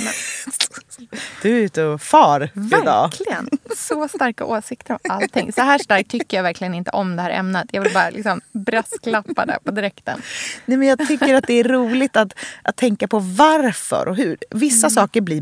Du 1.42 1.56
är 1.58 1.60
ute 1.60 1.82
och 1.84 2.02
far 2.02 2.50
idag. 2.54 3.10
Verkligen. 3.10 3.48
Så 3.76 4.08
starka 4.08 4.44
åsikter 4.44 4.94
om 4.94 4.98
allting. 5.10 5.52
Så 5.52 5.60
här 5.60 5.78
starkt 5.78 6.10
tycker 6.10 6.36
jag 6.36 6.44
verkligen 6.44 6.74
inte 6.74 6.90
om 6.90 7.16
det 7.16 7.22
här 7.22 7.30
ämnet. 7.30 7.66
Jag 7.72 7.82
vill 7.82 7.92
bara 7.92 8.10
liksom 8.10 8.40
brasklappa 8.52 9.46
där 9.46 9.58
på 9.64 9.70
direkten. 9.70 10.22
Nej, 10.64 10.78
men 10.78 10.88
jag 10.88 11.08
tycker 11.08 11.34
att 11.34 11.46
det 11.46 11.54
är 11.54 11.64
roligt 11.64 12.16
att, 12.16 12.32
att 12.62 12.76
tänka 12.76 13.08
på 13.08 13.18
varför 13.18 14.08
och 14.08 14.16
hur. 14.16 14.36
Vissa 14.50 14.90
saker 14.90 15.20
blir 15.20 15.40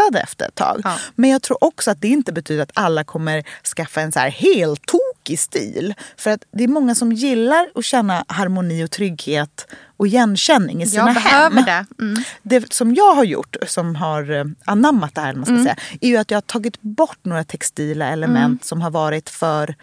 mättade 0.00 0.20
efter 0.20 0.48
ett 0.48 0.54
tag. 0.54 0.82
Men 1.14 1.30
jag 1.30 1.42
tror 1.42 1.64
också 1.64 1.90
att 1.90 2.00
det 2.00 2.08
inte 2.08 2.32
betyder 2.32 2.62
att 2.62 2.70
alla 2.74 3.04
kommer 3.04 3.44
skaffa 3.76 4.00
en 4.00 4.12
så 4.12 4.18
här 4.18 4.30
helt 4.30 4.82
tokig 4.86 5.38
stil. 5.38 5.94
För 6.16 6.30
att 6.30 6.44
det 6.52 6.64
är 6.64 6.68
många 6.68 6.94
som 6.94 7.12
gillar 7.12 7.68
att 7.74 7.84
känna 7.84 8.24
harmoni 8.28 8.84
och 8.84 8.90
trygghet 8.90 9.66
och 9.96 10.06
igenkänning 10.06 10.82
i 10.82 10.86
sina 10.86 11.06
Jag 11.06 11.14
behöver 11.14 11.56
hem. 11.62 11.64
det. 11.96 12.02
Mm. 12.04 12.22
Det 12.42 12.72
som 12.72 12.94
jag 12.94 13.14
har 13.14 13.24
gjort, 13.24 13.56
som 13.66 13.96
har 13.96 14.30
eh, 14.30 14.44
anammat 14.64 15.14
det 15.14 15.20
här, 15.20 15.34
man 15.34 15.44
ska 15.44 15.52
Mm. 15.52 15.64
säga, 15.64 15.76
är 16.00 16.08
ju 16.08 16.16
att 16.16 16.30
jag 16.30 16.36
har 16.36 16.42
tagit 16.42 16.82
bort 16.82 17.18
några 17.22 17.44
textila 17.44 18.06
element 18.08 18.44
Mm. 18.46 18.58
som 18.62 18.80
har 18.80 18.90
varit 18.90 19.30
för 19.30 19.74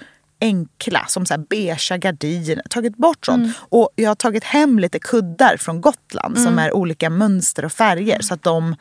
enkla, 0.42 1.06
som 1.08 1.26
så 1.26 1.34
här 1.34 1.46
beigea 1.50 1.98
gardiner. 1.98 2.64
Tagit 2.70 2.98
bort 2.98 3.26
sånt. 3.26 3.38
Mm. 3.44 3.52
Och 3.70 3.90
jag 3.96 4.10
har 4.10 4.16
tagit 4.16 4.44
hem 4.44 4.80
lite 4.80 5.00
kuddar 5.00 5.58
från 5.58 5.82
Gotland 5.82 6.38
som 6.38 6.48
Mm. 6.48 6.60
är 6.60 6.74
olika 6.76 7.10
mönster 7.10 7.66
och 7.66 7.72
färger 7.72 8.22
så 8.22 8.34
att 8.34 8.44
de 8.44 8.76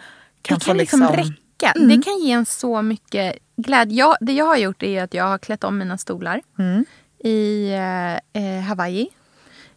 kan 0.46 0.58
det 0.58 0.64
kan 0.64 0.76
liksom, 0.76 1.00
liksom... 1.00 1.16
räcka. 1.16 1.72
Mm. 1.76 1.88
Det 1.88 2.04
kan 2.04 2.18
ge 2.18 2.32
en 2.32 2.46
så 2.46 2.82
mycket 2.82 3.38
glädje. 3.56 3.98
Jag, 3.98 4.16
det 4.20 4.32
jag 4.32 4.44
har 4.44 4.56
gjort 4.56 4.82
är 4.82 5.02
att 5.02 5.14
jag 5.14 5.24
har 5.24 5.38
klätt 5.38 5.64
om 5.64 5.78
mina 5.78 5.98
stolar 5.98 6.42
Mm. 6.58 6.84
i 7.24 7.68
eh, 7.72 8.42
eh, 8.42 8.62
Hawaii 8.62 9.08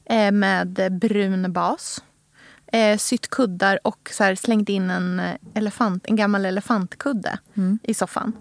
eh, 0.05 0.31
med 0.31 0.97
brun 1.01 1.53
bas. 1.53 2.03
Eh, 2.71 2.97
sytt 2.97 3.27
kuddar 3.29 3.79
och 3.83 4.09
så 4.13 4.23
här, 4.23 4.35
slängt 4.35 4.69
in 4.69 4.89
en, 4.89 5.19
eh, 5.19 5.35
elefant, 5.53 6.05
en 6.07 6.15
gammal 6.15 6.45
elefantkudde 6.45 7.39
Mm. 7.57 7.79
i 7.83 7.93
soffan. 7.93 8.33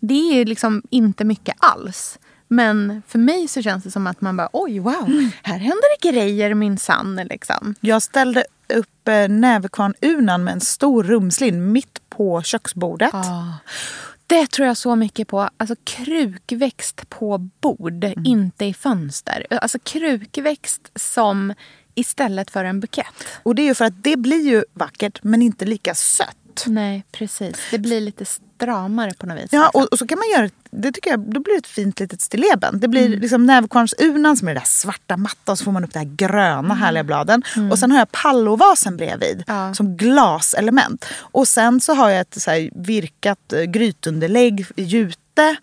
Det 0.00 0.40
är 0.40 0.44
liksom 0.44 0.82
inte 0.90 1.24
mycket 1.24 1.54
alls. 1.58 2.18
Men 2.48 3.02
för 3.08 3.18
mig 3.18 3.48
så 3.48 3.62
känns 3.62 3.84
det 3.84 3.90
som 3.90 4.06
att 4.06 4.20
man 4.20 4.36
bara 4.36 4.48
oj 4.52 4.78
wow, 4.78 5.04
Mm. 5.06 5.30
här 5.42 5.58
händer 5.58 6.00
det 6.02 6.08
grejer 6.12 6.54
minsann. 6.54 7.16
Liksom. 7.30 7.74
Jag 7.80 8.02
ställde 8.02 8.44
upp 8.74 9.08
eh, 9.08 9.28
näverkvarn-urnan 9.28 10.44
med 10.44 10.52
en 10.52 10.60
stor 10.60 11.04
rumslin 11.04 11.72
mitt 11.72 12.00
på 12.08 12.42
köksbordet. 12.42 13.14
Det 14.26 14.46
tror 14.50 14.68
jag 14.68 14.76
så 14.76 14.96
mycket 14.96 15.28
på. 15.28 15.48
Alltså 15.56 15.74
krukväxt 15.84 17.08
på 17.08 17.38
bord, 17.60 18.04
Mm. 18.04 18.26
inte 18.26 18.64
i 18.64 18.74
fönster. 18.74 19.46
Alltså 19.50 19.78
krukväxt 19.78 20.90
som 20.94 21.54
istället 21.94 22.50
för 22.50 22.64
en 22.64 22.80
bukett. 22.80 23.06
Och 23.42 23.54
det 23.54 23.62
är 23.62 23.66
ju 23.66 23.74
för 23.74 23.84
att 23.84 24.02
det 24.02 24.16
blir 24.16 24.46
ju 24.48 24.64
vackert 24.72 25.18
men 25.22 25.42
inte 25.42 25.64
lika 25.64 25.94
sött. 25.94 26.64
Nej, 26.66 27.04
precis. 27.12 27.56
Det 27.70 27.78
blir 27.78 28.00
lite 28.00 28.24
stramare 28.56 29.12
på 29.18 29.26
något 29.26 29.38
vis. 29.38 29.48
Ja, 29.52 29.70
och, 29.74 29.92
och 29.92 29.98
så 29.98 30.06
kan 30.06 30.18
man 30.18 30.28
göra, 30.30 30.50
det 30.70 30.92
tycker 30.92 31.10
jag, 31.10 31.20
då 31.20 31.40
blir 31.40 31.54
det 31.54 31.58
ett 31.58 31.66
fint 31.66 32.00
litet 32.00 32.20
stilleben. 32.20 32.80
Det 32.80 32.88
blir 32.88 33.08
liksom 33.08 33.46
näverkvarnsurnan 33.46 34.36
som 34.36 34.48
är 34.48 34.54
det 34.54 34.60
där 34.60 34.66
svarta 34.66 35.16
matta 35.16 35.52
och 35.52 35.58
så 35.58 35.64
får 35.64 35.72
man 35.72 35.84
upp 35.84 35.92
det 35.92 35.98
här 35.98 36.10
gröna 36.16 36.74
härliga 36.74 37.04
bladen. 37.04 37.42
Och 37.70 37.78
sen 37.78 37.90
har 37.90 37.98
jag 37.98 38.12
pallovasen 38.12 38.96
bredvid 38.96 39.44
som 39.74 39.96
glaselement. 39.96 41.06
Och 41.18 41.48
sen 41.48 41.80
så 41.80 41.94
har 41.94 42.10
jag 42.10 42.20
ett 42.20 42.42
så 42.42 42.50
här 42.50 42.70
virkat 42.74 43.52
eh, 43.52 43.62
grytunderlägg 43.62 44.66
i 44.76 44.82
jute 44.82 45.56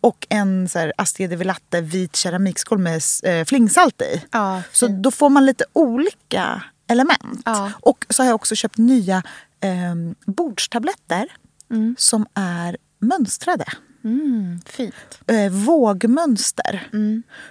och 0.00 0.26
en 0.30 0.68
så 0.68 0.78
här 0.78 0.92
Astrid 0.96 1.30
de 1.30 1.44
Latte 1.44 1.80
vit 1.80 2.16
keramikskål 2.16 2.78
med 2.78 3.02
eh, 3.24 3.44
flingsalt 3.44 4.02
i. 4.02 4.22
så 4.72 4.86
då 4.86 5.10
får 5.10 5.30
man 5.30 5.46
lite 5.46 5.64
olika 5.72 6.62
element. 6.88 7.46
Och 7.80 8.06
så 8.10 8.22
har 8.22 8.26
jag 8.28 8.34
också 8.34 8.54
köpt 8.54 8.78
nya 8.78 9.22
eh, 9.60 9.94
bordstabletter 10.26 11.26
som 11.98 12.26
är 12.34 12.76
mönstrade. 12.98 13.64
Mm, 14.04 14.60
fint. 14.66 15.20
Eh, 15.26 15.52
vågmönster. 15.52 16.88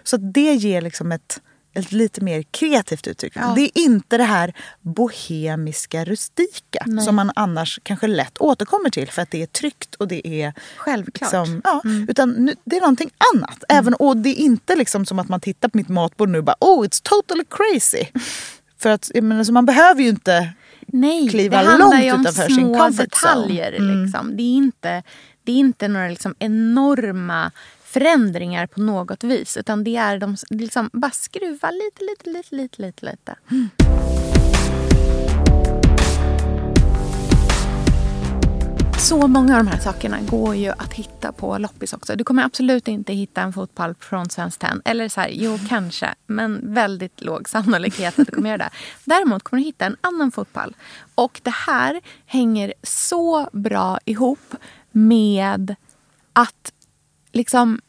Så 0.03 0.15
att 0.15 0.33
det 0.33 0.53
ger 0.53 0.81
liksom 0.81 1.11
ett, 1.11 1.41
ett 1.73 1.91
lite 1.91 2.21
mer 2.21 2.43
kreativt 2.43 3.07
uttryck. 3.07 3.33
Ja. 3.35 3.53
Det 3.55 3.61
är 3.61 3.77
inte 3.77 4.17
det 4.17 4.23
här 4.23 4.53
bohemiska 4.81 6.05
rustika 6.05 6.83
Nej. 6.85 7.05
som 7.05 7.15
man 7.15 7.31
annars 7.35 7.79
kanske 7.83 8.07
lätt 8.07 8.37
återkommer 8.37 8.89
till 8.89 9.11
för 9.11 9.21
att 9.21 9.31
det 9.31 9.41
är 9.41 9.47
tryggt 9.47 9.95
och 9.95 10.07
det 10.07 10.27
är 10.27 10.53
Självklart. 10.77 11.33
Liksom, 11.33 11.61
ja, 11.63 11.81
Utan 12.07 12.29
nu, 12.29 12.55
det 12.63 12.77
är 12.77 12.81
någonting 12.81 13.11
annat. 13.35 13.63
Även, 13.69 13.93
och 13.93 14.17
det 14.17 14.29
är 14.29 14.43
inte 14.43 14.75
liksom 14.75 15.05
som 15.05 15.19
att 15.19 15.29
man 15.29 15.39
tittar 15.39 15.69
på 15.69 15.77
mitt 15.77 15.89
matbord 15.89 16.29
nu 16.29 16.37
och 16.37 16.43
bara 16.43 16.57
oh 16.59 16.85
it's 16.85 17.01
totally 17.03 17.45
crazy. 17.49 18.05
För 18.77 18.89
att 18.89 19.11
jag 19.13 19.23
menar, 19.23 19.43
så 19.43 19.53
man 19.53 19.65
behöver 19.65 20.01
ju 20.01 20.09
inte 20.09 20.53
Nej, 20.93 21.29
kliva 21.29 21.61
det 21.61 21.67
handlar 21.67 21.89
långt 21.89 22.05
ju 22.05 22.11
om 22.11 22.21
utanför 22.21 22.43
sin 22.43 22.55
små 22.55 22.77
comfort 22.77 23.09
detaljer. 23.09 23.71
zone. 23.71 23.89
Mm. 23.89 24.03
Liksom. 24.03 24.37
Det, 24.37 24.43
är 24.43 24.55
inte, 24.55 25.03
det 25.43 25.51
är 25.51 25.55
inte 25.55 25.87
några 25.87 26.07
liksom 26.07 26.35
enorma 26.39 27.51
förändringar 27.83 28.67
på 28.67 28.79
något 28.79 29.23
vis. 29.23 29.57
Utan 29.57 29.83
det 29.83 29.95
är 29.95 30.19
de, 30.19 30.35
liksom 30.49 30.89
bara 30.93 31.11
skruva 31.11 31.71
lite, 31.71 32.03
lite, 32.03 32.29
lite, 32.29 32.55
lite, 32.55 32.81
lite. 32.81 33.05
lite. 33.05 33.98
Så 38.99 39.27
många 39.27 39.57
av 39.57 39.63
de 39.63 39.71
här 39.71 39.79
sakerna 39.79 40.21
går 40.21 40.55
ju 40.55 40.69
att 40.69 40.93
hitta 40.93 41.31
på 41.31 41.57
loppis 41.57 41.93
också. 41.93 42.15
Du 42.15 42.23
kommer 42.23 42.43
absolut 42.43 42.87
inte 42.87 43.13
hitta 43.13 43.41
en 43.41 43.53
fotpall 43.53 43.95
från 43.99 44.29
Svenskt 44.29 44.61
Tenn. 44.61 44.81
Eller 44.85 45.09
så 45.09 45.21
här, 45.21 45.29
jo 45.29 45.59
kanske, 45.69 46.15
men 46.27 46.73
väldigt 46.73 47.21
låg 47.21 47.49
sannolikhet 47.49 48.19
att 48.19 48.25
du 48.25 48.31
kommer 48.31 48.49
göra 48.49 48.57
det. 48.57 48.69
Däremot 49.05 49.43
kommer 49.43 49.61
du 49.61 49.65
hitta 49.65 49.85
en 49.85 49.97
annan 50.01 50.31
fotpall. 50.31 50.75
Och 51.15 51.41
det 51.43 51.53
här 51.53 52.01
hänger 52.25 52.73
så 52.83 53.49
bra 53.53 53.99
ihop 54.05 54.55
med 54.91 55.75
att 56.33 56.73
liksom 57.31 57.81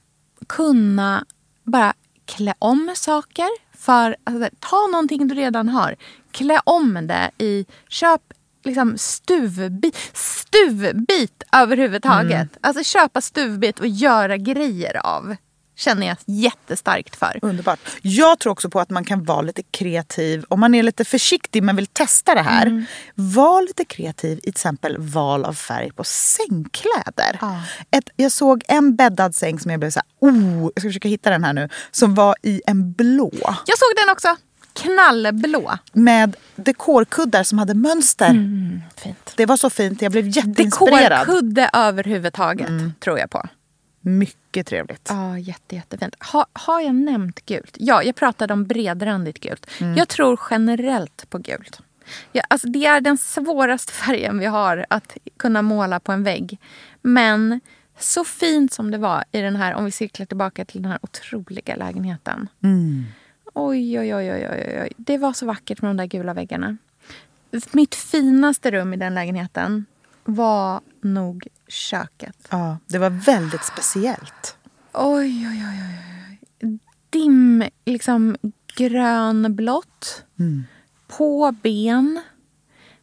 kunna 0.47 1.25
bara 1.65 1.95
klä 2.25 2.55
om 2.59 2.93
saker. 2.97 3.49
För 3.77 4.17
alltså, 4.25 4.51
Ta 4.61 4.87
någonting 4.87 5.29
du 5.29 5.35
redan 5.35 5.69
har, 5.69 5.97
klä 6.31 6.61
om 6.65 7.07
det 7.07 7.31
i, 7.39 7.67
köp 7.89 8.23
liksom 8.65 8.99
stuvbit, 8.99 9.97
stuvbit 10.13 11.43
överhuvudtaget. 11.53 12.33
Mm. 12.33 12.49
Alltså 12.61 12.85
köpa 12.85 13.21
stuvbit 13.21 13.81
och 13.81 13.87
göra 13.87 14.37
grejer 14.37 15.07
av. 15.07 15.37
Känner 15.77 16.07
jag 16.07 16.17
jättestarkt 16.27 17.17
för. 17.17 17.39
Underbart. 17.43 17.81
Jag 18.03 18.39
tror 18.39 18.53
också 18.53 18.71
på 18.71 18.81
att 18.81 18.91
man 18.91 19.05
kan 19.05 19.25
vara 19.25 19.43
lite 19.43 19.63
kreativ 19.63 20.45
om 20.49 20.61
man 20.61 20.75
är 20.75 20.83
lite 20.83 21.05
försiktig 21.05 21.63
men 21.63 21.77
vill 21.77 21.87
testa 21.87 22.35
det 22.35 22.43
här. 22.43 22.67
Mm. 22.67 22.85
Var 23.15 23.63
lite 23.63 23.85
kreativ 23.85 24.39
i 24.39 24.41
till 24.41 24.51
exempel 24.51 24.99
val 24.99 25.45
av 25.45 25.53
färg 25.53 25.93
på 25.93 26.05
sängkläder. 26.05 27.39
Ah. 27.41 27.61
Ett, 27.91 28.11
jag 28.17 28.33
såg 28.33 28.65
en 28.69 28.97
bäddad 28.97 29.35
säng 29.35 29.61
som 29.61 29.71
jag 29.71 29.81
blev 29.81 29.91
så 29.91 30.01
här, 30.01 30.31
oh, 30.31 30.63
jag 30.63 30.83
ska 30.83 30.89
försöka 30.89 31.09
hitta 31.09 31.31
den 31.31 31.45
här 31.45 31.53
nu, 31.53 31.69
som 31.91 32.15
var 32.15 32.37
i 32.43 32.63
en 32.67 32.93
blå. 32.93 33.33
Jag 33.43 33.79
såg 33.79 33.89
den 33.97 34.13
också 34.13 34.37
knallblå. 34.73 35.79
Med 35.93 36.37
dekorkuddar 36.57 37.43
som 37.43 37.59
hade 37.59 37.75
mönster. 37.75 38.31
Mm, 38.31 38.81
fint. 38.97 39.33
Det 39.37 39.47
var 39.47 39.57
så 39.57 39.71
fint. 39.71 40.03
Jag 40.03 40.13
blev 40.13 40.29
jätteinspirerad. 40.29 41.27
Dekorkudde 41.27 41.71
överhuvudtaget 41.73 42.69
mm. 42.69 42.93
tror 43.01 43.19
jag 43.19 43.31
på. 43.31 43.49
Mycket 44.01 44.67
trevligt. 44.67 45.07
Ja, 45.09 45.39
jätte, 45.39 45.75
jättefint. 45.75 46.15
Ha, 46.33 46.47
har 46.53 46.81
jag 46.81 46.95
nämnt 46.95 47.47
gult? 47.47 47.77
Ja, 47.79 48.03
jag 48.03 48.17
pratade 48.17 48.53
om 48.53 48.67
bredrandigt 48.67 49.41
gult. 49.41 49.67
Mm. 49.81 49.97
Jag 49.97 50.09
tror 50.09 50.41
generellt 50.51 51.31
på 51.31 51.39
gult. 51.39 51.81
Ja, 52.33 52.43
alltså 52.49 52.69
det 52.69 52.87
är 52.87 53.01
den 53.01 53.19
svåraste 53.19 53.93
färgen 54.07 54.39
vi 54.39 54.47
har 54.47 54.87
att 54.91 55.17
kunna 55.37 55.63
måla 55.63 56.01
på 56.01 56.13
en 56.13 56.23
vägg. 56.23 56.59
Men 57.03 57.61
så 57.99 58.25
fint 58.25 58.73
som 58.73 58.91
det 58.91 58.99
var 58.99 59.25
i 59.33 59.41
den 59.41 59.57
här, 59.57 59.75
om 59.75 59.85
vi 59.85 59.91
cirklar 59.91 60.27
tillbaka 60.27 60.65
till 60.65 60.83
den 60.83 60.91
här 60.91 60.99
otroliga 61.03 61.77
lägenheten. 61.77 62.49
Mm. 62.63 63.05
Oj, 63.55 63.99
oj, 63.99 64.15
oj, 64.15 64.33
oj, 64.33 64.81
oj. 64.83 64.93
Det 64.97 65.19
var 65.19 65.33
så 65.33 65.47
vackert 65.47 65.83
med 65.83 65.89
de 65.89 65.97
där 65.97 66.07
gula 66.07 66.35
väggarna. 66.35 66.77
Mitt 67.73 67.95
finaste 67.95 68.71
rum 68.71 68.95
i 68.95 68.97
den 68.97 69.15
lägenheten 69.15 69.85
var 70.25 70.81
nog 71.01 71.47
köket. 71.69 72.49
Ja, 72.51 72.79
det 72.87 72.99
var 72.99 73.11
väldigt 73.11 73.65
speciellt. 73.65 74.57
Oj, 74.93 75.49
oj, 75.49 75.65
oj. 75.69 75.83
oj. 76.63 76.79
Dim, 77.11 77.65
liksom 77.85 78.37
grönblått. 78.77 80.25
Mm. 80.39 80.65
På 81.07 81.55
ben. 81.63 82.21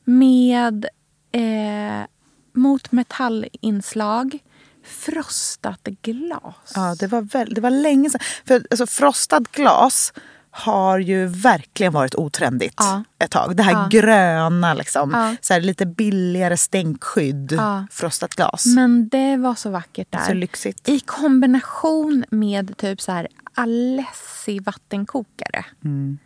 Med 0.04 0.86
eh, 1.32 2.08
mot 2.54 2.92
metallinslag 2.92 4.40
frostat 4.84 5.84
glas. 5.84 6.72
Ja, 6.76 6.96
det 7.00 7.08
var, 7.08 7.22
väl, 7.22 7.54
det 7.54 7.62
var 7.62 7.72
länge 7.72 8.10
sedan. 8.10 8.22
För 8.46 8.64
alltså, 8.72 8.88
frostat 8.88 9.52
glas 9.52 10.14
har 10.58 11.00
ju 11.00 11.26
verkligen 11.26 11.94
varit 11.94 12.16
otrendigt 12.16 12.76
ja. 12.78 13.04
ett 13.20 13.32
tag. 13.32 13.56
Det 13.56 13.64
här 13.64 13.72
ja. 13.72 13.88
gröna, 13.92 14.74
liksom, 14.74 15.12
ja. 15.12 15.36
så 15.42 15.54
här, 15.54 15.62
lite 15.62 15.86
billigare 15.86 16.58
stänkskydd, 16.58 17.60
frostat 17.92 18.36
glas. 18.36 18.66
Men 18.66 19.10
det 19.10 19.38
var 19.38 19.56
så 19.56 19.70
vackert 19.70 20.08
där. 20.12 20.20
Så 20.20 20.34
lyxigt. 20.34 20.90
I 20.90 21.00
kombination 21.00 22.26
med 22.30 22.78
typ 22.78 23.02
så 23.02 23.12
här 23.12 23.28
Alessi 23.54 24.60
vattenkokare. 24.60 25.66
Mm. 25.86 26.18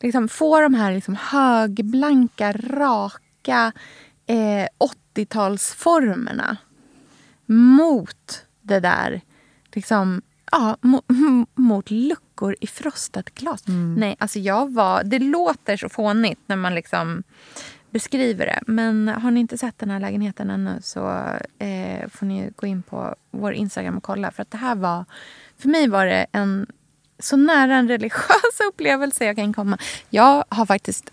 Liksom 0.00 0.28
få 0.28 0.60
de 0.60 0.74
här 0.74 0.92
liksom 0.92 1.16
högblanka, 1.20 2.52
raka 2.52 3.72
eh, 4.26 4.66
80-talsformerna 5.14 6.56
mot 7.46 8.46
det 8.62 8.80
där 8.80 9.20
liksom, 9.72 10.22
ja, 10.52 10.76
mot, 10.82 11.04
mot 11.54 11.90
luckor 12.34 12.56
i 12.60 12.66
frostat 12.66 13.34
glas. 13.34 13.68
Mm. 13.68 13.94
Nej, 13.94 14.16
alltså 14.18 14.38
jag 14.38 14.72
var... 14.72 15.04
Det 15.04 15.18
låter 15.18 15.76
så 15.76 15.88
fånigt 15.88 16.40
när 16.46 16.56
man 16.56 16.74
liksom 16.74 17.22
beskriver 17.90 18.46
det. 18.46 18.60
Men 18.66 19.08
har 19.08 19.30
ni 19.30 19.40
inte 19.40 19.58
sett 19.58 19.78
den 19.78 19.90
här 19.90 20.00
lägenheten 20.00 20.50
ännu 20.50 20.78
så 20.82 21.08
eh, 21.58 22.08
får 22.08 22.26
ni 22.26 22.50
gå 22.56 22.66
in 22.66 22.82
på 22.82 23.14
vår 23.30 23.52
Instagram 23.52 23.96
och 23.96 24.02
kolla. 24.02 24.30
För 24.30 24.42
att 24.42 24.50
det 24.50 24.58
här 24.58 24.74
var... 24.74 25.04
För 25.58 25.68
mig 25.68 25.88
var 25.88 26.06
det 26.06 26.26
en 26.32 26.66
så 27.18 27.36
nära 27.36 27.76
en 27.76 27.88
religiös 27.88 28.60
upplevelse 28.68 29.24
jag 29.24 29.36
kan 29.36 29.52
komma. 29.52 29.78
Jag 30.10 30.44
har 30.48 30.66
faktiskt... 30.66 31.10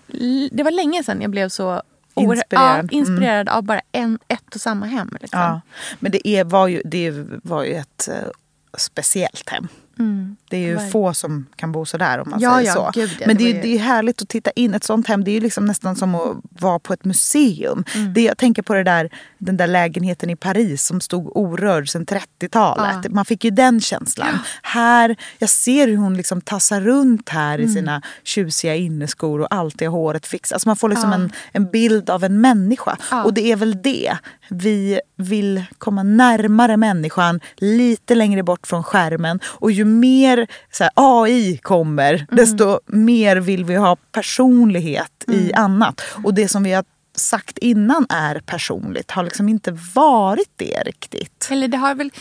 Det 0.51 0.63
var 0.63 0.71
länge 0.71 1.03
sedan 1.03 1.21
jag 1.21 1.31
blev 1.31 1.49
så 1.49 1.81
Inspirerad. 2.15 2.89
Ja, 2.91 2.97
inspirerad 2.97 3.47
mm. 3.47 3.57
av 3.57 3.63
bara 3.63 3.81
en, 3.91 4.19
ett 4.27 4.55
och 4.55 4.61
samma 4.61 4.85
hem. 4.85 5.17
Liksom. 5.21 5.39
Ja. 5.39 5.61
Men 5.99 6.11
det, 6.11 6.27
är, 6.27 6.43
var 6.43 6.67
ju, 6.67 6.81
det 6.85 7.11
var 7.43 7.63
ju 7.63 7.73
ett 7.73 8.09
uh, 8.11 8.29
speciellt 8.77 9.49
hem. 9.49 9.67
Mm. 10.01 10.35
Det 10.49 10.57
är 10.57 10.61
ju 10.61 10.75
Var... 10.75 10.89
få 10.89 11.13
som 11.13 11.45
kan 11.55 11.71
bo 11.71 11.85
så 11.85 11.97
där 11.97 12.19
om 12.19 12.29
man 12.29 12.39
ja, 12.39 12.55
säger 12.55 12.67
ja, 12.67 12.73
så. 12.73 12.99
Gud, 12.99 13.23
Men 13.27 13.37
det, 13.37 13.43
det, 13.43 13.59
är, 13.59 13.61
det 13.61 13.75
är 13.75 13.79
härligt 13.79 14.21
att 14.21 14.29
titta 14.29 14.51
in. 14.51 14.73
Ett 14.73 14.83
sånt 14.83 15.07
hem 15.07 15.23
det 15.23 15.31
är 15.31 15.33
ju 15.33 15.39
liksom 15.39 15.65
nästan 15.65 15.95
som 15.95 16.15
att 16.15 16.37
vara 16.59 16.79
på 16.79 16.93
ett 16.93 17.05
museum. 17.05 17.83
Mm. 17.95 18.13
Det, 18.13 18.21
jag 18.21 18.37
tänker 18.37 18.61
på 18.61 18.73
det 18.73 18.83
där, 18.83 19.09
den 19.37 19.57
där 19.57 19.67
lägenheten 19.67 20.29
i 20.29 20.35
Paris 20.35 20.83
som 20.83 21.01
stod 21.01 21.37
orörd 21.37 21.89
sedan 21.89 22.05
30-talet. 22.05 22.97
Ja. 23.03 23.09
Man 23.09 23.25
fick 23.25 23.43
ju 23.43 23.51
den 23.51 23.81
känslan. 23.81 24.27
Ja. 24.31 24.39
Här, 24.61 25.15
jag 25.37 25.49
ser 25.49 25.87
hur 25.87 25.97
hon 25.97 26.17
liksom 26.17 26.41
tassar 26.41 26.81
runt 26.81 27.29
här 27.29 27.51
Mm. 27.61 27.69
i 27.69 27.73
sina 27.73 28.01
tjusiga 28.23 28.75
inneskor 28.75 29.41
och 29.41 29.47
alltid 29.49 29.87
har 29.87 29.97
håret 29.97 30.25
fixat. 30.27 30.55
Alltså 30.55 30.69
man 30.69 30.75
får 30.75 30.89
liksom 30.89 31.09
Ja. 31.09 31.15
en, 31.15 31.31
en 31.51 31.71
bild 31.71 32.09
av 32.09 32.23
en 32.23 32.41
människa. 32.41 32.97
Ja. 33.11 33.23
Och 33.23 33.33
det 33.33 33.51
är 33.51 33.55
väl 33.55 33.81
det. 33.81 34.17
Vi 34.49 34.99
vill 35.15 35.63
komma 35.77 36.03
närmare 36.03 36.77
människan, 36.77 37.39
lite 37.57 38.15
längre 38.15 38.43
bort 38.43 38.67
från 38.67 38.83
skärmen. 38.83 39.39
Och 39.45 39.71
ju 39.71 39.85
mer 39.99 40.47
så 40.71 40.83
här, 40.83 40.91
AI 40.95 41.57
kommer, 41.57 42.13
Mm. 42.13 42.25
desto 42.31 42.79
mer 42.87 43.37
vill 43.37 43.65
vi 43.65 43.75
ha 43.75 43.95
personlighet 44.11 45.25
i 45.27 45.51
Mm. 45.51 45.63
annat. 45.63 46.01
Och 46.23 46.33
det 46.33 46.47
som 46.47 46.63
vi 46.63 46.71
har 46.73 46.85
sagt 47.15 47.57
innan 47.57 48.05
är 48.09 48.39
personligt 48.39 49.11
har 49.11 49.23
liksom 49.23 49.49
inte 49.49 49.71
varit 49.95 50.51
det 50.55 50.83
riktigt. 50.85 51.47
Eller 51.51 51.67
det 51.67 51.77
har 51.77 51.95
väl... 51.95 52.11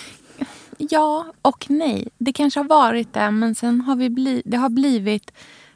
Ja 0.78 1.26
och 1.42 1.66
nej. 1.68 2.08
Det 2.18 2.32
kanske 2.32 2.60
har 2.60 2.64
varit 2.64 3.12
det, 3.14 3.30
men 3.30 3.54
sen 3.54 3.80
har 3.80 3.96
vi 3.96 4.10
bli, 4.10 4.42
det 4.44 4.56
har 4.56 4.68
blivit 4.68 5.32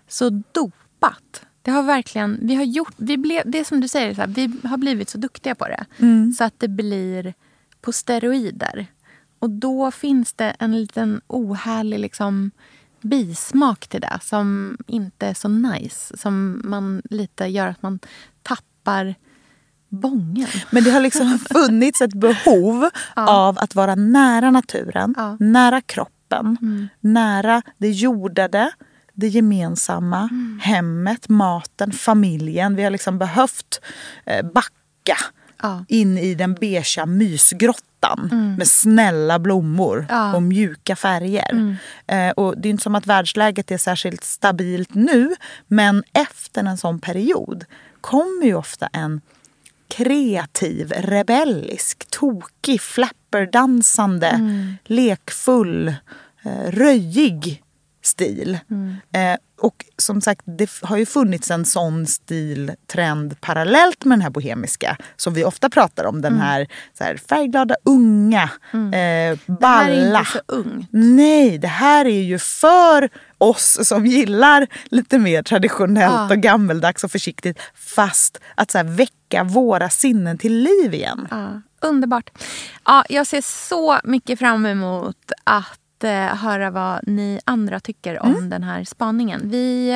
så 0.08 0.30
dopat. 0.52 1.42
Det 1.62 1.70
har 1.70 1.82
verkligen... 1.82 2.38
Vi 2.42 2.54
har 2.54 2.64
gjort... 2.64 2.94
Vi 2.96 3.16
blev, 3.16 3.42
det 3.46 3.58
är 3.58 3.64
som 3.64 3.80
du 3.80 3.88
säger, 3.88 4.14
så 4.14 4.20
här, 4.20 4.28
vi 4.28 4.50
har 4.64 4.76
blivit 4.76 5.10
så 5.10 5.18
duktiga 5.18 5.54
på 5.54 5.68
det. 5.68 5.84
Mm. 5.98 6.32
Så 6.32 6.44
att 6.44 6.54
det 6.58 6.68
blir 6.68 7.34
på 7.80 7.92
steroider. 7.92 8.86
Och 9.44 9.50
då 9.50 9.90
finns 9.90 10.32
det 10.32 10.56
en 10.58 10.76
liten 10.80 11.20
ohärlig 11.26 11.98
liksom, 11.98 12.50
bismak 13.00 13.86
till 13.88 14.00
det 14.00 14.18
som 14.22 14.76
inte 14.86 15.26
är 15.26 15.34
så 15.34 15.48
nice. 15.48 16.16
Som 16.16 16.60
man 16.64 17.02
lite 17.10 17.46
gör 17.46 17.66
att 17.68 17.82
man 17.82 17.98
tappar 18.42 19.14
bången. 19.88 20.48
Men 20.70 20.84
det 20.84 20.90
har 20.90 21.00
liksom 21.00 21.38
funnits 21.52 22.00
ett 22.00 22.14
behov 22.14 22.88
av 23.16 23.58
att 23.58 23.74
vara 23.74 23.94
nära 23.94 24.50
naturen, 24.50 25.14
nära 25.40 25.80
kroppen, 25.80 26.56
Mm. 26.62 26.88
nära 27.00 27.62
det 27.78 27.90
jordade, 27.90 28.70
det 29.12 29.28
gemensamma, 29.28 30.18
Mm. 30.32 30.60
hemmet, 30.62 31.28
maten, 31.28 31.92
familjen. 31.92 32.76
Vi 32.76 32.82
har 32.82 32.90
liksom 32.90 33.18
behövt 33.18 33.80
eh, 34.24 34.42
backa 34.46 35.16
Ja. 35.64 35.84
in 35.88 36.18
i 36.18 36.34
den 36.34 36.54
beigea 36.54 37.06
mysgrottan 37.06 38.28
Mm. 38.32 38.54
med 38.54 38.68
snälla 38.68 39.38
blommor 39.38 40.06
Ja. 40.08 40.34
och 40.36 40.42
mjuka 40.42 40.96
färger. 40.96 41.52
Mm. 41.52 41.76
Eh, 42.06 42.30
och 42.30 42.58
det 42.58 42.68
är 42.68 42.70
inte 42.70 42.82
som 42.82 42.94
att 42.94 43.06
världsläget 43.06 43.70
är 43.70 43.78
särskilt 43.78 44.24
stabilt 44.24 44.94
nu 44.94 45.34
men 45.66 46.02
efter 46.12 46.64
en 46.64 46.76
sån 46.78 47.00
period 47.00 47.64
kommer 48.00 48.46
ju 48.46 48.54
ofta 48.54 48.86
en 48.92 49.20
kreativ, 49.88 50.92
rebellisk, 50.96 52.10
tokig, 52.10 52.80
flapperdansande, 52.80 54.28
Mm. 54.28 54.76
lekfull, 54.84 55.88
eh, 56.44 56.70
röjig 56.70 57.62
stil. 58.06 58.58
Mm. 58.70 58.96
Eh, 59.12 59.38
och 59.60 59.84
som 59.98 60.20
sagt, 60.20 60.42
det 60.44 60.70
har 60.82 60.96
ju 60.96 61.06
funnits 61.06 61.50
en 61.50 61.64
sån 61.64 62.06
stiltrend 62.06 63.40
parallellt 63.40 64.04
med 64.04 64.18
den 64.18 64.22
här 64.22 64.30
bohemiska 64.30 64.96
som 65.16 65.34
vi 65.34 65.44
ofta 65.44 65.70
pratar 65.70 66.04
om. 66.04 66.22
Den 66.22 66.32
Mm. 66.32 66.46
här, 66.46 66.66
här 67.00 67.16
färgglada, 67.16 67.76
unga, 67.84 68.50
Mm. 68.72 68.86
eh, 68.86 69.38
Det 69.46 69.66
här 69.66 69.86
balla. 69.86 70.18
är 70.18 70.18
inte 70.18 70.30
så 70.32 70.40
ungt. 70.46 70.88
Nej, 70.92 71.58
det 71.58 71.68
här 71.68 72.04
är 72.04 72.22
ju 72.22 72.38
för 72.38 73.08
oss 73.38 73.78
som 73.88 74.06
gillar 74.06 74.66
lite 74.84 75.18
mer 75.18 75.42
traditionellt 75.42 76.14
Ja. 76.14 76.30
och 76.30 76.36
gammeldags 76.42 77.04
och 77.04 77.10
försiktigt. 77.10 77.58
Fast 77.74 78.40
att 78.54 78.70
så 78.70 78.78
här 78.78 78.84
väcka 78.84 79.44
våra 79.44 79.90
sinnen 79.90 80.38
till 80.38 80.54
liv 80.58 80.94
igen. 80.94 81.28
Ja. 81.30 81.62
Underbart. 81.80 82.30
Ja, 82.84 83.04
jag 83.08 83.26
ser 83.26 83.40
så 83.68 83.98
mycket 84.04 84.38
fram 84.38 84.66
emot 84.66 85.32
att 85.44 85.78
eh, 86.04 86.36
höra 86.36 86.70
vad 86.70 87.00
ni 87.08 87.40
andra 87.44 87.80
tycker 87.80 88.22
om 88.22 88.30
Mm. 88.34 88.50
den 88.50 88.62
här 88.62 88.84
spaningen. 88.84 89.40
Vi 89.50 89.90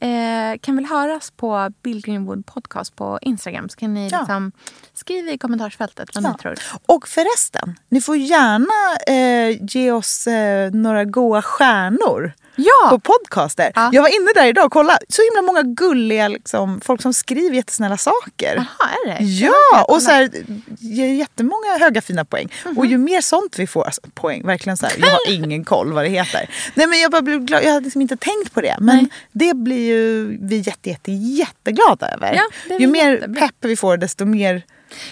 eh, 0.00 0.58
kan 0.60 0.76
väl 0.76 0.84
höras 0.86 1.30
på 1.30 1.70
Bill 1.82 2.00
Greenwood 2.02 2.46
Podcast 2.46 2.96
på 2.96 3.18
Instagram. 3.22 3.68
Så 3.68 3.76
kan 3.76 3.94
ni 3.94 4.08
Ja. 4.08 4.18
liksom 4.18 4.52
skriva 4.94 5.30
i 5.30 5.38
kommentarsfältet 5.38 6.08
vad 6.14 6.24
Ja. 6.24 6.32
ni 6.32 6.38
tror. 6.38 6.54
Och 6.86 7.08
förresten, 7.08 7.74
ni 7.88 8.00
får 8.00 8.16
gärna 8.16 8.96
eh, 9.06 9.58
ge 9.70 9.92
oss 9.92 10.26
eh, 10.26 10.70
några 10.72 11.04
goa 11.04 11.42
stjärnor 11.42 12.32
ja. 12.56 12.88
på 12.90 12.98
podcaster. 12.98 13.72
Jag 13.92 14.02
var 14.02 14.08
inne 14.08 14.30
där 14.34 14.46
idag 14.46 14.64
och 14.66 14.72
kollade. 14.72 14.98
Så 15.08 15.22
himla 15.22 15.42
många 15.42 15.62
gulliga 15.62 16.28
liksom, 16.28 16.80
folk 16.84 17.02
som 17.02 17.14
skriver 17.14 17.56
jättesnälla 17.56 17.96
saker. 17.96 18.56
Aha, 18.56 18.90
är 19.04 19.08
det? 19.08 19.24
Ja, 19.24 19.84
och 19.88 20.02
så 20.02 20.10
här, 20.10 20.30
ger 20.78 21.06
jättemånga 21.06 21.78
höga 21.80 22.02
fina 22.02 22.24
poäng. 22.24 22.52
Mhm. 22.64 22.78
Och 22.78 22.86
ju 22.86 22.98
mer 22.98 23.20
sånt 23.20 23.58
vi 23.58 23.66
får, 23.66 23.84
alltså 23.84 24.00
poäng, 24.14 24.46
verkligen 24.46 24.76
så 24.76 24.86
här, 24.86 24.94
jag 24.98 25.06
har 25.06 25.18
ingen 25.32 25.64
koll 25.64 25.92
vad 25.92 26.04
det 26.04 26.08
heter. 26.08 26.50
Nej 26.74 26.86
men 26.86 27.00
jag 27.00 27.10
bara 27.10 27.22
blev 27.22 27.44
glad, 27.44 27.64
jag 27.64 27.72
hade 27.72 27.84
liksom 27.84 28.02
inte 28.02 28.16
tänkt 28.16 28.54
på 28.54 28.60
det. 28.60 28.76
Men 28.80 29.08
det 29.32 29.54
blir 29.54 29.86
ju 29.86 30.38
vi 30.46 30.58
jätte, 30.58 30.90
jätte, 30.90 31.12
jätteglada 31.12 32.08
över. 32.14 32.34
Ja, 32.68 32.76
ju 32.78 32.86
mer 32.86 33.10
jättebra. 33.10 33.40
pepp 33.40 33.54
vi 33.60 33.76
får 33.76 33.96
desto 33.96 34.24
mer 34.24 34.62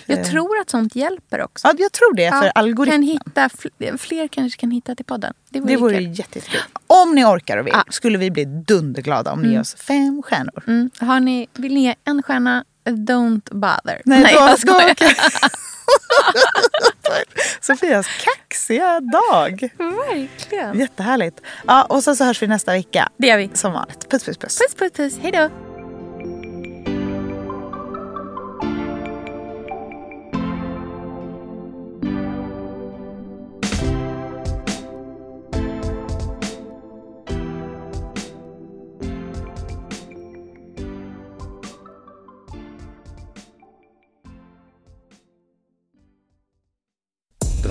Jag 0.06 0.18
eh, 0.18 0.24
tror 0.24 0.58
att 0.58 0.70
sånt 0.70 0.96
hjälper 0.96 1.42
också. 1.42 1.68
Ja, 1.68 1.74
jag 1.78 1.92
tror 1.92 2.14
det 2.14 2.30
för 2.30 2.52
algoritmen. 2.54 3.00
Kan 3.00 3.02
hitta, 3.02 3.48
fl- 3.48 3.96
fler 3.98 4.28
kanske 4.28 4.60
kan 4.60 4.70
hitta 4.70 4.94
till 4.94 5.04
podden. 5.04 5.34
Det 5.48 5.60
vore, 5.60 5.72
Det 5.72 5.76
vore 5.76 5.94
kul. 5.94 6.18
jätte- 6.18 6.38
jättekul. 6.38 6.60
Om 6.86 7.14
ni 7.14 7.24
orkar 7.24 7.56
och 7.56 7.66
vill 7.66 7.74
skulle 7.90 8.18
vi 8.18 8.30
bli 8.30 8.44
dunderglada 8.44 9.32
om 9.32 9.38
ni 9.38 9.44
Mm. 9.44 9.52
ger 9.54 9.60
oss 9.60 9.74
fem 9.74 10.22
stjärnor. 10.24 10.62
Mm. 10.66 10.90
Har 11.00 11.20
ni, 11.20 11.46
vill 11.54 11.74
ni 11.74 11.80
ge 11.82 11.94
en 12.04 12.22
stjärna, 12.22 12.64
don't 12.84 13.54
bother. 13.54 14.02
Nej, 14.04 14.22
då, 14.22 14.28
jag 14.40 14.50
då, 14.50 14.56
skojar. 14.56 14.90
okej. 14.92 15.16
Sofias 17.60 18.06
kaxiga 18.24 19.00
dag. 19.00 19.68
Verkligen. 19.78 20.78
Jättehärligt. 20.78 21.40
Ja, 21.66 21.84
och 21.84 22.04
sen 22.04 22.16
så 22.16 22.24
hörs 22.24 22.42
vi 22.42 22.46
nästa 22.46 22.72
vecka. 22.72 23.08
Det 23.16 23.26
gör 23.26 23.36
vi. 23.38 23.50
Som 23.54 23.72
vanligt. 23.72 24.08
Puss, 24.10 24.24
puss, 24.24 24.36
puss. 24.38 24.58
Puss, 24.58 24.74
puss, 24.78 24.92
puss. 24.92 25.18
Hej 25.22 25.32
då. 25.32 25.50